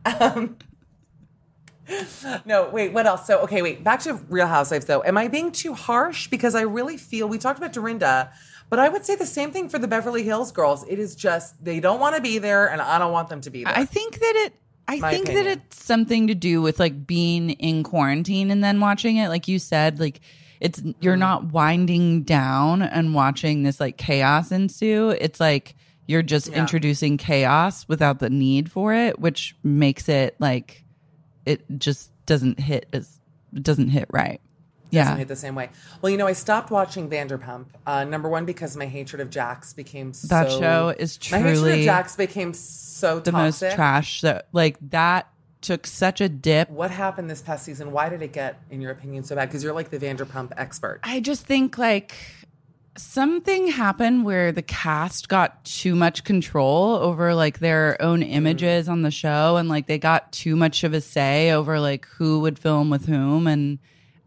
Um, 0.04 0.56
no, 2.44 2.70
wait, 2.70 2.92
what 2.92 3.08
else? 3.08 3.26
So, 3.26 3.40
okay, 3.40 3.60
wait, 3.60 3.82
back 3.82 3.98
to 4.02 4.14
Real 4.28 4.46
Housewives 4.46 4.86
though. 4.86 5.02
Am 5.02 5.18
I 5.18 5.26
being 5.26 5.50
too 5.50 5.74
harsh? 5.74 6.28
Because 6.28 6.54
I 6.54 6.60
really 6.60 6.96
feel 6.96 7.28
we 7.28 7.36
talked 7.36 7.58
about 7.58 7.72
Dorinda, 7.72 8.30
but 8.68 8.78
I 8.78 8.88
would 8.88 9.04
say 9.04 9.16
the 9.16 9.26
same 9.26 9.50
thing 9.50 9.68
for 9.68 9.80
the 9.80 9.88
Beverly 9.88 10.22
Hills 10.22 10.52
girls. 10.52 10.86
It 10.86 11.00
is 11.00 11.16
just 11.16 11.62
they 11.64 11.80
don't 11.80 11.98
want 11.98 12.14
to 12.14 12.22
be 12.22 12.38
there, 12.38 12.68
and 12.70 12.80
I 12.80 13.00
don't 13.00 13.10
want 13.10 13.28
them 13.28 13.40
to 13.40 13.50
be 13.50 13.64
there. 13.64 13.76
I 13.76 13.84
think 13.84 14.20
that 14.20 14.34
it. 14.36 14.54
I 14.90 15.10
think 15.10 15.24
opinion. 15.28 15.44
that 15.44 15.50
it's 15.52 15.84
something 15.84 16.26
to 16.28 16.34
do 16.34 16.60
with 16.62 16.78
like 16.80 17.06
being 17.06 17.50
in 17.50 17.82
quarantine 17.82 18.50
and 18.50 18.62
then 18.62 18.80
watching 18.80 19.16
it. 19.16 19.28
Like 19.28 19.48
you 19.48 19.58
said, 19.58 19.98
like 20.00 20.20
it's 20.60 20.82
you're 21.00 21.16
Mm. 21.16 21.20
not 21.20 21.52
winding 21.52 22.22
down 22.24 22.82
and 22.82 23.14
watching 23.14 23.62
this 23.62 23.80
like 23.80 23.96
chaos 23.96 24.52
ensue. 24.52 25.10
It's 25.10 25.40
like 25.40 25.74
you're 26.06 26.22
just 26.22 26.48
Yeah. 26.50 26.60
introducing 26.60 27.16
chaos 27.16 27.86
without 27.88 28.18
the 28.18 28.30
need 28.30 28.70
for 28.70 28.92
it, 28.92 29.18
which 29.20 29.54
makes 29.62 30.08
it 30.08 30.34
like 30.40 30.84
it 31.46 31.64
just 31.78 32.10
doesn't 32.26 32.58
hit 32.60 32.86
as 32.92 33.18
it 33.54 33.62
doesn't 33.62 33.88
hit 33.88 34.06
right. 34.10 34.40
Yeah. 34.90 35.22
the 35.24 35.36
same 35.36 35.54
way. 35.54 35.70
Well, 36.02 36.10
you 36.10 36.16
know, 36.16 36.26
I 36.26 36.32
stopped 36.32 36.70
watching 36.70 37.08
Vanderpump. 37.08 37.66
Uh, 37.86 38.04
number 38.04 38.28
one 38.28 38.44
because 38.44 38.76
my 38.76 38.86
hatred 38.86 39.20
of 39.20 39.30
Jax 39.30 39.72
became 39.72 40.12
so. 40.12 40.28
That 40.28 40.50
show 40.50 40.94
is 40.98 41.16
truly 41.16 41.42
my 41.42 41.50
hatred 41.50 41.78
of 41.78 41.84
Jax 41.84 42.16
became 42.16 42.52
so 42.54 43.20
the 43.20 43.30
toxic. 43.30 43.68
most 43.68 43.74
trash. 43.74 44.20
So 44.20 44.42
like 44.52 44.76
that 44.90 45.28
took 45.60 45.86
such 45.86 46.20
a 46.20 46.28
dip 46.28 46.70
What 46.70 46.90
happened 46.90 47.28
this 47.28 47.42
past 47.42 47.64
season? 47.64 47.92
Why 47.92 48.08
did 48.08 48.22
it 48.22 48.32
get, 48.32 48.62
in 48.70 48.80
your 48.80 48.92
opinion, 48.92 49.24
so 49.24 49.36
bad? 49.36 49.48
Because 49.48 49.62
you're 49.62 49.74
like 49.74 49.90
the 49.90 49.98
Vanderpump 49.98 50.52
expert. 50.56 51.00
I 51.02 51.20
just 51.20 51.44
think 51.44 51.76
like 51.76 52.14
something 52.96 53.68
happened 53.68 54.24
where 54.24 54.52
the 54.52 54.62
cast 54.62 55.28
got 55.28 55.64
too 55.64 55.94
much 55.94 56.24
control 56.24 56.96
over 56.96 57.34
like 57.34 57.60
their 57.60 58.00
own 58.02 58.22
images 58.22 58.88
on 58.88 59.02
the 59.02 59.10
show 59.10 59.56
and 59.56 59.68
like 59.68 59.86
they 59.86 59.98
got 59.98 60.30
too 60.32 60.56
much 60.56 60.82
of 60.84 60.92
a 60.92 61.00
say 61.00 61.50
over 61.50 61.78
like 61.78 62.06
who 62.06 62.40
would 62.40 62.58
film 62.58 62.90
with 62.90 63.06
whom 63.06 63.46
and 63.46 63.78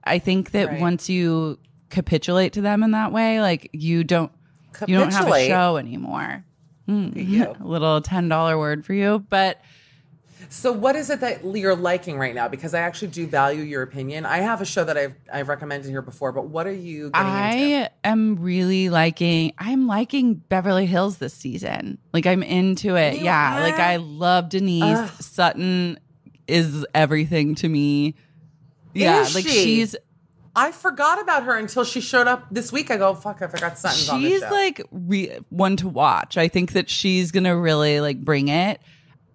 I 0.03 0.19
think 0.19 0.51
that 0.51 0.67
Right. 0.67 0.81
once 0.81 1.09
you 1.09 1.59
capitulate 1.89 2.53
to 2.53 2.61
them 2.61 2.81
in 2.83 2.91
that 2.91 3.11
way 3.11 3.39
like 3.39 3.69
you 3.71 4.03
don't 4.03 4.31
you 4.87 4.97
don't 4.97 5.13
have 5.13 5.27
a 5.31 5.47
show 5.47 5.77
anymore. 5.77 6.43
Hmm, 6.87 7.09
you. 7.15 7.43
A 7.59 7.63
little 7.63 8.01
$10 8.01 8.57
word 8.57 8.83
for 8.85 8.93
you, 8.93 9.23
but 9.29 9.61
So, 10.49 10.71
what 10.71 10.95
is 10.95 11.09
it 11.09 11.21
that 11.21 11.43
you're 11.45 11.75
liking 11.75 12.17
right 12.19 12.35
now? 12.35 12.47
Because 12.47 12.73
I 12.73 12.81
actually 12.81 13.07
do 13.09 13.25
value 13.25 13.63
your 13.63 13.81
opinion. 13.81 14.25
I 14.25 14.37
have 14.39 14.61
a 14.61 14.65
show 14.65 14.83
that 14.83 14.97
I've 14.97 15.13
I've 15.31 15.47
recommended 15.47 15.89
here 15.89 16.01
before, 16.01 16.31
but 16.31 16.47
what 16.47 16.67
are 16.67 16.73
you 16.73 17.11
getting 17.11 17.27
into? 17.31 17.85
I 17.85 17.89
am 18.03 18.35
really 18.41 18.89
liking 18.89 19.53
I'm 19.57 19.87
liking 19.87 20.35
Beverly 20.35 20.85
Hills 20.85 21.17
this 21.19 21.33
season. 21.33 21.97
Like 22.11 22.25
I'm 22.25 22.43
into 22.43 22.95
it. 22.95 23.19
You 23.19 23.25
yeah. 23.25 23.57
are? 23.57 23.61
Like 23.61 23.79
I 23.79 23.95
love 23.97 24.49
Denise. 24.49 24.83
Ugh. 24.83 25.09
Sutton 25.21 25.99
is 26.47 26.85
everything 26.93 27.55
to 27.55 27.69
me. 27.69 28.15
Yeah. 28.93 29.21
Is 29.21 29.35
like 29.35 29.43
she? 29.45 29.49
she's 29.51 29.95
I 30.55 30.71
forgot 30.71 31.19
about 31.19 31.43
her 31.43 31.57
until 31.57 31.83
she 31.83 31.99
showed 31.99 32.27
up 32.27 32.45
this 32.51 32.71
week. 32.71 32.91
I 32.91 32.97
go, 32.97 33.15
fuck, 33.15 33.41
I 33.41 33.47
forgot 33.47 33.77
Sutton's 33.79 34.07
on 34.09 34.21
this 34.21 34.33
she's 34.33 34.41
show. 34.41 34.49
like 34.53 34.81
re- 34.91 35.39
one 35.49 35.75
to 35.77 35.87
watch. 35.87 36.37
I 36.37 36.47
think 36.47 36.73
that 36.73 36.89
she's 36.89 37.31
gonna 37.31 37.57
really 37.57 37.99
like 38.01 38.23
bring 38.23 38.49
it. 38.49 38.79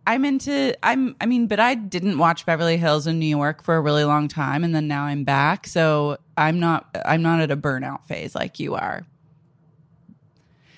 I'm 0.06 0.24
into 0.24 0.74
I'm 0.82 1.16
I 1.20 1.26
mean, 1.26 1.48
but 1.48 1.60
I 1.60 1.74
didn't 1.74 2.16
watch 2.18 2.46
Beverly 2.46 2.76
Hills 2.76 3.06
in 3.06 3.18
New 3.18 3.26
York 3.26 3.62
for 3.62 3.76
a 3.76 3.80
really 3.80 4.04
long 4.04 4.28
time 4.28 4.62
and 4.64 4.74
then 4.74 4.86
now 4.88 5.04
I'm 5.04 5.24
back. 5.24 5.66
So 5.66 6.18
I'm 6.36 6.60
not 6.60 6.86
I'm 7.04 7.20
not 7.22 7.40
at 7.40 7.50
a 7.50 7.56
burnout 7.56 8.04
phase 8.06 8.34
like 8.34 8.58
you 8.60 8.74
are. 8.76 9.04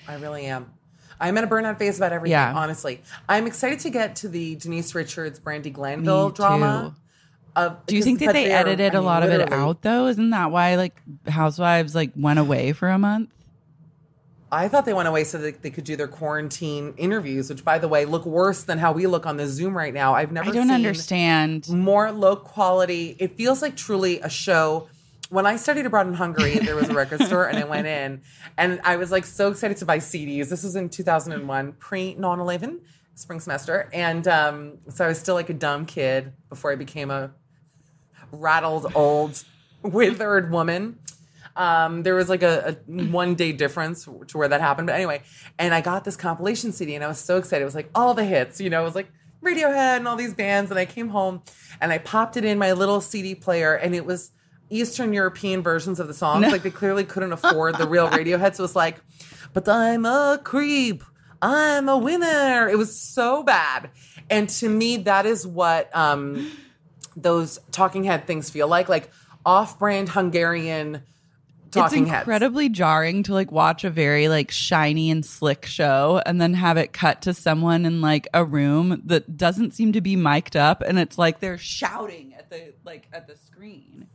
I 0.07 0.15
really 0.15 0.45
am. 0.45 0.71
I'm 1.19 1.37
in 1.37 1.43
a 1.43 1.47
burnout 1.47 1.77
phase 1.77 1.97
about 1.97 2.11
everything, 2.13 2.31
Yeah. 2.31 2.53
honestly. 2.55 3.01
I'm 3.29 3.45
excited 3.45 3.79
to 3.81 3.89
get 3.91 4.15
to 4.17 4.27
the 4.27 4.55
Denise 4.55 4.95
Richards, 4.95 5.39
Brandi 5.39 5.71
Glanville 5.71 6.29
Me 6.29 6.35
drama. 6.35 6.93
too. 6.95 7.01
Of, 7.55 7.85
Do 7.85 7.97
you 7.97 8.03
think 8.03 8.19
that 8.19 8.33
they 8.33 8.49
edited 8.49 8.95
I 8.95 8.97
a 8.97 9.01
mean, 9.01 9.05
lot 9.05 9.23
of 9.23 9.29
it 9.29 9.51
out 9.51 9.81
though? 9.81 10.07
Isn't 10.07 10.29
that 10.29 10.51
why 10.51 10.75
like 10.75 10.95
Housewives 11.27 11.93
like 11.93 12.11
went 12.15 12.39
away 12.39 12.71
for 12.71 12.87
a 12.89 12.97
month? 12.97 13.29
I 14.53 14.67
thought 14.67 14.85
they 14.85 14.93
went 14.93 15.07
away 15.07 15.23
so 15.23 15.37
that 15.37 15.61
they 15.61 15.69
could 15.69 15.85
do 15.85 15.95
their 15.95 16.09
quarantine 16.09 16.93
interviews, 16.97 17.49
which, 17.49 17.63
by 17.63 17.77
the 17.77 17.87
way, 17.87 18.03
look 18.03 18.25
worse 18.25 18.63
than 18.63 18.79
how 18.79 18.91
we 18.91 19.07
look 19.07 19.25
on 19.25 19.37
the 19.37 19.47
Zoom 19.47 19.77
right 19.77 19.93
now. 19.93 20.13
I've 20.13 20.33
never 20.33 20.49
I 20.49 20.53
don't 20.53 20.67
seen 20.67 20.75
understand. 20.75 21.69
more 21.69 22.11
low 22.11 22.35
quality. 22.35 23.15
It 23.17 23.37
feels 23.37 23.61
like 23.61 23.77
truly 23.77 24.19
a 24.19 24.29
show. 24.29 24.89
When 25.29 25.45
I 25.45 25.55
studied 25.55 25.85
abroad 25.85 26.07
in 26.07 26.15
Hungary, 26.15 26.59
there 26.59 26.75
was 26.75 26.89
a 26.89 26.93
record 26.93 27.23
store, 27.25 27.45
and 27.45 27.57
I 27.57 27.63
went 27.63 27.87
in, 27.87 28.21
and 28.57 28.81
I 28.83 28.97
was 28.97 29.09
like 29.09 29.23
so 29.23 29.49
excited 29.49 29.77
to 29.77 29.85
buy 29.85 29.99
CDs. 29.99 30.49
This 30.49 30.63
was 30.63 30.75
in 30.75 30.89
2001, 30.89 31.71
pre 31.73 32.15
9 32.15 32.39
11, 32.39 32.81
spring 33.15 33.39
semester. 33.39 33.89
And 33.93 34.27
um, 34.27 34.79
so 34.89 35.05
I 35.05 35.07
was 35.07 35.17
still 35.17 35.35
like 35.35 35.49
a 35.49 35.53
dumb 35.53 35.85
kid 35.85 36.33
before 36.49 36.73
I 36.73 36.75
became 36.75 37.09
a 37.09 37.31
rattled, 38.31 38.91
old, 38.95 39.43
withered 39.81 40.51
woman. 40.51 40.99
Um, 41.55 42.03
there 42.03 42.15
was 42.15 42.29
like 42.29 42.43
a, 42.43 42.77
a 42.87 42.91
one 42.91 43.35
day 43.35 43.51
difference 43.51 44.05
to 44.05 44.37
where 44.37 44.47
that 44.47 44.61
happened. 44.61 44.87
But 44.87 44.95
anyway, 44.95 45.21
and 45.59 45.73
I 45.73 45.81
got 45.81 46.03
this 46.05 46.15
compilation 46.15 46.71
CD 46.71 46.95
and 46.95 47.03
I 47.03 47.07
was 47.07 47.19
so 47.19 47.37
excited. 47.37 47.61
It 47.61 47.65
was 47.65 47.75
like 47.75 47.89
all 47.93 48.13
the 48.13 48.23
hits, 48.23 48.61
you 48.61 48.69
know, 48.69 48.81
it 48.81 48.85
was 48.85 48.95
like 48.95 49.11
Radiohead 49.43 49.97
and 49.97 50.07
all 50.07 50.15
these 50.15 50.33
bands. 50.33 50.71
And 50.71 50.79
I 50.79 50.85
came 50.85 51.09
home 51.09 51.41
and 51.81 51.91
I 51.91 51.97
popped 51.97 52.37
it 52.37 52.45
in 52.45 52.57
my 52.57 52.71
little 52.71 53.01
CD 53.01 53.35
player 53.35 53.75
and 53.75 53.93
it 53.93 54.05
was 54.05 54.31
Eastern 54.69 55.11
European 55.11 55.61
versions 55.61 55.99
of 55.99 56.07
the 56.07 56.13
songs. 56.13 56.49
Like 56.49 56.63
they 56.63 56.71
clearly 56.71 57.03
couldn't 57.03 57.33
afford 57.33 57.77
the 57.77 57.87
real 57.87 58.07
Radiohead. 58.07 58.55
So 58.55 58.61
it 58.61 58.65
was 58.65 58.75
like, 58.75 59.01
but 59.53 59.67
I'm 59.67 60.05
a 60.05 60.39
creep. 60.41 61.03
I'm 61.41 61.89
a 61.89 61.97
winner. 61.97 62.69
It 62.69 62.77
was 62.77 62.97
so 62.97 63.43
bad. 63.43 63.89
And 64.29 64.47
to 64.49 64.69
me, 64.69 64.97
that 64.97 65.25
is 65.25 65.45
what 65.45 65.93
um, 65.95 66.51
those 67.15 67.59
talking 67.71 68.03
head 68.03 68.27
things 68.27 68.49
feel 68.49 68.67
like. 68.67 68.89
Like 68.89 69.11
off 69.45 69.79
brand 69.79 70.09
Hungarian 70.09 71.03
talking 71.71 72.03
it's 72.03 72.11
heads. 72.11 72.21
incredibly 72.21 72.69
jarring 72.69 73.23
to 73.23 73.33
like 73.33 73.51
watch 73.51 73.83
a 73.83 73.89
very 73.89 74.27
like 74.27 74.51
shiny 74.51 75.09
and 75.09 75.25
slick 75.25 75.65
show 75.65 76.21
and 76.25 76.39
then 76.41 76.53
have 76.53 76.77
it 76.77 76.93
cut 76.93 77.21
to 77.23 77.33
someone 77.33 77.85
in 77.85 78.01
like 78.01 78.27
a 78.33 78.43
room 78.43 79.01
that 79.05 79.37
doesn't 79.37 79.73
seem 79.73 79.93
to 79.93 80.01
be 80.01 80.15
mic'd 80.15 80.55
up 80.55 80.81
and 80.81 80.99
it's 80.99 81.17
like 81.17 81.39
they're 81.39 81.57
shouting 81.57 82.33
at 82.37 82.49
the 82.49 82.73
like 82.83 83.07
at 83.13 83.27
the 83.27 83.35
screen. 83.35 84.07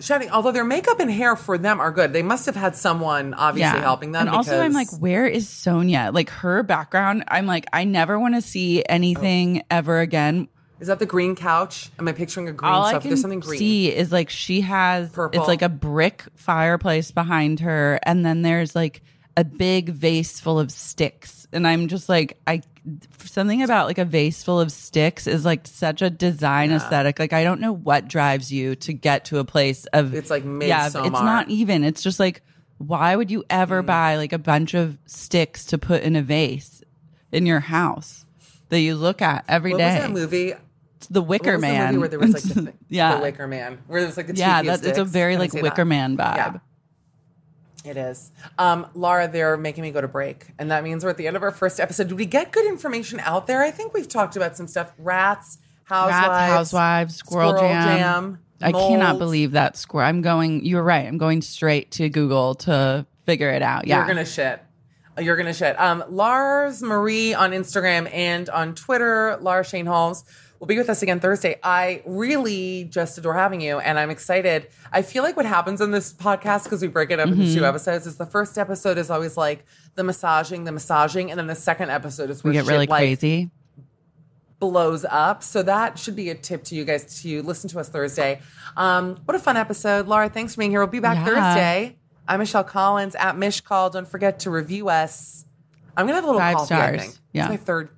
Shouting, 0.00 0.30
although 0.30 0.52
their 0.52 0.64
makeup 0.64 1.00
and 1.00 1.10
hair 1.10 1.34
for 1.34 1.58
them 1.58 1.80
are 1.80 1.90
good. 1.90 2.12
They 2.12 2.22
must 2.22 2.46
have 2.46 2.54
had 2.54 2.76
someone 2.76 3.34
obviously 3.34 3.80
helping 3.80 4.12
them. 4.12 4.28
And 4.28 4.36
also, 4.36 4.60
I'm 4.60 4.72
like, 4.72 4.86
where 5.00 5.26
is 5.26 5.48
Sonja? 5.48 6.14
Like 6.14 6.30
her 6.30 6.62
background, 6.62 7.24
I'm 7.26 7.46
like, 7.46 7.66
I 7.72 7.82
never 7.82 8.16
want 8.16 8.36
to 8.36 8.40
see 8.40 8.84
anything 8.88 9.64
ever 9.72 9.98
again. 9.98 10.46
Is 10.80 10.86
that 10.88 10.98
the 10.98 11.06
green 11.06 11.34
couch? 11.36 11.90
Am 11.98 12.06
I 12.08 12.12
picturing 12.12 12.48
a 12.48 12.52
green 12.52 12.70
All 12.72 12.84
I 12.84 12.98
can 12.98 13.08
There's 13.10 13.20
something 13.20 13.40
green. 13.40 13.58
see 13.58 13.94
is 13.94 14.12
like 14.12 14.30
she 14.30 14.60
has 14.62 15.10
Purple. 15.10 15.38
it's 15.40 15.48
like 15.48 15.62
a 15.62 15.68
brick 15.68 16.24
fireplace 16.36 17.10
behind 17.10 17.60
her, 17.60 17.98
and 18.04 18.24
then 18.24 18.42
there's 18.42 18.74
like 18.76 19.02
a 19.36 19.44
big 19.44 19.90
vase 19.90 20.40
full 20.40 20.58
of 20.58 20.70
sticks, 20.72 21.46
and 21.52 21.66
I'm 21.66 21.88
just 21.88 22.08
like, 22.08 22.38
I 22.46 22.62
something 23.18 23.62
about 23.62 23.86
like 23.86 23.98
a 23.98 24.04
vase 24.04 24.42
full 24.42 24.60
of 24.60 24.72
sticks 24.72 25.26
is 25.26 25.44
like 25.44 25.66
such 25.66 26.00
a 26.02 26.08
design 26.10 26.72
aesthetic. 26.72 27.18
Like 27.18 27.32
I 27.32 27.44
don't 27.44 27.60
know 27.60 27.72
what 27.72 28.08
drives 28.08 28.50
you 28.52 28.74
to 28.76 28.92
get 28.92 29.26
to 29.26 29.38
a 29.38 29.44
place 29.44 29.84
of 29.86 30.14
It's 30.14 30.30
like 30.30 30.44
yeah, 30.44 30.86
it's 30.86 30.94
not 30.94 31.48
even. 31.50 31.84
It's 31.84 32.02
just 32.02 32.18
like 32.18 32.42
why 32.78 33.14
would 33.16 33.30
you 33.30 33.40
Mm. 33.40 33.46
ever 33.50 33.82
buy 33.82 34.16
like 34.16 34.32
a 34.32 34.38
bunch 34.38 34.72
of 34.74 34.98
sticks 35.06 35.64
to 35.66 35.78
put 35.78 36.02
in 36.02 36.14
a 36.16 36.22
vase 36.22 36.82
in 37.32 37.44
your 37.44 37.60
house 37.60 38.24
that 38.70 38.80
you 38.80 38.94
look 38.94 39.20
at 39.20 39.44
every 39.48 39.72
What 39.72 39.78
day? 39.78 39.94
was 39.94 40.02
that 40.02 40.10
movie? 40.12 40.54
The 41.10 41.22
Wicker 41.22 41.52
the 41.52 41.58
Man. 41.58 42.00
where 42.00 42.08
there 42.08 42.18
was 42.18 42.34
like 42.34 42.42
the, 42.42 42.72
yeah, 42.88 43.16
the 43.16 43.22
Wicker 43.22 43.46
Man, 43.46 43.78
where 43.86 44.00
there 44.00 44.08
was 44.08 44.16
like 44.16 44.26
the 44.26 44.34
yeah, 44.34 44.62
that, 44.62 44.84
it's 44.84 44.98
a 44.98 45.04
very 45.04 45.36
like 45.36 45.52
Wicker 45.52 45.76
that? 45.76 45.84
Man 45.84 46.16
vibe. 46.16 46.36
Yeah. 46.36 46.58
It 47.84 47.96
is. 47.96 48.32
Um, 48.58 48.86
Laura, 48.94 49.28
they're 49.28 49.56
making 49.56 49.82
me 49.82 49.90
go 49.90 50.00
to 50.00 50.08
break. 50.08 50.48
And 50.58 50.70
that 50.70 50.84
means 50.84 51.04
we're 51.04 51.10
at 51.10 51.16
the 51.16 51.26
end 51.26 51.36
of 51.36 51.42
our 51.42 51.50
first 51.50 51.80
episode. 51.80 52.08
Did 52.08 52.18
we 52.18 52.26
get 52.26 52.52
good 52.52 52.66
information 52.66 53.20
out 53.20 53.46
there? 53.46 53.62
I 53.62 53.70
think 53.70 53.94
we've 53.94 54.08
talked 54.08 54.36
about 54.36 54.56
some 54.56 54.66
stuff. 54.66 54.92
Rats, 54.98 55.58
housewives, 55.84 56.28
Rats, 56.28 56.52
Housewives, 56.52 57.22
Sqirl, 57.22 57.58
Jam. 57.60 58.40
I 58.60 58.72
cannot 58.72 59.18
believe 59.18 59.52
that 59.52 59.74
Sqirl. 59.74 60.04
I'm 60.04 60.20
going. 60.20 60.64
You're 60.64 60.82
right. 60.82 61.06
I'm 61.06 61.18
going 61.18 61.40
straight 61.40 61.90
to 61.92 62.08
Google 62.08 62.56
to 62.56 63.06
figure 63.24 63.50
it 63.50 63.62
out. 63.62 63.86
Yeah. 63.86 63.98
You're 63.98 64.06
gonna 64.06 64.24
shit. 64.26 64.60
You're 65.18 65.36
gonna 65.36 65.54
shit. 65.54 65.78
Um, 65.80 66.04
Lars 66.08 66.82
Marie 66.82 67.34
on 67.34 67.52
Instagram 67.52 68.12
and 68.12 68.48
on 68.50 68.74
Twitter, 68.74 69.38
Lars 69.40 69.68
Shane 69.68 69.86
Holmes 69.86 70.24
will 70.58 70.66
be 70.66 70.76
with 70.76 70.90
us 70.90 71.02
again 71.02 71.20
Thursday. 71.20 71.56
I 71.62 72.02
really 72.06 72.84
just 72.84 73.16
adore 73.18 73.34
having 73.34 73.60
you, 73.60 73.78
and 73.78 73.98
I'm 73.98 74.10
excited. 74.10 74.68
I 74.92 75.02
feel 75.02 75.22
like 75.22 75.36
what 75.36 75.46
happens 75.46 75.80
in 75.80 75.90
this 75.92 76.12
podcast 76.12 76.64
because 76.64 76.82
we 76.82 76.88
break 76.88 77.10
it 77.10 77.20
up 77.20 77.28
into 77.28 77.42
Mm-hmm. 77.44 77.54
two 77.58 77.64
episodes 77.64 78.06
is 78.06 78.16
the 78.16 78.26
first 78.26 78.58
episode 78.58 78.98
is 78.98 79.10
always 79.10 79.36
like 79.36 79.64
the 79.94 80.02
massaging, 80.04 80.64
the 80.64 80.72
massaging, 80.72 81.30
and 81.30 81.38
then 81.38 81.46
the 81.46 81.54
second 81.54 81.90
episode 81.90 82.30
is 82.30 82.42
where 82.42 82.50
we 82.50 82.54
get 82.54 82.64
shit, 82.64 82.72
really 82.72 82.86
like, 82.86 83.00
crazy. 83.00 83.50
blows 84.58 85.04
up. 85.08 85.42
So 85.42 85.62
that 85.62 85.98
should 85.98 86.16
be 86.16 86.30
a 86.30 86.34
tip 86.34 86.64
to 86.64 86.74
you 86.74 86.84
guys 86.84 87.22
to 87.22 87.42
listen 87.42 87.70
to 87.70 87.78
us 87.80 87.88
Thursday. 87.88 88.40
Um, 88.76 89.16
what 89.24 89.34
a 89.36 89.38
fun 89.38 89.56
episode. 89.56 90.06
Laura, 90.08 90.28
thanks 90.28 90.54
for 90.54 90.58
being 90.60 90.70
here. 90.72 90.80
We'll 90.80 90.88
be 90.88 91.00
back 91.00 91.18
Yeah. 91.18 91.24
Thursday. 91.54 91.96
I'm 92.26 92.40
Michelle 92.40 92.64
Collins 92.64 93.14
at 93.14 93.38
Mish 93.38 93.60
Call. 93.60 93.90
Don't 93.90 94.08
forget 94.08 94.40
to 94.40 94.50
review 94.50 94.88
us. 94.88 95.44
I'm 95.96 96.06
gonna 96.06 96.16
have 96.16 96.24
a 96.24 96.26
little 96.26 96.40
Five 96.40 96.56
coffee, 96.56 96.74
I 96.74 96.78
stars. 96.96 97.00
think. 97.02 97.14
Yeah. 97.32 97.42
It's 97.44 97.50
my 97.50 97.56
third 97.56 97.88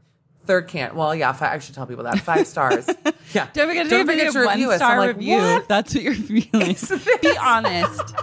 third 0.46 0.68
can't. 0.68 0.94
Well, 0.94 1.14
yeah, 1.14 1.32
fi- 1.32 1.54
I 1.54 1.58
should 1.58 1.74
tell 1.74 1.86
people 1.86 2.04
that. 2.04 2.20
Five 2.20 2.46
stars. 2.46 2.88
yeah. 3.32 3.48
Don't 3.52 3.68
forget 3.68 3.84
to 3.84 3.90
Don't 3.90 4.06
forget 4.06 4.34
me 4.34 4.40
a 4.40 4.44
one 4.44 4.62
us. 4.62 4.70
I'm 4.72 4.76
star 4.78 4.98
like, 4.98 5.16
review 5.16 5.36
what? 5.36 5.62
if 5.62 5.68
that's 5.68 5.94
what 5.94 6.04
you're 6.04 6.14
feeling. 6.14 6.76
Be 7.22 7.36
honest. 7.38 8.14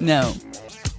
No. 0.00 0.34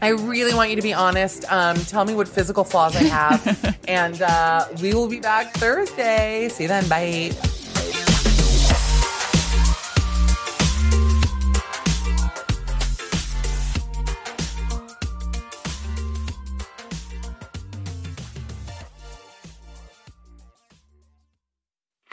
I 0.01 0.09
really 0.09 0.53
want 0.53 0.69
you 0.69 0.75
to 0.75 0.81
be 0.81 0.93
honest. 0.93 1.51
Um, 1.51 1.75
tell 1.75 2.05
me 2.05 2.13
what 2.13 2.27
physical 2.27 2.63
flaws 2.63 2.95
I 2.95 3.03
have. 3.03 3.77
and 3.87 4.21
uh, 4.21 4.67
we 4.81 4.93
will 4.93 5.07
be 5.07 5.19
back 5.19 5.53
Thursday. 5.53 6.49
See 6.49 6.63
you 6.63 6.69
then. 6.69 6.87
Bye. 6.87 7.31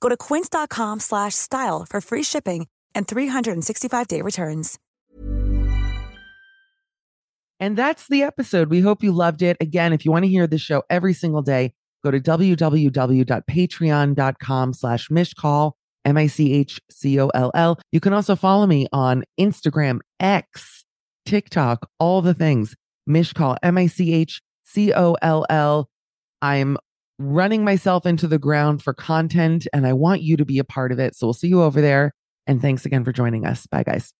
Go 0.00 0.08
to 0.08 0.16
quince.com 0.16 1.00
slash 1.00 1.34
style 1.34 1.84
for 1.88 2.00
free 2.00 2.22
shipping 2.22 2.68
and 2.94 3.06
365-day 3.06 4.22
returns. 4.22 4.78
And 7.62 7.76
that's 7.76 8.08
the 8.08 8.22
episode. 8.22 8.70
We 8.70 8.80
hope 8.80 9.02
you 9.02 9.12
loved 9.12 9.42
it. 9.42 9.58
Again, 9.60 9.92
if 9.92 10.06
you 10.06 10.10
want 10.10 10.24
to 10.24 10.30
hear 10.30 10.46
the 10.46 10.56
show 10.56 10.82
every 10.88 11.12
single 11.12 11.42
day, 11.42 11.74
go 12.02 12.10
to 12.10 12.18
www.patreon.com 12.18 14.72
slash 14.72 15.08
michcoll, 15.08 15.72
M-I-C-H-C-O-L-L. 16.06 17.78
You 17.92 18.00
can 18.00 18.14
also 18.14 18.34
follow 18.34 18.66
me 18.66 18.86
on 18.94 19.24
Instagram, 19.38 19.98
X, 20.18 20.86
TikTok, 21.26 21.86
all 21.98 22.22
the 22.22 22.32
things. 22.32 22.74
Michcoll, 23.06 23.58
M-I-C-H-C-O-L-L. 23.62 24.30
I'm 26.42 26.78
running 27.20 27.64
myself 27.64 28.06
into 28.06 28.26
the 28.26 28.38
ground 28.38 28.82
for 28.82 28.94
content 28.94 29.66
and 29.72 29.86
I 29.86 29.92
want 29.92 30.22
you 30.22 30.36
to 30.38 30.44
be 30.44 30.58
a 30.58 30.64
part 30.64 30.90
of 30.90 30.98
it. 30.98 31.14
So 31.14 31.26
we'll 31.26 31.34
see 31.34 31.48
you 31.48 31.62
over 31.62 31.80
there. 31.80 32.14
And 32.46 32.62
thanks 32.62 32.86
again 32.86 33.04
for 33.04 33.12
joining 33.12 33.44
us. 33.44 33.66
Bye, 33.66 33.82
guys. 33.82 34.12